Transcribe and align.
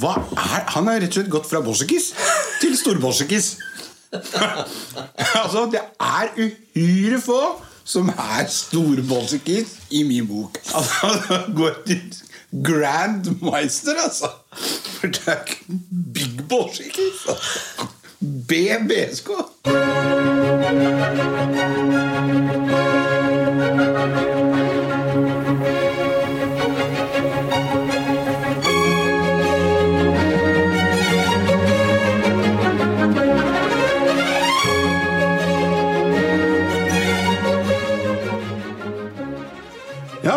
Hva 0.00 0.14
er 0.16 0.68
Han 0.74 0.88
har 0.88 1.00
rett 1.02 1.12
og 1.12 1.18
slett 1.18 1.32
gått 1.32 1.48
fra 1.50 1.60
bolsjekis 1.64 2.12
til 2.60 2.76
storbolsjekis. 2.78 3.50
altså, 5.42 5.66
det 5.70 5.82
er 6.00 6.32
uhyre 6.36 7.20
få 7.22 7.42
som 7.84 8.08
er 8.14 8.48
storbolsjekis 8.50 9.76
i 9.98 10.02
min 10.08 10.26
bok. 10.28 10.58
Altså, 10.74 11.06
går 11.58 11.80
til 11.86 12.02
Grandmeister, 12.66 13.94
altså. 14.04 14.26
For 14.98 15.06
det 15.06 15.22
er 15.26 15.44
ikke 15.46 15.80
big 16.14 16.48
bolsjekis. 16.48 17.26
Altså. 17.28 17.86
BBSK. 18.20 19.30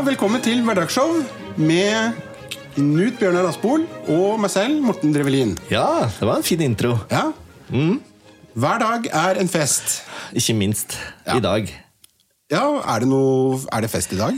Velkommen 0.03 0.41
til 0.43 0.62
Hverdagsshow 0.66 1.21
med 1.59 2.17
Knut 2.75 3.20
Bjørnar 3.20 3.48
Aspol 3.52 3.84
og 4.12 4.39
meg 4.41 4.52
selv, 4.52 4.79
Morten 4.84 5.13
Drevelin. 5.16 5.53
Ja, 5.71 6.07
det 6.12 6.26
var 6.27 6.39
en 6.41 6.45
fin 6.45 6.62
intro. 6.66 6.95
Ja. 7.12 7.29
Hver 8.53 8.81
dag 8.81 9.07
er 9.09 9.39
en 9.41 9.49
fest. 9.52 10.02
Ikke 10.35 10.55
minst 10.57 10.98
Ja. 11.27 11.38
i 11.38 11.43
dag. 11.43 11.70
Ja, 12.52 12.66
er 12.84 12.99
det, 12.99 13.07
noe, 13.09 13.59
er 13.71 13.81
det 13.81 13.89
fest 13.91 14.13
i 14.13 14.17
dag? 14.20 14.34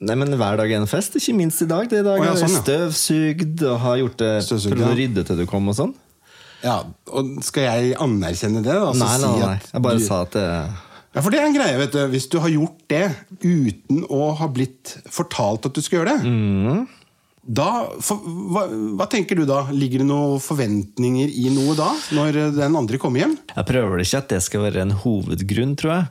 Nei, 0.00 0.14
men 0.14 0.28
Hver 0.36 0.56
dag 0.58 0.70
er 0.72 0.80
en 0.82 0.86
fest, 0.90 1.14
ikke 1.16 1.34
minst 1.36 1.62
i 1.62 1.66
dag. 1.66 1.88
Det 1.88 1.98
er 1.98 2.02
i 2.02 2.08
dag 2.10 2.20
oh, 2.20 2.26
ja, 2.26 2.34
sånn, 2.36 2.50
ja. 2.52 2.62
støvsugd 2.64 3.62
og 3.70 3.78
har 3.80 3.96
gjort 4.02 4.16
det 4.18 4.32
Støvsugd, 4.44 4.78
ja. 4.80 4.90
rydde 4.92 5.24
til 5.24 5.36
du 5.38 5.46
kom. 5.46 5.68
og 5.68 5.74
sånn. 5.78 5.94
Ja, 6.64 6.82
og 7.12 7.38
Skal 7.44 7.62
jeg 7.68 7.94
anerkjenne 8.00 8.62
det? 8.64 8.74
Altså 8.74 9.04
Nei, 9.04 9.18
nei, 9.20 9.32
si 9.32 9.40
nei. 9.44 9.54
at 9.54 9.70
Jeg 9.72 9.82
bare 9.82 9.98
du- 9.98 10.04
sa 10.04 10.20
at 10.22 10.30
det 10.32 10.48
Ja, 11.16 11.22
for 11.24 11.32
det 11.32 11.40
er 11.40 11.46
en 11.48 11.56
greie, 11.56 11.78
vet 11.80 11.94
du. 11.96 12.02
Hvis 12.12 12.28
du 12.28 12.36
har 12.44 12.52
gjort 12.52 12.82
det 12.92 13.06
uten 13.40 14.04
å 14.12 14.34
ha 14.36 14.46
blitt 14.52 14.98
fortalt 15.08 15.64
at 15.64 15.72
du 15.72 15.80
skal 15.80 16.02
gjøre 16.02 16.12
det, 16.12 16.28
Mm. 16.28 16.82
da, 17.46 17.86
for, 18.02 18.18
hva, 18.52 18.64
hva 18.98 19.06
tenker 19.08 19.38
du 19.38 19.44
da? 19.48 19.62
Ligger 19.72 20.02
det 20.02 20.08
noen 20.10 20.40
forventninger 20.42 21.30
i 21.30 21.46
noe 21.54 21.76
da, 21.78 21.92
når 22.12 22.36
den 22.58 22.76
andre 22.76 22.98
kommer 23.00 23.22
hjem? 23.22 23.36
Jeg 23.54 23.68
prøver 23.70 24.02
ikke 24.02 24.18
at 24.18 24.28
det 24.34 24.40
skal 24.44 24.64
være 24.66 24.82
en 24.82 24.90
hovedgrunn, 25.04 25.72
tror 25.78 25.92
jeg. 25.94 26.08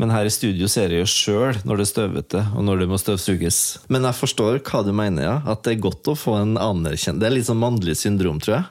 Men 0.00 0.10
her 0.10 0.24
i 0.26 0.32
studio 0.32 0.66
ser 0.66 0.90
jeg 0.90 1.04
jo 1.04 1.12
sjøl 1.12 1.60
når 1.62 1.76
det 1.76 1.86
er 1.86 1.92
støvete, 1.92 2.42
og 2.56 2.64
når 2.66 2.82
det 2.82 2.88
må 2.90 2.98
støvsuges. 2.98 3.60
Men 3.92 4.02
jeg 4.08 4.18
forstår 4.24 4.58
hva 4.64 4.82
du 4.82 4.90
mener, 4.96 5.22
ja. 5.22 5.36
At 5.46 5.62
det 5.68 5.76
er 5.76 5.84
godt 5.86 6.08
å 6.10 6.16
få 6.18 6.34
en 6.40 6.56
anerkjennelse. 6.58 7.20
Det 7.22 7.28
er 7.30 7.36
litt 7.36 7.46
sånn 7.46 7.62
mannlig 7.62 7.94
syndrom, 8.00 8.40
tror 8.42 8.56
jeg. 8.58 8.64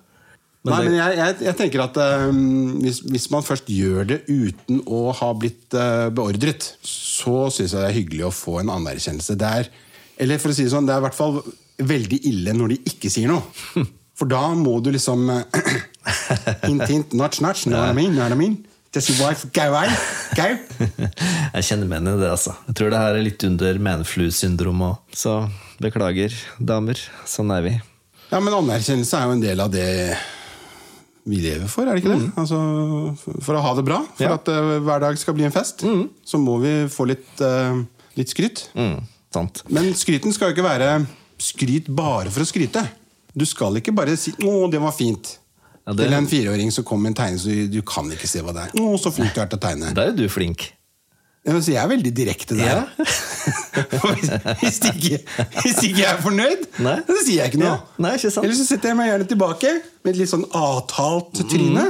Men 0.66 0.74
Nei, 0.74 0.80
det- 0.84 0.90
men 0.92 0.98
jeg, 1.00 1.18
jeg, 1.22 1.36
jeg 1.48 1.56
tenker 1.62 1.84
at 1.86 1.98
eh, 2.04 2.24
hvis, 2.84 3.02
hvis 3.08 3.28
man 3.32 3.46
først 3.46 3.70
gjør 3.72 4.08
det 4.10 4.18
uten 4.28 4.82
å 4.88 5.04
ha 5.16 5.30
blitt 5.38 5.74
eh, 5.78 6.08
beordret, 6.12 6.72
så 6.84 7.46
syns 7.54 7.72
jeg 7.76 7.80
det 7.84 7.88
er 7.92 7.96
hyggelig 8.00 8.26
å 8.28 8.34
få 8.36 8.58
en 8.64 8.74
anerkjennelse. 8.74 9.38
Det 9.40 9.52
er, 9.62 9.70
eller 10.26 10.42
for 10.42 10.52
å 10.52 10.58
si 10.58 10.66
det 10.66 10.74
sånn, 10.74 10.90
det 10.90 10.96
er 10.98 11.04
i 11.04 11.06
hvert 11.08 11.16
fall 11.20 11.40
veldig 11.78 12.20
ille 12.32 12.56
når 12.58 12.74
de 12.74 12.80
ikke 12.90 13.12
sier 13.14 13.30
noe. 13.32 13.44
For 14.18 14.26
da 14.26 14.48
må 14.58 14.80
du 14.82 14.88
liksom 14.90 15.28
eh, 15.30 15.44
Hint, 16.68 16.88
hint, 16.90 17.12
notch, 17.14 17.38
notch. 17.46 17.68
Know 17.70 17.78
what 17.78 17.92
I 17.92 17.94
mean? 17.94 18.16
Know 18.16 18.24
what 18.26 18.34
I 18.34 18.40
mean? 18.40 18.56
Does 18.92 19.12
your 19.12 19.20
wife 19.28 19.44
go 19.54 19.68
away? 19.70 19.92
Go? 20.34 20.48
Jeg 21.54 21.68
kjenner 21.68 21.86
meg 21.86 22.00
igjen 22.02 22.10
i 22.16 22.22
det, 22.24 22.32
altså. 22.34 22.56
Jeg 22.66 22.78
tror 22.80 22.90
det 22.96 23.02
her 23.04 23.18
er 23.20 23.22
litt 23.28 23.44
under 23.46 23.78
manflu-syndrom 23.88 24.82
òg. 24.88 24.96
Så 25.14 25.36
beklager, 25.84 26.34
damer. 26.58 26.98
Sånn 27.30 27.54
er 27.54 27.62
vi. 27.68 27.76
Ja, 28.32 28.40
men 28.42 28.56
anerkjennelse 28.58 29.20
er 29.22 29.30
jo 29.30 29.36
en 29.38 29.44
del 29.46 29.62
av 29.68 29.70
det 29.76 29.86
vi 31.28 31.42
lever 31.44 31.68
for, 31.68 31.84
er 31.88 31.98
det 31.98 32.04
ikke 32.04 32.14
det? 32.16 32.32
Altså, 32.40 32.58
for- 33.44 33.58
å 33.60 33.62
ha 33.66 33.74
det 33.76 33.84
bra, 33.88 34.00
for 34.16 34.24
Ja. 34.24 34.34
at 34.40 34.48
uh, 34.48 34.78
hver 34.86 35.00
dag 35.04 35.18
skal 35.20 35.34
bli 35.36 35.44
en 35.48 35.52
fest, 35.52 35.84
så 36.26 36.40
må 36.40 36.58
vi 36.64 36.74
få 36.88 37.08
litt, 37.10 37.28
uh, 37.42 37.82
litt 38.16 38.32
skryt. 38.32 38.70
Mm, 38.78 39.02
sant. 39.34 39.64
Men 39.70 39.92
skryten 39.94 40.34
skal 40.34 40.50
jo 40.52 40.56
ikke 40.56 40.68
være 40.70 41.06
skryt 41.38 41.90
bare 41.94 42.32
for 42.32 42.42
å 42.42 42.48
skryte. 42.48 42.86
Du 43.38 43.46
skal 43.46 43.76
ikke 43.78 43.94
bare 43.94 44.16
si 44.18 44.32
'Å, 44.32 44.72
det 44.72 44.80
var 44.82 44.92
fint'. 44.96 45.38
Ja, 45.86 45.94
det- 45.94 46.06
Eller 46.08 46.18
en 46.18 46.28
fireåring 46.28 46.72
som 46.72 46.84
kommer 46.84 47.04
med 47.10 47.18
en 47.20 47.26
tegning, 47.26 47.40
så 47.40 47.72
du, 47.72 47.82
kan 47.82 48.06
ikke 48.12 48.28
se 48.28 48.40
hva 48.42 48.54
det 48.54 48.64
er. 48.64 48.72
'Å, 48.80 48.98
så 49.00 49.12
flink 49.14 49.34
du 49.36 49.42
er 49.42 49.46
til 49.48 49.60
å 49.60 49.62
tegne'. 49.62 49.94
Da 49.94 50.08
er 50.08 50.12
du 50.14 50.28
flink. 50.30 50.72
Så 51.48 51.72
jeg 51.72 51.80
er 51.80 51.88
veldig 51.88 52.12
direkte 52.12 52.58
der. 52.58 52.82
Ja. 52.82 53.06
hvis, 54.18 54.32
hvis, 54.60 54.80
ikke, 54.90 55.20
hvis 55.62 55.78
ikke 55.86 56.02
jeg 56.02 56.10
er 56.10 56.20
fornøyd, 56.20 56.66
Nei. 56.84 56.98
så 57.08 57.16
sier 57.22 57.40
jeg 57.40 57.54
ikke 57.54 57.62
noe. 57.62 57.72
Ja. 57.72 58.02
Nei, 58.04 58.12
ikke 58.20 58.32
sant. 58.34 58.44
Eller 58.44 58.58
så 58.58 58.66
setter 58.68 58.92
jeg 58.92 59.00
meg 59.00 59.08
gjerne 59.14 59.28
tilbake 59.32 59.72
med 60.04 60.12
et 60.12 60.20
litt 60.20 60.32
sånn 60.34 60.44
avtalt 60.52 61.40
tryne. 61.48 61.86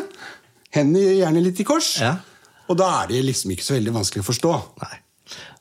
Hendene 0.77 1.17
gjerne 1.17 1.41
litt 1.41 1.63
i 1.63 1.65
kors. 1.65 1.95
Ja. 2.03 2.13
Og 2.67 2.77
da 2.77 2.91
er 3.01 3.11
det 3.11 3.23
liksom 3.25 3.55
ikke 3.55 3.65
så 3.65 3.77
veldig 3.77 3.93
vanskelig 3.95 4.25
å 4.25 4.27
forstå 4.27 4.53
Nei. 4.83 4.95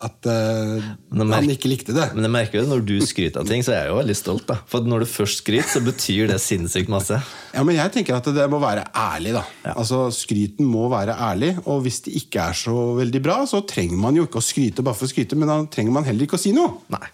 At 0.06 0.28
uh, 0.28 0.84
Men 1.16 1.32
han 1.32 1.50
ikke 1.50 1.70
likte 1.70 1.94
det. 1.96 2.10
Men 2.14 2.26
jeg 2.26 2.34
merker 2.34 2.60
jo 2.60 2.68
når 2.70 2.84
du 2.86 2.94
skryter 3.04 3.42
av 3.42 3.48
ting, 3.48 3.64
så 3.66 3.74
er 3.74 3.80
jeg 3.84 3.92
jo 3.92 3.98
veldig 4.00 4.16
stolt. 4.18 4.46
da 4.48 4.58
For 4.70 4.86
når 4.86 5.04
du 5.04 5.08
først 5.10 5.42
skryter, 5.42 5.68
så 5.72 5.82
betyr 5.84 6.30
det 6.30 6.38
sinnssykt 6.42 6.92
masse. 6.92 7.18
Ja, 7.54 7.64
men 7.66 7.78
jeg 7.78 7.94
tenker 7.94 8.18
at 8.18 8.30
det 8.36 8.46
må 8.52 8.60
være 8.62 8.86
ærlig, 8.92 9.34
da. 9.36 9.44
Altså, 9.74 10.06
Skryten 10.14 10.68
må 10.68 10.86
være 10.92 11.16
ærlig, 11.28 11.54
og 11.64 11.82
hvis 11.86 12.02
det 12.06 12.16
ikke 12.20 12.48
er 12.50 12.56
så 12.58 12.76
veldig 12.98 13.22
bra, 13.24 13.40
så 13.48 13.62
trenger 13.68 14.00
man 14.00 14.16
jo 14.18 14.26
ikke 14.28 14.42
å 14.42 14.44
skryte 14.44 14.84
bare 14.86 14.98
for 14.98 15.08
å 15.08 15.12
skryte, 15.12 15.38
men 15.38 15.50
da 15.50 15.60
trenger 15.72 15.94
man 15.96 16.06
heller 16.06 16.28
ikke 16.28 16.38
å 16.38 16.42
si 16.42 16.54
noe. 16.56 16.80
Nei. 16.92 17.04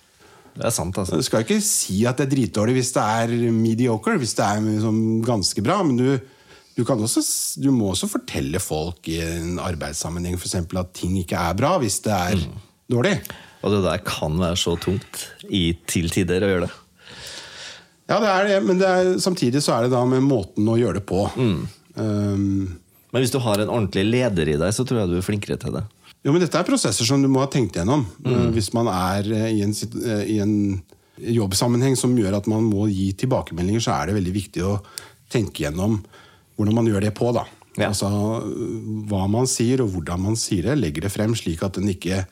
Det 0.52 0.66
er 0.68 0.74
sant, 0.74 0.98
altså. 1.00 1.16
Du 1.16 1.24
skal 1.24 1.46
ikke 1.46 1.62
si 1.64 2.02
at 2.08 2.18
det 2.20 2.26
er 2.26 2.32
dritdårlig 2.34 2.76
hvis 2.76 2.92
det 2.92 3.04
er 3.22 3.52
mediocre, 3.56 4.18
hvis 4.20 4.36
det 4.36 4.44
er 4.44 4.64
liksom 4.66 4.98
ganske 5.24 5.64
bra, 5.64 5.78
men 5.86 5.96
du, 5.96 6.08
du, 6.76 6.84
kan 6.88 7.00
også, 7.04 7.22
du 7.62 7.70
må 7.74 7.90
også 7.92 8.08
fortelle 8.10 8.60
folk 8.62 9.08
i 9.12 9.18
en 9.24 9.58
arbeidssammenheng 9.62 10.38
for 10.38 10.48
eksempel, 10.48 10.80
at 10.82 10.92
ting 10.96 11.16
ikke 11.20 11.38
er 11.38 11.56
bra 11.58 11.74
hvis 11.82 12.00
det 12.06 12.12
er 12.16 12.44
dårlig. 12.92 13.16
Og 13.62 13.70
det 13.76 13.82
der 13.84 14.00
kan 14.06 14.38
være 14.40 14.56
så 14.58 14.74
tungt 14.80 15.26
i, 15.48 15.72
til 15.86 16.08
tider 16.10 16.42
å 16.42 16.50
gjøre 16.50 16.66
det. 16.68 16.72
Ja, 18.10 18.18
det 18.20 18.28
er 18.28 18.48
det, 18.48 18.56
men 18.66 18.80
det 18.80 18.88
er, 18.88 19.10
samtidig 19.22 19.62
så 19.64 19.76
er 19.76 19.86
det 19.86 19.92
da 19.94 20.02
med 20.08 20.24
måten 20.26 20.66
å 20.68 20.74
gjøre 20.76 20.98
det 20.98 21.04
på. 21.08 21.22
Um, 21.94 22.78
Men 23.12 23.22
hvis 23.22 23.32
du 23.32 23.38
har 23.44 23.60
en 23.62 23.70
ordentlig 23.70 24.02
leder 24.08 24.48
i 24.48 24.56
deg, 24.58 24.72
så 24.74 24.84
tror 24.88 25.02
jeg 25.02 25.12
du 25.12 25.18
er 25.20 25.24
flinkere 25.26 25.58
til 25.60 25.76
det. 25.76 25.84
Jo, 26.22 26.32
men 26.32 26.42
Dette 26.42 26.58
er 26.60 26.66
prosesser 26.66 27.06
som 27.06 27.22
du 27.22 27.28
må 27.30 27.40
ha 27.42 27.48
tenkt 27.50 27.74
gjennom. 27.78 28.04
eh, 28.24 28.48
Hvis 28.54 28.72
man 28.76 28.86
er 28.88 29.26
eh, 29.26 29.48
i 29.58 29.62
en, 29.64 29.72
eh, 29.74 30.24
i 30.30 30.36
en 30.42 30.54
jobbsammenheng 31.18 31.96
som 31.98 32.14
gjør 32.18 32.36
at 32.38 32.46
man 32.50 32.64
må 32.70 32.86
gi 32.90 33.08
tilbakemeldinger, 33.18 33.82
så 33.82 33.94
er 33.96 34.06
det 34.10 34.16
veldig 34.20 34.34
viktig 34.36 34.62
å 34.66 34.76
tenke 35.32 35.64
gjennom 35.66 36.00
hvordan 36.56 36.78
man 36.78 36.88
gjør 36.90 37.06
det 37.06 37.14
på. 37.18 37.32
da. 37.34 37.46
Ja. 37.78 37.88
Altså 37.88 38.08
Hva 39.08 39.24
man 39.32 39.48
sier 39.48 39.84
og 39.84 39.94
hvordan 39.94 40.20
man 40.26 40.38
sier 40.38 40.70
det. 40.70 40.78
Legger 40.80 41.06
det 41.06 41.12
frem 41.14 41.36
slik 41.38 41.62
at 41.64 41.78
den 41.78 41.90
ikke 41.92 42.24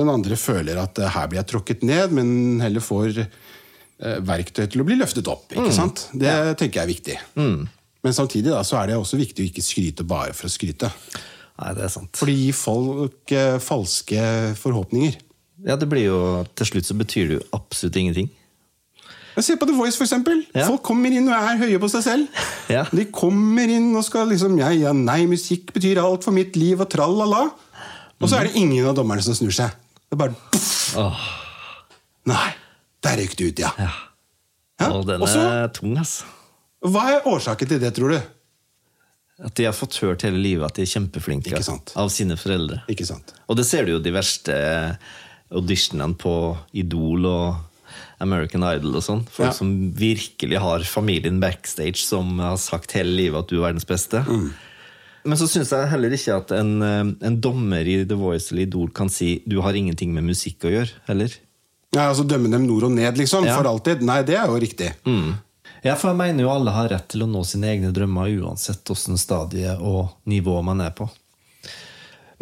den 0.00 0.08
andre 0.08 0.38
føler 0.40 0.80
at 0.80 0.98
eh, 1.00 1.12
her 1.12 1.28
blir 1.28 1.42
jeg 1.42 1.50
tråkket 1.52 1.84
ned, 1.86 2.14
men 2.16 2.60
heller 2.64 2.84
får 2.84 3.22
eh, 3.22 4.18
verktøy 4.24 4.64
til 4.72 4.82
å 4.82 4.88
bli 4.88 4.96
løftet 5.00 5.28
opp. 5.30 5.50
ikke 5.52 5.74
sant? 5.74 6.06
Det 6.12 6.32
tenker 6.60 6.80
jeg 6.80 6.84
er 6.86 6.92
viktig. 6.92 7.18
Men 8.02 8.16
samtidig 8.16 8.50
da, 8.50 8.62
så 8.66 8.80
er 8.80 8.90
det 8.90 8.96
også 8.98 9.20
viktig 9.20 9.44
å 9.44 9.50
ikke 9.50 9.64
skryte 9.64 10.06
bare 10.08 10.34
for 10.34 10.48
å 10.48 10.52
skryte. 10.52 10.90
Nei, 11.60 11.74
det 11.76 11.84
er 11.86 11.92
sant. 11.92 12.10
For 12.18 12.30
det 12.30 12.38
gir 12.38 12.56
folk 12.56 13.34
eh, 13.36 13.58
falske 13.62 14.22
forhåpninger. 14.58 15.20
Ja, 15.62 15.76
det 15.78 15.86
blir 15.86 16.08
jo 16.08 16.20
Til 16.58 16.66
slutt 16.66 16.88
så 16.88 16.96
betyr 16.98 17.28
det 17.28 17.36
jo 17.36 17.44
absolutt 17.54 17.98
ingenting. 18.00 18.32
Se 19.40 19.56
på 19.56 19.66
The 19.68 19.74
Voice, 19.76 19.96
for 19.96 20.04
eksempel. 20.04 20.42
Ja. 20.52 20.66
Folk 20.68 20.82
kommer 20.84 21.12
inn 21.14 21.30
og 21.30 21.36
er 21.36 21.60
høye 21.62 21.80
på 21.80 21.88
seg 21.88 22.04
selv. 22.04 22.42
Ja. 22.72 22.84
De 22.92 23.06
kommer 23.14 23.70
inn 23.72 23.90
og 23.96 24.04
skal 24.04 24.28
liksom 24.28 24.58
ja, 24.60 24.68
ja, 24.76 24.92
Nei, 24.96 25.22
musikk 25.30 25.72
betyr 25.72 26.02
alt 26.02 26.26
for 26.26 26.36
mitt 26.36 26.58
liv, 26.60 26.80
og 26.82 26.90
tralala. 26.92 27.46
Og 28.20 28.28
så 28.28 28.38
er 28.38 28.50
det 28.50 28.60
ingen 28.60 28.86
av 28.86 28.96
dommerne 28.98 29.24
som 29.24 29.36
snur 29.36 29.54
seg. 29.56 29.72
Det 30.04 30.18
er 30.18 30.20
bare 30.20 30.60
oh. 31.00 31.24
Nei, 32.28 32.52
der 33.02 33.18
røyk 33.22 33.34
det 33.38 33.48
ut, 33.48 33.64
ja. 33.64 33.72
ja. 33.80 33.90
Ja, 34.82 34.92
Og 34.92 35.08
den 35.08 35.22
er 35.22 35.72
tung, 35.74 35.96
altså. 35.98 36.28
Hva 36.82 37.08
er 37.12 37.26
årsaken 37.30 37.70
til 37.70 37.80
det, 37.82 37.92
tror 37.96 38.14
du? 38.14 38.20
At 39.42 39.54
de 39.58 39.66
har 39.66 39.74
fått 39.74 39.96
hørt 40.02 40.24
hele 40.26 40.38
livet 40.38 40.66
at 40.66 40.76
de 40.76 40.84
er 40.84 40.90
kjempeflinke 40.90 41.58
av 41.98 42.10
sine 42.14 42.36
foreldre. 42.38 42.82
Ikke 42.92 43.06
sant? 43.06 43.32
Og 43.50 43.58
det 43.58 43.66
ser 43.66 43.86
du 43.86 43.96
jo 43.96 44.02
de 44.02 44.12
verste 44.14 44.54
auditionene 45.52 46.16
på 46.18 46.34
Idol 46.78 47.26
og 47.30 47.71
American 48.20 48.62
Idol 48.66 48.96
og 48.96 49.02
sånn. 49.06 49.22
Folk 49.28 49.48
Ja. 49.50 49.52
som 49.52 49.92
virkelig 49.92 50.58
har 50.58 50.80
familien 50.80 51.40
backstage, 51.40 51.96
som 52.04 52.38
har 52.38 52.56
sagt 52.56 52.92
hele 52.92 53.14
livet 53.16 53.38
at 53.38 53.48
du 53.48 53.58
er 53.58 53.72
verdens 53.72 53.84
beste. 53.88 54.24
Mm. 54.26 54.52
Men 55.24 55.38
så 55.38 55.46
syns 55.46 55.70
jeg 55.70 55.88
heller 55.88 56.10
ikke 56.10 56.36
at 56.36 56.50
en, 56.52 56.82
eh, 56.82 57.26
en 57.28 57.40
dommer 57.40 57.86
i 57.86 58.04
The 58.04 58.16
Voice 58.18 58.50
eller 58.50 58.62
Idol 58.66 58.88
kan 58.90 59.08
si 59.08 59.40
du 59.46 59.60
har 59.60 59.72
ingenting 59.72 60.12
med 60.12 60.24
musikk 60.24 60.66
å 60.66 60.72
gjøre, 60.72 60.90
heller. 61.06 61.30
Ja, 61.94 62.08
altså 62.10 62.24
Dømme 62.26 62.50
dem 62.50 62.66
nord 62.66 62.84
og 62.84 62.92
ned, 62.92 63.16
liksom? 63.16 63.44
Ja. 63.44 63.56
For 63.56 63.68
alltid? 63.68 64.00
Nei, 64.02 64.22
det 64.22 64.34
er 64.34 64.46
jo 64.48 64.58
riktig. 64.58 64.92
Ja, 65.84 65.94
for 65.96 66.08
jeg 66.12 66.16
mener 66.16 66.44
jo 66.44 66.50
alle 66.50 66.70
har 66.70 66.88
rett 66.88 67.08
til 67.08 67.22
å 67.22 67.28
nå 67.28 67.44
sine 67.44 67.66
egne 67.66 67.92
drømmer 67.92 68.30
uansett 68.40 68.84
åssen 68.90 69.18
stadie 69.18 69.76
og 69.80 70.10
nivå 70.26 70.62
man 70.64 70.80
er 70.80 70.90
på. 70.90 71.08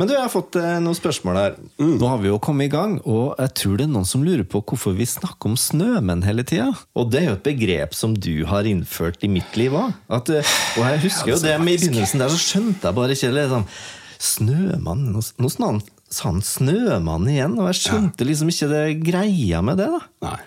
Men 0.00 0.08
du, 0.08 0.14
jeg 0.17 0.25
har 0.25 0.32
fått 0.32 0.56
eh, 0.56 0.79
noen 0.81 0.97
spørsmål 0.97 1.37
her. 1.37 1.56
Nå 1.76 2.08
har 2.08 2.23
vi 2.23 2.31
jo 2.31 2.38
kommet 2.41 2.70
i 2.70 2.73
gang, 2.73 2.94
og 3.05 3.35
jeg 3.37 3.52
tror 3.61 3.75
det 3.76 3.85
er 3.85 3.91
noen 3.93 4.08
som 4.08 4.23
lurer 4.25 4.47
på 4.49 4.62
hvorfor 4.64 4.94
vi 4.97 5.05
snakker 5.05 5.50
om 5.50 5.58
snømenn 5.61 6.25
hele 6.25 6.44
tida. 6.49 6.70
Og 6.97 7.11
det 7.12 7.20
er 7.20 7.26
jo 7.26 7.35
et 7.37 7.44
begrep 7.50 7.93
som 7.99 8.14
du 8.17 8.47
har 8.49 8.64
innført 8.64 9.20
i 9.26 9.29
mitt 9.29 9.58
liv 9.61 9.76
òg. 9.76 9.93
Og 10.08 10.32
jeg 10.32 11.02
husker 11.05 11.35
jo 11.35 11.41
det 11.44 11.58
med 11.61 11.76
i 11.76 11.82
begynnelsen 11.85 12.25
der, 12.25 12.32
så 12.32 12.41
skjønte 12.41 12.88
jeg 12.88 12.97
bare 12.97 13.19
ikke 13.19 13.35
liksom 13.37 13.69
Snømann 14.20 15.05
Nå 15.12 15.52
sa 15.52 16.31
han, 16.31 16.41
Snømann 16.44 17.29
igjen, 17.29 17.61
og 17.61 17.69
jeg 17.69 17.82
skjønte 17.82 18.26
liksom 18.26 18.49
ikke 18.52 18.73
det 18.73 18.85
greia 19.05 19.61
med 19.64 19.85
det. 19.85 19.93
da 19.93 20.31
Nei. 20.31 20.38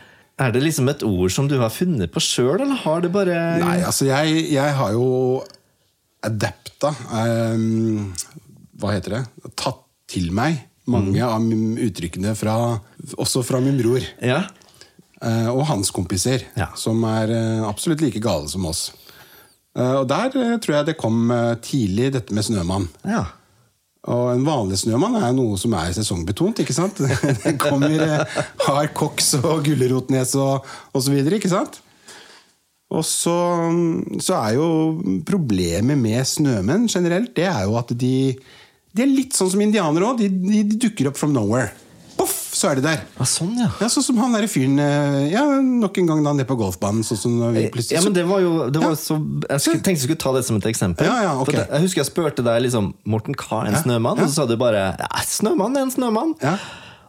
Er 0.41 0.53
det 0.53 0.63
liksom 0.65 0.89
et 0.89 1.05
ord 1.05 1.29
som 1.29 1.45
du 1.45 1.59
har 1.61 1.69
funnet 1.69 2.09
på 2.09 2.21
sjøl, 2.25 2.57
eller 2.57 2.81
har 2.87 3.05
det 3.05 3.13
bare 3.13 3.37
Nei, 3.61 3.77
altså 3.85 4.09
jeg, 4.09 4.47
jeg 4.49 4.77
har 4.81 4.97
jo 4.97 5.05
adapta 6.25 6.89
ehm, 7.19 8.09
Hva 8.83 8.91
heter 8.97 9.17
det? 9.17 9.23
Tatt 9.55 9.79
til 10.11 10.29
meg 10.35 10.59
mange 10.91 11.23
av 11.23 11.39
uttrykkene 11.79 12.33
fra 12.35 12.55
Også 13.15 13.39
fra 13.47 13.61
min 13.63 13.77
bror. 13.79 14.03
Ja. 14.19 14.41
eh, 15.23 15.47
og 15.47 15.63
hans 15.69 15.91
kompiser, 15.95 16.43
Ja. 16.59 16.67
som 16.75 16.99
er 17.07 17.31
eh, 17.31 17.61
absolutt 17.63 18.01
like 18.03 18.19
gale 18.19 18.49
som 18.51 18.65
oss. 18.67 18.89
Eh, 19.77 19.93
og 20.01 20.07
der 20.11 20.29
tror 20.59 20.75
jeg 20.75 20.85
det 20.91 20.97
kom 20.99 21.31
tidlig, 21.63 22.11
dette 22.17 22.35
med 22.35 22.43
snømann. 22.43 22.89
ja. 23.07 23.23
Og 24.03 24.33
en 24.33 24.41
vanlig 24.43 24.75
snømann 24.81 25.13
er 25.15 25.31
noe 25.31 25.55
som 25.55 25.71
er 25.79 25.93
sesongbetont. 25.95 26.59
ikke 26.59 26.73
sant? 26.75 26.97
Det 27.45 27.53
kommer 27.55 28.25
hard 28.65 28.89
koks 28.93 29.29
og 29.39 29.61
gulrotnes 29.63 30.33
og, 30.35 30.65
og 30.91 31.03
så 31.05 31.13
videre, 31.13 31.37
ikke 31.39 31.47
sant? 31.53 31.77
Og 32.91 33.05
så, 33.07 33.37
så 34.19 34.35
er 34.41 34.57
jo 34.57 34.67
problemet 35.23 35.95
med 35.97 36.19
snømenn 36.27 36.89
generelt, 36.91 37.31
det 37.39 37.47
er 37.47 37.63
jo 37.63 37.77
at 37.79 37.95
de, 37.95 38.35
de 38.93 39.01
er 39.05 39.09
litt 39.09 39.33
sånn 39.37 39.49
som 39.53 39.61
indianere 39.65 40.05
òg. 40.11 40.19
De, 40.21 40.27
de, 40.29 40.63
de 40.69 40.77
dukker 40.87 41.09
opp 41.09 41.17
from 41.17 41.33
nowhere. 41.33 41.71
Poff, 42.13 42.33
så 42.53 42.69
er 42.69 42.77
de 42.77 42.83
der. 42.85 42.99
Ja, 43.17 43.25
sånn, 43.25 43.55
ja. 43.57 43.71
Ja, 43.81 43.87
Sånn 43.89 44.03
som 44.05 44.19
han 44.21 44.35
derre 44.35 44.45
fyren 44.51 44.77
eh, 44.77 45.31
ja, 45.33 45.41
nok 45.65 45.97
en 45.97 46.11
gang 46.11 46.19
da 46.21 46.33
nede 46.37 46.45
på 46.45 46.53
golfbanen. 46.59 47.01
Sånn 47.07 47.17
som 47.17 47.39
vi 47.55 47.63
plutselig 47.73 47.97
Ja, 47.97 48.03
men 48.05 48.13
det 48.13 48.27
var 48.29 48.43
jo 48.43 48.51
det 48.69 48.83
var 48.83 48.93
Ja. 48.93 48.99
så, 49.01 49.17
Jeg 49.49 49.63
skulle, 49.65 49.81
tenkte 49.81 49.95
jeg 49.97 50.03
skulle 50.05 50.21
ta 50.21 50.33
det 50.37 50.43
som 50.45 50.59
et 50.61 50.67
eksempel. 50.69 51.09
Ja, 51.09 51.15
ja, 51.25 51.33
okay. 51.41 51.63
Jeg 51.63 51.87
husker 51.87 52.03
jeg 52.03 52.11
spurte 52.11 52.45
deg 52.45 52.61
liksom, 52.67 52.91
Morten, 53.09 53.33
hva 53.33 53.63
er 53.63 53.73
en 53.73 53.79
snømann? 53.81 54.21
Og 54.21 54.29
så 54.29 54.43
sa 54.43 54.45
du 54.45 54.53
bare 54.61 54.85
ja, 54.93 55.09
snømann 55.25 55.75
er 55.81 55.87
en 55.87 55.93
snømann. 55.95 56.35
Ja. 56.45 56.53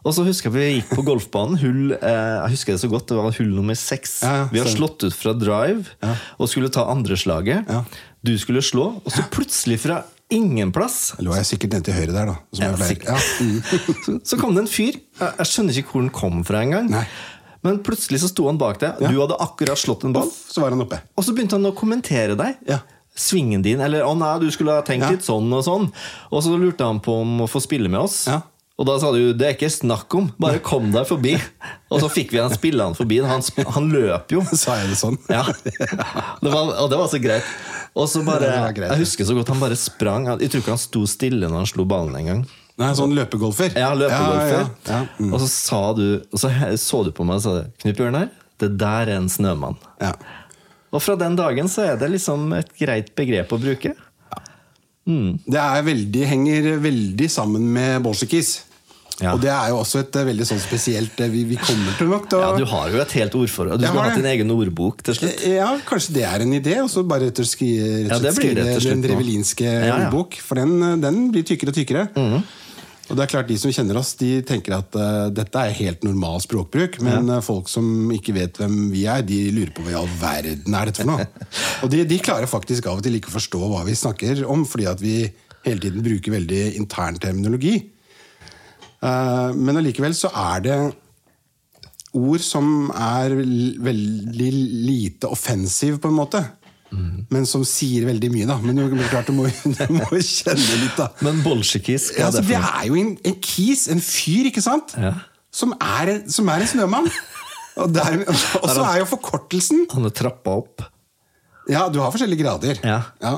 Og 0.05 0.13
så 0.17 0.25
husker 0.25 0.49
jeg 0.49 0.57
vi 0.57 0.65
gikk 0.79 0.91
på 0.97 1.05
golfbanen. 1.05 1.61
Hull, 1.61 1.93
eh, 1.99 2.33
jeg 2.41 2.55
husker 2.57 2.73
det 2.73 2.81
så 2.81 2.89
godt, 2.89 3.07
det 3.13 3.21
var 3.21 3.37
hull 3.37 3.53
nummer 3.53 3.77
seks. 3.77 4.19
Ja, 4.25 4.33
ja, 4.41 4.49
vi 4.53 4.61
har 4.61 4.69
slått 4.73 5.05
ut 5.05 5.13
fra 5.17 5.37
drive 5.37 5.85
og 6.41 6.49
skulle 6.49 6.73
ta 6.73 6.89
andreslaget. 6.93 7.69
Ja. 7.69 7.85
Du 8.25 8.33
skulle 8.41 8.65
slå, 8.65 8.89
og 9.05 9.13
så 9.13 9.21
plutselig 9.33 9.79
fra 9.85 10.01
ingen 10.33 10.71
plass 10.73 11.13
lå 11.21 11.35
jeg 11.37 11.45
sikkert 11.45 11.75
nede 11.75 11.85
til 11.89 11.93
høyre 11.93 12.13
der, 12.15 12.31
da. 12.31 12.35
Som 12.51 12.63
Ja, 12.65 13.13
Ja, 13.13 13.17
så, 13.19 14.19
så 14.31 14.39
kom 14.41 14.55
det 14.55 14.65
en 14.65 14.71
fyr. 14.71 14.97
Jeg, 15.19 15.31
jeg 15.37 15.47
skjønner 15.51 15.79
ikke 15.81 15.91
hvor 15.93 16.01
han 16.05 16.09
kom 16.15 16.43
fra 16.47 16.63
engang. 16.65 16.89
Men 17.65 17.79
plutselig 17.85 18.21
så 18.21 18.29
sto 18.29 18.45
han 18.49 18.59
bak 18.61 18.79
deg. 18.81 18.99
Du 19.01 19.19
hadde 19.21 19.37
akkurat 19.41 19.79
slått 19.81 20.03
en 20.05 20.13
ball. 20.13 20.27
Off, 20.29 20.43
så 20.53 20.61
var 20.61 20.75
han 20.75 20.83
oppe. 20.85 20.99
Og 21.17 21.25
så 21.25 21.33
begynte 21.33 21.57
han 21.57 21.65
å 21.65 21.73
kommentere 21.77 22.35
deg. 22.37 22.59
Ja. 22.69 22.79
Svingen 23.15 23.61
din, 23.63 23.79
eller 23.79 24.03
'å 24.03 24.11
nei, 24.17 24.33
du 24.43 24.49
skulle 24.51 24.73
ha 24.75 24.81
tenkt 24.83 25.05
Ja. 25.07 25.11
litt 25.15 25.23
sånn 25.23 25.47
og 25.53 25.63
sånn'. 25.63 25.87
Og 26.31 26.43
så 26.43 26.51
lurte 26.59 26.83
han 26.83 26.99
på 26.99 27.21
om 27.21 27.39
å 27.41 27.47
få 27.47 27.61
spille 27.63 27.87
med 27.89 28.01
oss. 28.01 28.25
Ja. 28.27 28.41
Og 28.75 28.83
da 28.89 28.97
sa 28.99 29.11
du 29.15 29.31
'det 29.31 29.45
er 29.47 29.53
ikke 29.55 29.71
snakk 29.71 30.13
om, 30.15 30.25
bare 30.37 30.59
kom 30.59 30.91
deg 30.91 31.07
forbi'. 31.07 31.39
Og 31.91 32.01
så 32.01 32.09
fikk 32.11 32.33
vi 32.33 32.41
han 32.43 32.51
spillende 32.51 32.97
forbi. 32.97 33.21
Han, 33.23 33.41
han 33.71 33.87
løp 33.91 34.33
jo. 34.35 34.43
Sa 34.51 34.75
jeg 34.81 34.91
det 34.91 34.99
sånn? 34.99 35.17
Ja. 35.31 35.45
Det 36.43 36.51
var, 36.51 36.75
og 36.83 36.89
det 36.91 36.99
var 36.99 37.07
så 37.07 37.21
greit. 37.23 37.47
Og 37.95 38.09
så 38.11 38.25
bare, 38.27 38.51
greit, 38.75 38.91
Jeg 38.91 38.99
husker 39.05 39.23
så 39.23 39.35
godt 39.37 39.47
han 39.53 39.61
bare 39.63 39.77
sprang. 39.79 40.27
Jeg 40.41 40.51
tror 40.51 40.61
ikke 40.61 40.75
han 40.75 40.81
sto 40.83 41.05
stille 41.07 41.47
når 41.47 41.63
han 41.63 41.69
slo 41.71 41.85
ballen 41.87 42.17
engang. 42.19 42.43
Nei, 42.75 42.89
sånn 42.97 43.15
løpegolfer? 43.15 43.71
Ja, 43.79 43.93
løpegolfer. 43.95 44.65
Ja, 44.65 44.71
ja, 44.83 44.97
ja. 44.97 45.03
Mm. 45.15 45.31
Og 45.31 45.39
så 45.39 45.47
sa 45.47 45.83
du 45.95 46.07
Og 46.19 46.41
så 46.41 46.51
så 46.81 47.03
du 47.05 47.13
på 47.15 47.23
meg 47.23 47.39
og 47.39 47.45
sa 47.45 47.53
Knut 47.79 47.95
Bjørnar, 47.95 48.33
det 48.59 48.73
der 48.81 49.07
er 49.07 49.21
en 49.21 49.31
snømann. 49.31 49.79
Ja. 50.03 50.11
Og 50.91 50.99
fra 51.03 51.15
den 51.19 51.37
dagen 51.39 51.71
så 51.71 51.85
er 51.93 51.95
det 51.99 52.11
liksom 52.11 52.51
et 52.57 52.75
greit 52.79 53.15
begrep 53.15 53.55
å 53.55 53.59
bruke. 53.61 53.95
Det 55.05 55.59
er 55.61 55.83
veldig, 55.85 56.23
henger 56.29 56.71
veldig 56.81 57.27
sammen 57.29 57.67
med 57.75 58.01
bolsjikis. 58.05 58.55
Ja. 59.21 59.31
Og 59.31 59.39
det 59.39 59.47
er 59.47 59.69
jo 59.71 59.77
også 59.79 60.01
et 60.03 60.17
eh, 60.19 60.25
veldig 60.27 60.45
sånn 60.49 60.59
spesielt 60.59 61.21
eh, 61.23 61.29
Vi, 61.31 61.45
vi 61.47 61.55
kommer 61.55 61.93
til 61.95 62.09
nok 62.11 62.25
da. 62.33 62.41
Ja, 62.41 62.49
Du 62.59 62.65
har 62.67 62.89
jo 62.91 62.99
et 62.99 63.13
helt 63.15 63.37
ordforråd. 63.39 63.79
Du 63.79 63.85
skulle 63.87 64.07
hatt 64.09 64.19
din 64.19 64.27
egen 64.27 64.51
ordbok 64.51 64.99
til 65.07 65.15
slutt. 65.15 65.45
Ja, 65.47 65.69
kanskje 65.87 66.17
det 66.17 66.25
er 66.27 66.43
en 66.43 66.51
idé. 66.57 66.75
Og 66.83 66.91
så 66.91 67.05
bare 67.07 67.29
rett 67.29 67.39
og 67.39 67.47
slett 67.47 67.53
skrive, 67.55 68.09
Ja, 68.09 68.19
det 68.19 68.33
det 68.59 68.75
den 68.83 69.05
drevelinske 69.05 69.69
Ja, 69.71 69.95
ordbok. 70.01 70.35
For 70.43 70.59
den, 70.59 70.75
eh, 70.83 70.97
den 71.05 71.29
blir 71.31 71.47
tykkere 71.47 71.71
og 71.71 71.79
tykkere. 71.79 72.07
Mhm. 72.11 72.43
Og 73.05 73.13
det 73.13 73.21
er 73.21 73.29
klart 73.29 73.49
De 73.49 73.57
som 73.61 73.73
kjenner 73.73 73.99
oss, 73.99 74.15
de 74.17 74.39
tenker 74.47 74.73
at 74.79 74.95
uh, 74.97 75.27
dette 75.33 75.61
er 75.61 75.77
helt 75.77 76.05
normal 76.07 76.41
språkbruk. 76.41 76.97
Men 77.05 77.29
ja. 77.29 77.39
folk 77.45 77.69
som 77.71 78.11
ikke 78.15 78.33
vet 78.37 78.59
hvem 78.61 78.89
vi 78.93 79.05
er, 79.09 79.25
de 79.25 79.39
lurer 79.53 79.73
på 79.75 79.85
hva 79.85 79.93
i 79.93 79.99
all 79.99 80.11
verden 80.21 80.77
er 80.77 80.89
dette 80.89 81.03
for 81.03 81.11
noe. 81.13 81.27
og 81.85 81.93
de, 81.93 82.01
de 82.09 82.21
klarer 82.23 82.49
faktisk 82.49 82.89
av 82.89 83.01
og 83.01 83.05
til 83.05 83.19
ikke 83.19 83.29
å 83.33 83.37
forstå 83.37 83.61
hva 83.61 83.83
vi 83.85 83.97
snakker 83.99 84.45
om, 84.49 84.65
fordi 84.69 84.89
at 84.89 85.03
vi 85.03 85.17
hele 85.65 85.81
tiden 85.81 86.05
bruker 86.05 86.37
veldig 86.37 86.63
intern 86.79 87.21
terminologi. 87.21 87.77
Uh, 89.05 89.53
men 89.53 89.77
allikevel 89.77 90.17
så 90.17 90.31
er 90.33 90.65
det 90.65 90.77
ord 92.15 92.41
som 92.41 92.89
er 92.95 93.33
veldig 93.83 94.51
lite 94.87 95.29
offensive, 95.29 95.99
på 96.01 96.09
en 96.09 96.17
måte. 96.17 96.41
Men 96.93 97.47
som 97.49 97.63
sier 97.67 98.05
veldig 98.07 98.29
mye, 98.31 98.47
da. 98.47 98.55
Men 98.61 98.77
det 98.77 98.85
er 98.85 99.09
klart 99.11 99.29
du 99.31 99.35
må, 99.35 99.47
du 99.65 99.95
må 99.95 100.09
kjenne 100.19 100.81
litt, 100.83 100.95
da. 100.99 101.09
Men 101.25 101.41
bolsjekis, 101.45 102.11
Ja, 102.17 102.29
altså, 102.29 102.43
det 102.45 102.59
er 102.59 102.83
jo 102.87 102.99
en, 102.99 103.15
en 103.25 103.39
kis, 103.43 103.87
en 103.91 104.03
fyr, 104.03 104.51
ikke 104.51 104.63
sant? 104.63 104.95
Ja. 104.99 105.15
Som, 105.55 105.73
er, 105.79 106.17
som 106.31 106.51
er 106.51 106.63
en 106.63 106.71
snømann. 106.71 107.09
Og, 107.75 107.91
der, 107.91 108.21
og 108.61 108.69
så 108.71 108.85
er 108.87 109.01
jo 109.01 109.07
forkortelsen 109.09 109.83
Han 109.91 110.07
er 110.07 110.13
trappa 110.15 110.53
opp. 110.61 110.85
Ja, 111.67 111.87
du 111.91 111.99
har 111.99 112.13
forskjellige 112.13 112.43
grader. 112.45 112.79
Ja. 112.85 113.33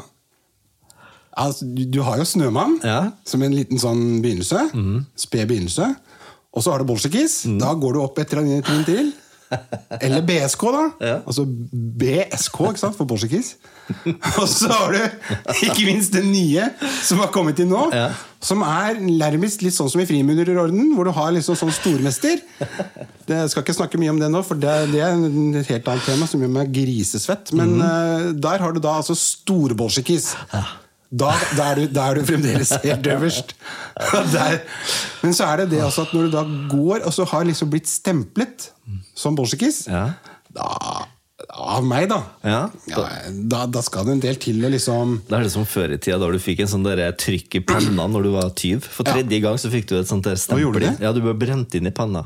Altså, 1.37 1.65
du, 1.65 1.85
du 1.89 2.01
har 2.05 2.17
jo 2.19 2.25
Snømann 2.27 2.79
Ja. 2.85 2.99
Som 3.25 3.45
en 3.45 3.55
liten 3.55 3.79
sånn 3.81 4.19
begynnelse. 4.23 4.65
Sped 5.17 5.47
begynnelse. 5.49 5.87
Og 6.57 6.65
så 6.65 6.73
har 6.73 6.81
du 6.81 6.89
Bolsjekis. 6.89 7.43
Da 7.61 7.71
går 7.77 7.95
du 7.95 8.01
opp 8.03 8.19
et 8.19 8.29
trinn 8.33 8.83
til. 8.87 9.13
Eller 10.01 10.21
BSK, 10.27 10.63
da. 10.75 10.83
Ja. 10.99 11.17
Altså 11.23 11.45
BSK, 11.47 12.57
ikke 12.71 12.81
sant, 12.81 12.97
for 12.97 13.07
Bolsjekis. 13.09 13.55
Og 14.41 14.47
så 14.51 14.69
har 14.71 14.95
du 14.95 14.97
ikke 15.63 15.85
minst 15.87 16.15
den 16.15 16.27
nye 16.33 16.65
som 17.05 17.21
har 17.23 17.31
kommet 17.35 17.59
inn 17.63 17.71
nå. 17.71 17.87
Ja. 17.95 18.09
Som 18.43 18.61
er 18.67 18.99
nærmest 19.01 19.63
litt 19.65 19.75
sånn 19.75 19.89
som 19.89 20.01
i 20.03 20.07
Frimurerorden, 20.09 20.91
hvor 20.95 21.07
du 21.07 21.13
har 21.15 21.31
liksom 21.35 21.57
sånn 21.57 21.73
stormester. 21.73 22.41
Det 23.27 23.39
jeg 23.39 23.53
skal 23.53 23.63
ikke 23.63 23.77
snakke 23.79 24.01
mye 24.01 24.13
om 24.13 24.19
det 24.21 24.29
nå, 24.33 24.43
for 24.45 24.59
det, 24.59 24.75
det 24.91 25.01
er 25.05 25.15
et 25.15 25.71
helt 25.71 25.87
annet 25.93 26.09
tema 26.11 26.27
som 26.29 26.43
gjør 26.43 26.53
meg 26.59 26.73
grisesvett. 26.75 27.53
Men 27.57 27.79
eh, 27.81 28.27
der 28.37 28.61
har 28.65 28.75
du 28.75 28.83
da 28.83 28.99
altså 28.99 29.15
storbolsjekis. 29.17 30.33
Da, 31.07 31.31
da, 31.55 31.69
er 31.71 31.79
du, 31.79 31.83
da 31.95 32.09
er 32.11 32.19
du 32.19 32.27
fremdeles 32.27 32.73
helt 32.83 33.07
øverst. 33.07 33.53
Der. 34.35 34.59
Men 35.23 35.33
så 35.33 35.47
er 35.47 35.63
det 35.63 35.71
det 35.71 35.85
altså 35.85 36.03
at 36.03 36.11
når 36.13 36.27
du 36.27 36.35
da 36.35 36.43
går 36.69 37.05
og 37.07 37.13
så 37.15 37.25
har 37.31 37.47
liksom 37.47 37.71
blitt 37.71 37.87
stemplet 37.89 38.67
som 39.15 39.35
bolsjekis, 39.37 39.87
Ja. 39.91 40.13
da 40.53 41.07
Av 41.53 41.83
meg, 41.85 42.07
da. 42.09 42.23
Ja, 42.43 42.69
Ja, 42.89 43.03
da, 43.29 43.65
da 43.69 43.81
skal 43.85 44.05
det 44.07 44.11
en 44.15 44.19
del 44.23 44.35
til 44.41 44.57
å 44.65 44.71
liksom 44.73 45.21
Da 45.29 45.37
er 45.37 45.43
det 45.45 45.51
som 45.53 45.65
før 45.69 45.93
i 45.93 45.97
tida, 46.01 46.17
da 46.17 46.31
du 46.33 46.39
fikk 46.41 46.63
en 46.63 46.67
sånn 46.71 46.83
der 46.83 47.11
trykk 47.13 47.59
i 47.59 47.61
panna 47.61 48.07
når 48.09 48.23
du 48.25 48.31
var 48.33 48.49
tyv. 48.57 48.81
For 48.81 49.05
tredje 49.05 49.39
gang 49.43 49.53
så 49.61 49.69
fikk 49.69 49.85
du 49.91 49.99
et 49.99 50.07
sånt 50.09 50.25
der 50.25 50.35
stempel. 50.35 50.73
du 50.73 50.79
det? 50.79 50.95
Ja, 50.99 51.11
du 51.13 51.21
ble 51.21 51.35
brent 51.37 51.75
inn 51.77 51.85
i 51.85 51.91
panna. 51.93 52.25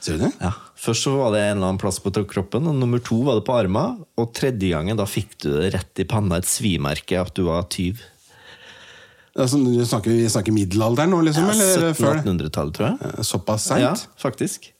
Ser 0.00 0.18
du 0.18 0.24
det? 0.26 0.32
Ja. 0.42 0.50
Først 0.76 1.06
så 1.06 1.14
var 1.16 1.32
det 1.32 1.40
en 1.44 1.56
eller 1.58 1.68
annen 1.70 1.78
plass 1.80 2.00
på 2.02 2.10
kroppen, 2.26 2.66
og 2.66 2.74
nummer 2.74 2.98
to 2.98 3.22
var 3.22 3.38
det 3.38 3.46
på 3.46 3.54
arma 3.56 3.96
Og 4.18 4.34
tredje 4.34 4.74
gangen 4.74 4.96
da 4.98 5.06
fikk 5.06 5.38
du 5.38 5.50
det 5.60 5.72
rett 5.74 6.02
i 6.02 6.04
panna, 6.04 6.36
et 6.36 6.44
svimerke, 6.50 7.20
at 7.20 7.32
du 7.34 7.44
var 7.44 7.62
tyv. 7.70 8.02
Altså, 9.36 9.58
vi 9.62 9.84
snakker, 9.84 10.10
vi 10.10 10.28
snakker 10.28 10.52
middelalderen 10.52 11.10
nå, 11.12 11.22
liksom? 11.22 11.44
Ja, 11.46 11.52
eller 11.52 11.94
før 11.94 12.16
det? 12.16 12.24
1700-1800-tallet, 12.24 12.74
tror 12.74 12.86
jeg. 12.90 13.24
Såpass 13.24 13.66
seint? 13.70 13.82
Ja, 13.82 13.94
faktisk. 14.18 14.72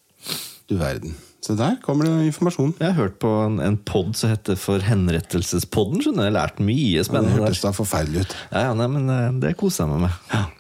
Du 0.67 0.77
verden. 0.81 1.15
Så 1.47 1.55
der 1.55 1.77
kommer 1.85 2.09
det 2.09 2.27
informasjon. 2.27 2.73
Jeg 2.81 2.91
har 2.91 2.97
hørt 2.99 3.19
på 3.23 3.31
en, 3.45 3.61
en 3.63 3.77
pod 3.87 4.17
som 4.19 4.33
heter 4.33 4.57
For 4.59 4.83
henrettelsespodden. 4.83 6.01
skjønner. 6.03 6.27
Jeg 6.27 6.33
har 6.33 6.39
lært 6.41 6.63
mye 6.65 7.05
spennende 7.07 7.37
Det 7.37 7.45
hørtes 7.45 7.63
da 7.63 7.71
forferdelig 7.77 8.25
ut. 8.25 8.35
Ja, 8.51 8.65
ja, 8.67 8.73
nei, 8.75 8.89
men 8.91 9.13
eh, 9.13 9.29
Det 9.45 9.53
koser 9.61 9.85
jeg 9.85 9.93
meg 9.95 10.09
med. 10.09 10.57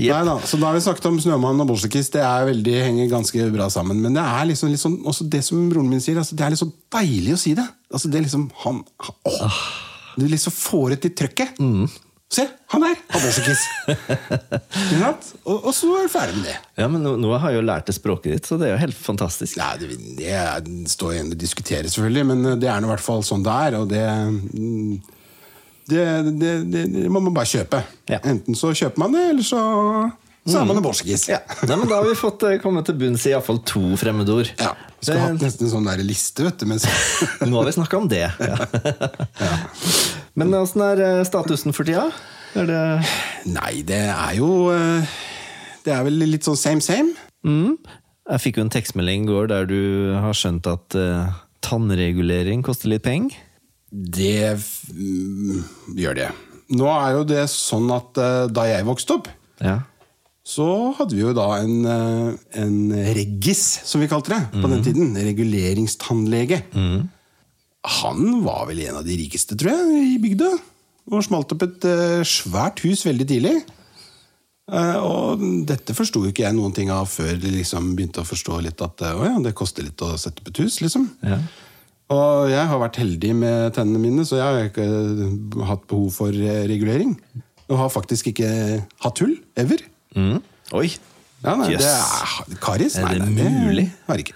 Jepp. 0.00 0.16
Nei 0.16 0.24
da, 0.26 0.34
så 0.48 0.58
da 0.58 0.70
har 0.70 0.76
vi 0.78 0.82
snakket 0.82 1.06
om 1.10 1.18
Snømann 1.22 1.62
og 1.62 1.68
Bolsjekis. 1.70 2.10
Det 2.14 2.22
er 2.24 2.46
veldig, 2.48 2.74
henger 2.88 3.10
ganske 3.12 3.46
bra 3.54 3.66
sammen. 3.70 4.00
Men 4.02 4.16
det 4.16 4.22
er 4.24 4.48
liksom, 4.50 4.74
sånn, 4.80 4.98
også 5.06 5.26
det 5.30 5.42
som 5.46 5.62
broren 5.70 5.90
min 5.92 6.02
sier, 6.02 6.18
altså, 6.22 6.38
det 6.38 6.46
er 6.46 6.54
liksom 6.56 6.70
deilig 6.94 7.34
å 7.36 7.40
si 7.42 7.54
det. 7.58 7.66
Altså, 7.92 8.10
det 8.10 8.20
er 8.20 8.26
liksom 8.26 8.46
han, 8.64 8.80
han 9.06 9.18
åh, 9.30 9.58
Du 10.18 10.24
liksom 10.30 10.54
får 10.56 10.96
ut 10.96 11.06
i 11.10 11.12
trøkket. 11.22 11.60
Se, 12.30 12.44
han 12.70 12.84
der! 12.84 12.98
hadde 13.10 13.26
også 13.26 13.42
kiss. 13.42 13.62
og, 15.42 15.56
og 15.66 15.72
så 15.74 15.88
er 15.98 16.04
du 16.06 16.12
ferdig 16.12 16.36
med 16.36 16.44
det. 16.46 16.56
Ja, 16.78 16.86
men 16.86 17.02
nå, 17.02 17.16
nå 17.18 17.32
har 17.42 17.50
jeg 17.50 17.58
jo 17.58 17.64
lært 17.66 17.88
det 17.90 17.96
språket 17.96 18.36
ditt, 18.36 18.46
så 18.46 18.58
det 18.60 18.68
er 18.68 18.76
jo 18.76 18.82
helt 18.84 18.94
fantastisk. 18.98 19.58
Nei, 19.58 19.72
det, 19.82 19.88
det 20.20 20.36
det 20.68 20.92
står 20.92 21.16
igjen 21.16 21.32
å 21.34 21.38
diskutere, 21.40 21.90
selvfølgelig, 21.90 22.26
men 22.30 22.60
det 22.62 22.70
er 22.70 22.78
nå 22.84 22.86
i 22.86 22.92
hvert 22.92 23.02
fall 23.02 23.24
sånn 23.26 23.42
det 23.46 23.56
er. 23.66 23.78
Og 23.80 23.90
det, 23.90 24.04
mm, 24.54 25.16
Det, 25.90 26.02
det, 26.38 26.50
det, 26.70 26.84
det 26.94 27.08
må 27.10 27.18
man 27.24 27.34
bare 27.34 27.50
kjøpe. 27.50 27.80
Ja. 28.06 28.20
Enten 28.30 28.54
så 28.54 28.70
kjøper 28.78 29.02
man 29.02 29.16
det, 29.16 29.24
eller 29.32 29.42
så, 29.50 29.62
så 30.46 30.60
er 30.60 30.68
man 30.70 30.78
en 30.78 30.84
borsekis. 30.86 31.24
Ja. 31.32 31.40
Nei, 31.66 31.80
men 31.80 31.88
Da 31.90 31.98
har 31.98 32.06
vi 32.06 32.14
fått 32.14 32.46
kommet 32.62 32.86
til 32.86 32.94
bunns 33.00 33.26
i 33.26 33.32
iallfall 33.34 33.58
to 33.66 33.82
fremmedord. 33.98 34.52
Ja. 34.62 34.76
Skulle 35.00 35.16
Det- 35.16 35.26
hatt 35.26 35.42
nesten 35.46 35.66
en 35.66 35.72
sånn 35.72 35.86
der 35.88 36.02
liste, 36.04 36.44
vet 36.44 36.58
du. 36.60 36.66
Mens, 36.68 36.84
Nå 37.40 37.56
har 37.56 37.64
vi 37.70 37.72
snakka 37.78 37.96
om 38.02 38.08
det. 38.10 38.26
Ja. 39.40 39.56
Men 40.38 40.52
åssen 40.54 40.82
er 40.84 41.00
eh, 41.02 41.24
statusen 41.26 41.72
for 41.76 41.84
tida? 41.88 42.06
Er 42.58 42.66
det 42.68 42.82
nei, 43.50 43.80
det 43.86 43.98
er 44.10 44.34
jo 44.38 44.70
eh, 44.74 45.06
Det 45.84 45.92
er 45.94 46.04
vel 46.06 46.18
litt 46.26 46.46
sånn 46.46 46.58
same 46.58 46.84
same. 46.84 47.14
mm. 47.46 47.76
Jeg 48.30 48.40
fikk 48.44 48.58
jo 48.60 48.62
en 48.62 48.70
tekstmelding 48.70 49.24
i 49.24 49.26
går 49.26 49.48
der 49.50 49.64
du 49.66 49.78
har 50.22 50.36
skjønt 50.38 50.66
at 50.70 50.94
uh, 50.94 51.32
tannregulering 51.66 52.60
koster 52.62 52.86
litt 52.92 53.02
penger. 53.02 53.34
Det 53.90 54.52
mm, 54.94 55.64
gjør 55.98 56.14
det. 56.20 56.28
Nå 56.78 56.86
er 56.92 57.16
jo 57.16 57.24
det 57.26 57.40
sånn 57.50 57.90
at 57.90 58.20
uh, 58.22 58.44
da 58.46 58.68
jeg 58.70 58.86
vokste 58.86 59.16
opp, 59.18 59.26
Ja. 59.58 59.80
Så 60.50 60.66
hadde 60.98 61.14
vi 61.14 61.22
jo 61.22 61.32
da 61.36 61.46
en, 61.60 61.76
eh, 61.86 62.60
en 62.62 62.76
reggis, 63.14 63.62
som 63.86 64.02
vi 64.02 64.10
kalte 64.10 64.34
det 64.34 64.60
på 64.62 64.70
den 64.70 64.82
tiden. 64.82 65.10
Reguleringstannlege. 65.14 66.62
Han 68.02 68.40
var 68.44 68.66
vel 68.68 68.82
en 68.88 68.98
av 69.00 69.06
de 69.06 69.16
rikeste, 69.16 69.56
tror 69.56 69.72
jeg, 69.72 70.16
i 70.16 70.18
bygda. 70.22 70.50
Og 71.10 71.24
smalt 71.26 71.52
opp 71.54 71.62
et 71.66 71.86
eh, 71.88 72.22
svært 72.26 72.82
hus 72.84 73.04
veldig 73.06 73.26
tidlig. 73.30 73.54
Eh, 74.70 74.98
og 75.02 75.42
dette 75.66 75.94
forsto 75.96 76.22
ikke 76.28 76.44
jeg 76.44 76.56
noen 76.58 76.74
ting 76.74 76.90
av 76.94 77.08
før 77.10 77.32
de 77.40 77.54
liksom 77.54 77.94
begynte 77.98 78.22
å 78.22 78.28
forstå 78.28 78.60
litt 78.66 78.84
at 78.84 79.02
ja, 79.06 79.32
det 79.42 79.56
koster 79.58 79.86
litt 79.86 80.02
å 80.06 80.12
sette 80.20 80.42
opp 80.42 80.50
et 80.52 80.62
hus, 80.62 80.80
liksom. 80.82 81.08
Ja. 81.26 81.40
Og 82.10 82.50
jeg 82.50 82.66
har 82.66 82.82
vært 82.82 82.98
heldig 82.98 83.32
med 83.38 83.70
tennene 83.76 84.02
mine, 84.02 84.26
så 84.26 84.40
jeg 84.40 84.46
har 84.46 84.66
ikke 84.66 85.66
hatt 85.68 85.86
behov 85.90 86.10
for 86.16 86.34
regulering. 86.34 87.14
Og 87.70 87.78
har 87.78 87.92
faktisk 87.94 88.32
ikke 88.32 88.50
hatt 89.04 89.22
hull, 89.22 89.36
ever. 89.58 89.84
Mm. 90.16 90.40
Oi! 90.76 90.88
Ja, 91.40 91.54
nei, 91.56 91.70
yes. 91.72 91.84
det 92.48 92.56
er 92.56 92.60
karis? 92.60 92.96
Er 93.00 93.06
Nei, 93.08 93.14
det 93.16 93.28
nei, 93.32 93.52
mulig? 93.64 93.86
Har 94.08 94.20
ikke. 94.20 94.34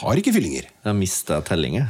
Har 0.00 0.18
ikke 0.20 0.32
fyllinger. 0.34 0.66
Jeg 0.68 0.90
har 0.90 0.96
mista 0.98 1.38
tellinga. 1.46 1.86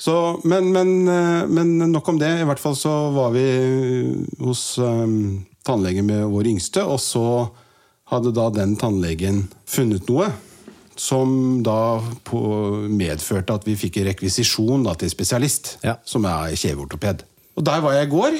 Så, 0.00 0.14
men, 0.48 0.70
men, 0.72 0.90
eh, 1.08 1.44
men 1.50 1.74
nok 1.92 2.08
om 2.12 2.18
det. 2.20 2.30
I 2.40 2.46
hvert 2.48 2.62
fall 2.62 2.76
så 2.78 2.92
var 3.16 3.32
vi 3.34 3.44
hos 4.44 4.62
um, 4.80 5.44
tannlegen 5.66 6.06
med 6.08 6.24
vår 6.32 6.48
yngste, 6.54 6.84
og 6.86 7.00
så 7.02 7.24
hadde 8.12 8.32
da 8.36 8.48
den 8.54 8.76
tannlegen 8.80 9.44
funnet 9.68 10.06
noe 10.08 10.30
som 10.96 11.60
da 11.66 11.98
medførte 12.88 13.52
at 13.58 13.66
vi 13.68 13.74
fikk 13.76 13.98
rekvisisjon 14.06 14.86
da, 14.86 14.94
til 14.96 15.10
spesialist, 15.12 15.74
Ja. 15.84 15.98
som 16.08 16.24
er 16.24 16.54
kjeveortoped. 16.56 17.26
Og 17.56 17.64
der 17.66 17.82
var 17.84 17.98
jeg 17.98 18.08
i 18.08 18.12
går, 18.14 18.38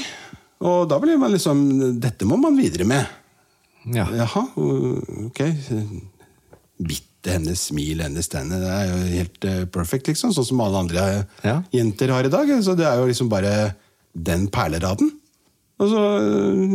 og 0.65 0.87
da 0.89 0.97
ble 1.03 1.19
man 1.21 1.35
liksom 1.35 1.67
Dette 2.01 2.25
må 2.25 2.39
man 2.41 2.57
videre 2.57 2.87
med. 2.89 3.05
Ja. 3.95 4.07
Jaha, 4.11 4.43
ok. 5.26 5.40
Bitte 6.76 7.33
hennes 7.37 7.62
smil, 7.71 8.00
hennes 8.05 8.28
tenner. 8.31 8.61
Det 8.62 8.73
er 8.73 8.88
jo 8.90 8.97
helt 9.14 9.47
eh, 9.49 9.62
perfect, 9.73 10.11
liksom. 10.12 10.33
Sånn 10.37 10.47
som 10.50 10.61
alle 10.64 10.83
andre 10.85 11.05
Ja. 11.47 11.61
jenter 11.75 12.12
har 12.14 12.26
i 12.28 12.33
dag. 12.33 12.50
Så 12.62 12.75
det 12.78 12.87
er 12.87 12.99
jo 13.00 13.07
liksom 13.09 13.31
bare 13.33 13.75
den 14.16 14.49
perleraden. 14.52 15.11
Og 15.78 15.90
så, 15.93 16.02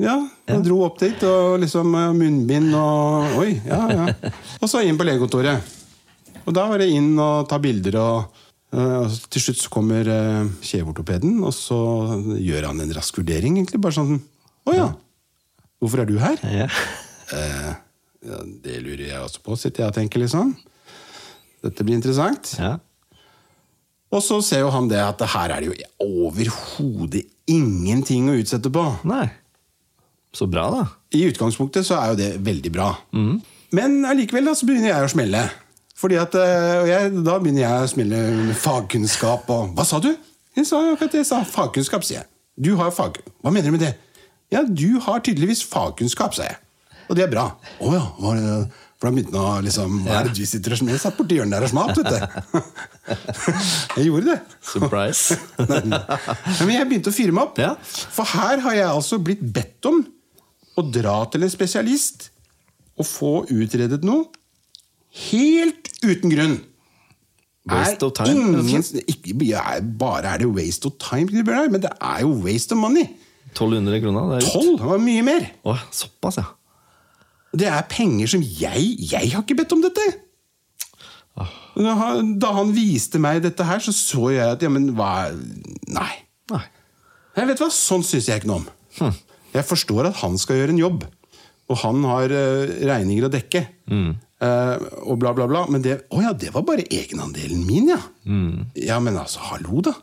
ja, 0.03 0.15
ja, 0.45 0.57
dro 0.61 0.83
opp 0.85 0.99
dit, 1.01 1.23
og 1.25 1.59
liksom 1.63 1.93
eh, 1.97 2.11
munnbind 2.13 2.73
og 2.77 3.37
Oi, 3.41 3.55
ja, 3.65 3.79
ja. 3.89 4.31
Og 4.61 4.69
så 4.69 4.83
inn 4.85 4.97
på 4.99 5.07
legekontoret. 5.07 5.63
Og 6.45 6.53
da 6.53 6.67
var 6.69 6.81
det 6.81 6.89
inn 6.93 7.15
og 7.21 7.47
ta 7.49 7.57
bilder, 7.61 7.97
og, 7.97 8.43
eh, 8.73 8.97
og 9.01 9.15
til 9.33 9.41
slutt 9.47 9.57
så 9.63 9.71
kommer 9.73 10.05
kjeveortopeden, 10.61 11.39
og 11.45 11.53
så 11.57 11.79
gjør 12.37 12.69
han 12.69 12.81
en 12.85 12.93
rask 12.93 13.17
vurdering, 13.17 13.57
egentlig. 13.57 13.81
Bare 13.81 13.97
sånn 13.97 14.19
Å 14.69 14.75
ja, 14.77 14.87
hvorfor 15.81 16.03
er 16.03 16.09
du 16.09 16.15
her? 16.21 16.37
Ja. 16.45 16.67
Eh, 17.33 17.73
ja, 18.27 18.39
det 18.63 18.79
lurer 18.85 19.07
jeg 19.07 19.19
også 19.23 19.41
på, 19.45 19.57
sitter 19.57 19.85
jeg 19.85 19.93
og 19.93 19.97
tenker 19.97 20.21
liksom. 20.21 20.53
Dette 21.65 21.85
blir 21.85 21.97
interessant. 21.99 22.55
ja. 22.59 22.77
Og 24.11 24.19
så 24.19 24.41
ser 24.43 24.59
jo 24.65 24.71
han 24.73 24.89
det 24.91 24.97
at 24.99 25.21
her 25.31 25.53
er 25.55 25.63
det 25.63 25.69
jo 25.69 25.75
overhodet 26.03 27.21
ingenting 27.47 28.25
å 28.27 28.33
utsette 28.41 28.67
på. 28.73 28.81
Nei. 29.07 29.29
Så 30.35 30.49
bra, 30.51 30.65
da. 30.73 30.81
I 31.15 31.21
utgangspunktet 31.29 31.87
så 31.87 31.95
er 31.95 32.11
jo 32.11 32.17
det 32.19 32.29
veldig 32.43 32.71
bra. 32.75 32.89
Men 33.71 34.01
allikevel 34.07 34.49
da, 34.49 34.55
så 34.55 34.67
begynner 34.67 34.91
jeg 34.91 35.07
å 35.07 35.13
smelle. 35.13 35.45
Fordi 35.95 36.17
at, 36.19 36.35
eh, 36.35 36.89
jeg, 36.89 37.23
Da 37.23 37.37
begynner 37.39 37.61
jeg 37.63 37.85
å 37.85 37.89
smelle 37.93 38.19
med 38.49 38.55
fagkunnskap 38.57 39.47
og 39.53 39.75
Hva 39.77 39.85
sa 39.87 39.99
du? 40.03 40.11
Jeg 40.57 40.67
sa 40.67 40.79
akkurat 40.91 41.11
det 41.15 41.21
jeg 41.21 41.29
sa. 41.31 41.43
Fagkunnskap, 41.47 42.03
sier 42.03 42.19
jeg. 42.19 42.27
Du 42.59 42.75
har 42.75 42.91
fag... 42.91 43.21
Hva 43.39 43.51
mener 43.53 43.71
du 43.71 43.77
med 43.77 43.85
det? 43.85 43.93
Ja, 44.51 44.63
du 44.67 44.99
har 45.03 45.23
tydeligvis 45.23 45.63
fagkunnskap, 45.67 46.35
sa 46.35 46.47
jeg. 46.49 46.57
Og 47.09 47.17
det 47.17 47.25
er 47.25 47.31
bra. 47.31 47.49
Å 47.83 47.91
ja. 47.93 48.01
Var 48.21 48.39
det, 48.39 48.55
for 48.99 49.07
da 49.07 49.13
begynte 49.15 49.39
han 49.39 49.61
å 49.61 49.65
liksom 49.65 49.93
Hva 50.05 50.17
er 50.19 50.27
det 50.29 50.35
du 50.37 50.47
sitter 50.47 50.75
og 50.75 50.79
smeller? 50.81 51.01
Satt 51.01 51.17
borti 51.17 51.37
hjørnet 51.39 51.57
der 51.57 51.65
og 51.67 51.71
smalt, 51.71 51.99
vet 51.99 52.11
du. 52.11 52.59
Jeg 53.97 54.07
gjorde 54.07 54.27
det. 54.29 54.37
Surprise. 54.71 55.37
Men 56.67 56.73
jeg 56.75 56.87
begynte 56.87 57.11
å 57.11 57.15
fyre 57.15 57.35
meg 57.35 57.49
opp. 57.49 57.61
Ja. 57.63 57.73
For 58.15 58.27
her 58.35 58.61
har 58.63 58.77
jeg 58.77 58.87
altså 58.87 59.19
blitt 59.23 59.41
bedt 59.43 59.89
om 59.89 60.03
å 60.79 60.85
dra 60.87 61.17
til 61.33 61.43
en 61.43 61.51
spesialist 61.51 62.29
og 62.99 63.07
få 63.07 63.33
utredet 63.51 64.03
noe 64.07 64.29
helt 65.27 65.89
uten 66.05 66.31
grunn. 66.31 66.59
Waste 67.71 68.07
of 68.07 68.15
time, 68.17 68.61
Ingen, 68.63 68.83
ikke 69.05 69.35
bare 69.99 70.31
er 70.31 70.41
det 70.41 70.47
waste 70.49 70.87
of 70.89 70.95
time, 71.01 71.29
men 71.69 71.81
det 71.83 71.91
er 71.93 72.23
jo 72.23 72.31
waste 72.41 72.73
of 72.73 72.81
money. 72.81 73.09
1200 73.51 74.01
kroner. 74.03 74.27
Det 74.31 74.39
er 74.39 74.45
det 74.45 74.51
Tolv 74.55 74.83
var 74.93 75.01
mye 75.03 75.23
mer. 75.27 75.47
Åh, 75.67 75.85
såpass, 75.95 76.39
ja. 76.41 76.47
Det 77.51 77.67
er 77.67 77.87
penger 77.91 78.29
som 78.31 78.43
jeg 78.43 78.95
Jeg 79.11 79.31
har 79.33 79.41
ikke 79.43 79.57
bedt 79.59 79.73
om 79.75 79.81
dette! 79.83 80.05
Da 81.81 81.93
han, 81.95 82.33
da 82.39 82.51
han 82.57 82.73
viste 82.75 83.19
meg 83.23 83.41
dette 83.45 83.63
her, 83.63 83.79
så 83.83 83.93
så 83.95 84.29
jeg 84.33 84.43
at 84.57 84.63
ja, 84.63 84.69
men 84.71 84.89
hva 84.97 85.31
Nei. 85.87 86.13
Nei. 86.51 86.65
Jeg 87.37 87.47
vet 87.47 87.63
hva, 87.63 87.69
Sånn 87.71 88.03
syns 88.03 88.27
jeg 88.27 88.41
ikke 88.41 88.51
noe 88.51 88.63
om. 88.65 89.15
Jeg 89.55 89.67
forstår 89.67 90.09
at 90.09 90.19
han 90.19 90.35
skal 90.39 90.59
gjøre 90.59 90.75
en 90.75 90.81
jobb, 90.81 91.05
og 91.71 91.79
han 91.83 92.03
har 92.07 92.31
uh, 92.35 92.73
regninger 92.91 93.27
å 93.27 93.31
dekke. 93.31 93.61
Eh, 94.41 94.85
og 95.05 95.19
bla, 95.21 95.31
bla, 95.37 95.45
bla. 95.47 95.65
Men 95.71 95.83
det, 95.85 95.99
å 96.11 96.21
ja, 96.23 96.31
det 96.33 96.49
var 96.55 96.63
bare 96.67 96.85
egenandelen 96.89 97.61
min, 97.67 97.91
ja. 97.93 97.99
Ja, 98.79 98.97
men 99.03 99.19
altså, 99.21 99.43
hallo, 99.51 99.83
da. 99.85 99.93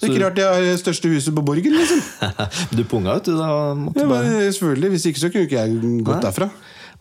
Det 0.00 0.08
er 0.08 0.14
ikke 0.14 0.24
rart 0.24 0.38
jeg 0.40 0.48
har 0.48 0.64
det 0.64 0.78
største 0.80 1.10
huset 1.12 1.34
på 1.36 1.42
Borgen, 1.44 1.74
liksom. 1.76 2.00
Du 2.76 2.82
punga 2.88 3.18
ut, 3.18 3.26
du. 3.28 3.34
da 3.36 3.48
måtte 3.76 4.00
Ja, 4.00 4.08
bare... 4.08 4.30
selvfølgelig, 4.48 4.90
Hvis 4.94 5.06
ikke 5.10 5.22
så 5.22 5.30
kunne 5.32 5.44
ikke 5.48 5.60
jeg 5.60 5.76
gått 6.06 6.16
Nei. 6.16 6.24
derfra. 6.24 6.48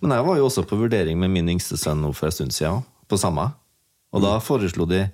Men 0.04 0.14
jeg 0.16 0.26
var 0.28 0.38
jo 0.40 0.46
også 0.50 0.64
på 0.68 0.80
vurdering 0.80 1.20
med 1.20 1.32
min 1.34 1.50
yngste 1.56 1.80
sønn 1.80 2.02
nå 2.04 2.12
for 2.16 2.30
en 2.30 2.36
stund 2.36 2.56
siden, 2.56 2.84
på 3.10 3.20
samme. 3.20 3.50
Og 4.16 4.24
da 4.24 4.38
foreslo 4.44 4.88
de 4.90 5.06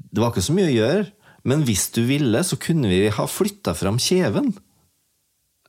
Det 0.00 0.20
var 0.22 0.30
ikke 0.32 0.42
så 0.46 0.54
mye 0.56 0.68
å 0.70 0.74
gjøre, 0.74 1.06
men 1.44 1.62
hvis 1.68 1.86
du 1.94 2.02
ville, 2.08 2.40
så 2.44 2.56
kunne 2.60 2.88
vi 2.90 3.02
ha 3.12 3.26
flytta 3.28 3.74
fram 3.76 3.98
kjeven. 4.00 4.52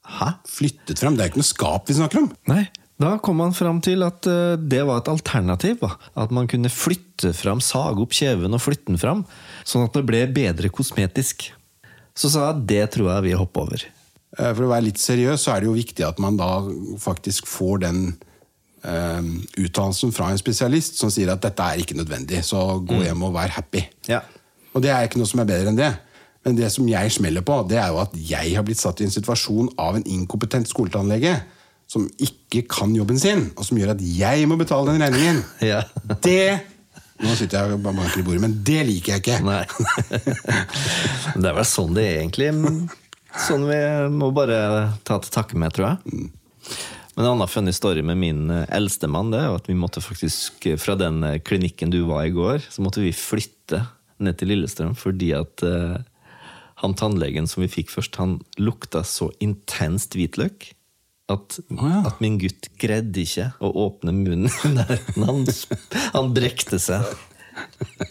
Hæ? 0.07 0.29
Flyttet 0.49 0.99
frem. 0.99 1.15
Det 1.17 1.23
er 1.25 1.31
ikke 1.31 1.41
noe 1.41 1.47
skap 1.47 1.89
vi 1.89 1.95
snakker 1.97 2.23
om. 2.23 2.29
Nei. 2.49 2.65
Da 3.01 3.15
kom 3.23 3.39
han 3.41 3.53
fram 3.55 3.79
til 3.83 4.03
at 4.05 4.27
eh, 4.29 4.57
det 4.59 4.83
var 4.87 5.01
et 5.01 5.09
alternativ. 5.11 5.79
Da. 5.81 5.95
At 6.25 6.33
man 6.35 6.49
kunne 6.51 6.71
flytte 6.71 7.31
fram, 7.37 7.61
sage 7.63 8.03
opp 8.03 8.13
kjeven 8.15 8.53
og 8.53 8.61
flytte 8.61 8.91
den 8.91 9.01
fram, 9.01 9.23
sånn 9.67 9.87
at 9.87 9.95
det 9.97 10.05
ble 10.07 10.25
bedre 10.33 10.69
kosmetisk. 10.73 11.49
Så 12.17 12.29
sa 12.33 12.49
jeg 12.49 12.65
det 12.69 12.83
tror 12.95 13.13
jeg 13.15 13.29
vi 13.29 13.37
hopper 13.39 13.65
over. 13.65 13.85
Eh, 14.37 14.51
For 14.51 14.67
å 14.67 14.73
være 14.73 14.89
litt 14.89 15.01
seriøs, 15.01 15.45
så 15.45 15.55
er 15.55 15.63
det 15.63 15.71
jo 15.71 15.77
viktig 15.79 16.05
at 16.07 16.21
man 16.21 16.37
da 16.39 16.51
faktisk 17.01 17.49
får 17.49 17.81
den 17.87 18.03
eh, 18.83 19.31
uttalelsen 19.63 20.13
fra 20.15 20.29
en 20.31 20.41
spesialist 20.41 21.01
som 21.01 21.11
sier 21.13 21.31
at 21.33 21.41
dette 21.43 21.63
er 21.63 21.81
ikke 21.81 21.97
nødvendig, 21.97 22.43
så 22.45 22.79
gå 22.85 23.01
hjem 23.05 23.25
og 23.27 23.35
vær 23.39 23.55
happy. 23.57 23.85
Ja. 24.11 24.21
Og 24.75 24.83
det 24.85 24.93
er 24.93 25.07
ikke 25.07 25.19
noe 25.19 25.29
som 25.31 25.41
er 25.43 25.49
bedre 25.49 25.73
enn 25.73 25.79
det. 25.79 25.93
Men 26.45 26.55
det 26.57 26.71
som 26.73 26.87
jeg 26.89 27.13
smeller 27.13 27.43
på, 27.45 27.59
det 27.69 27.77
er 27.77 27.91
jo 27.93 27.99
at 28.01 28.13
jeg 28.17 28.55
har 28.57 28.63
blitt 28.65 28.81
satt 28.81 29.01
i 29.01 29.05
en 29.05 29.13
situasjon 29.13 29.73
av 29.81 29.99
en 29.99 30.05
inkompetent 30.09 30.69
skoletannlege 30.69 31.35
som 31.91 32.07
ikke 32.23 32.63
kan 32.71 32.93
jobben 32.95 33.19
sin, 33.19 33.49
og 33.59 33.67
som 33.67 33.79
gjør 33.79 33.95
at 33.97 34.03
jeg 34.03 34.47
må 34.47 34.57
betale 34.59 34.93
den 34.93 35.03
regningen. 35.03 35.41
Ja. 35.71 35.83
Det 36.23 36.67
Nå 37.21 37.35
sitter 37.37 37.67
jeg 37.67 37.75
og 37.75 37.83
banker 37.85 38.17
i 38.17 38.23
bordet, 38.25 38.41
men 38.41 38.55
det 38.65 38.79
liker 38.87 39.13
jeg 39.13 39.21
ikke. 39.21 39.35
Nei. 39.45 39.61
Det 41.41 41.51
er 41.51 41.53
vel 41.53 41.67
sånn 41.69 41.93
det 41.93 42.05
er 42.07 42.15
egentlig. 42.23 42.47
Sånn 43.45 43.67
vi 43.69 43.77
må 44.09 44.31
bare 44.33 44.57
ta 45.05 45.19
til 45.21 45.29
takke 45.35 45.59
med, 45.61 45.69
tror 45.75 45.91
jeg. 45.91 46.23
Men 47.13 47.27
en 47.27 47.29
annen 47.35 47.51
funny 47.51 47.75
story 47.77 48.01
med 48.01 48.17
min 48.17 48.41
eldstemann 48.49 48.73
eldste 48.79 49.11
mann 49.13 49.29
det 49.35 49.43
er 49.43 49.59
at 49.59 49.69
vi 49.69 49.77
måtte 49.77 50.01
faktisk, 50.01 50.65
eh, 50.65 50.79
fra 50.81 50.95
den 50.97 51.21
eh, 51.27 51.37
klinikken 51.45 51.93
du 51.93 51.99
var 52.09 52.25
i 52.25 52.33
går, 52.33 52.65
så 52.73 52.81
måtte 52.81 53.03
vi 53.05 53.13
flytte 53.13 53.83
ned 54.23 54.39
til 54.39 54.49
Lillestrøm 54.49 54.97
fordi 54.97 55.31
at 55.37 55.61
uh, 55.65 56.01
han 56.81 56.97
tannlegen 56.97 57.45
som 57.49 57.61
vi 57.61 57.69
fikk 57.69 57.93
først, 57.93 58.17
han 58.21 58.39
lukta 58.57 59.03
så 59.05 59.29
intenst 59.43 60.17
hvitløk 60.17 60.71
at, 61.31 61.59
ja. 61.69 61.97
at 62.09 62.21
min 62.23 62.37
gutt 62.41 62.71
greide 62.81 63.23
ikke 63.23 63.51
å 63.63 63.71
åpne 63.85 64.13
munnen. 64.15 64.49
i 64.67 64.73
nærheten. 64.73 65.27
Han, 65.27 65.45
han 66.15 66.33
brekte 66.35 66.79
seg. 66.81 67.05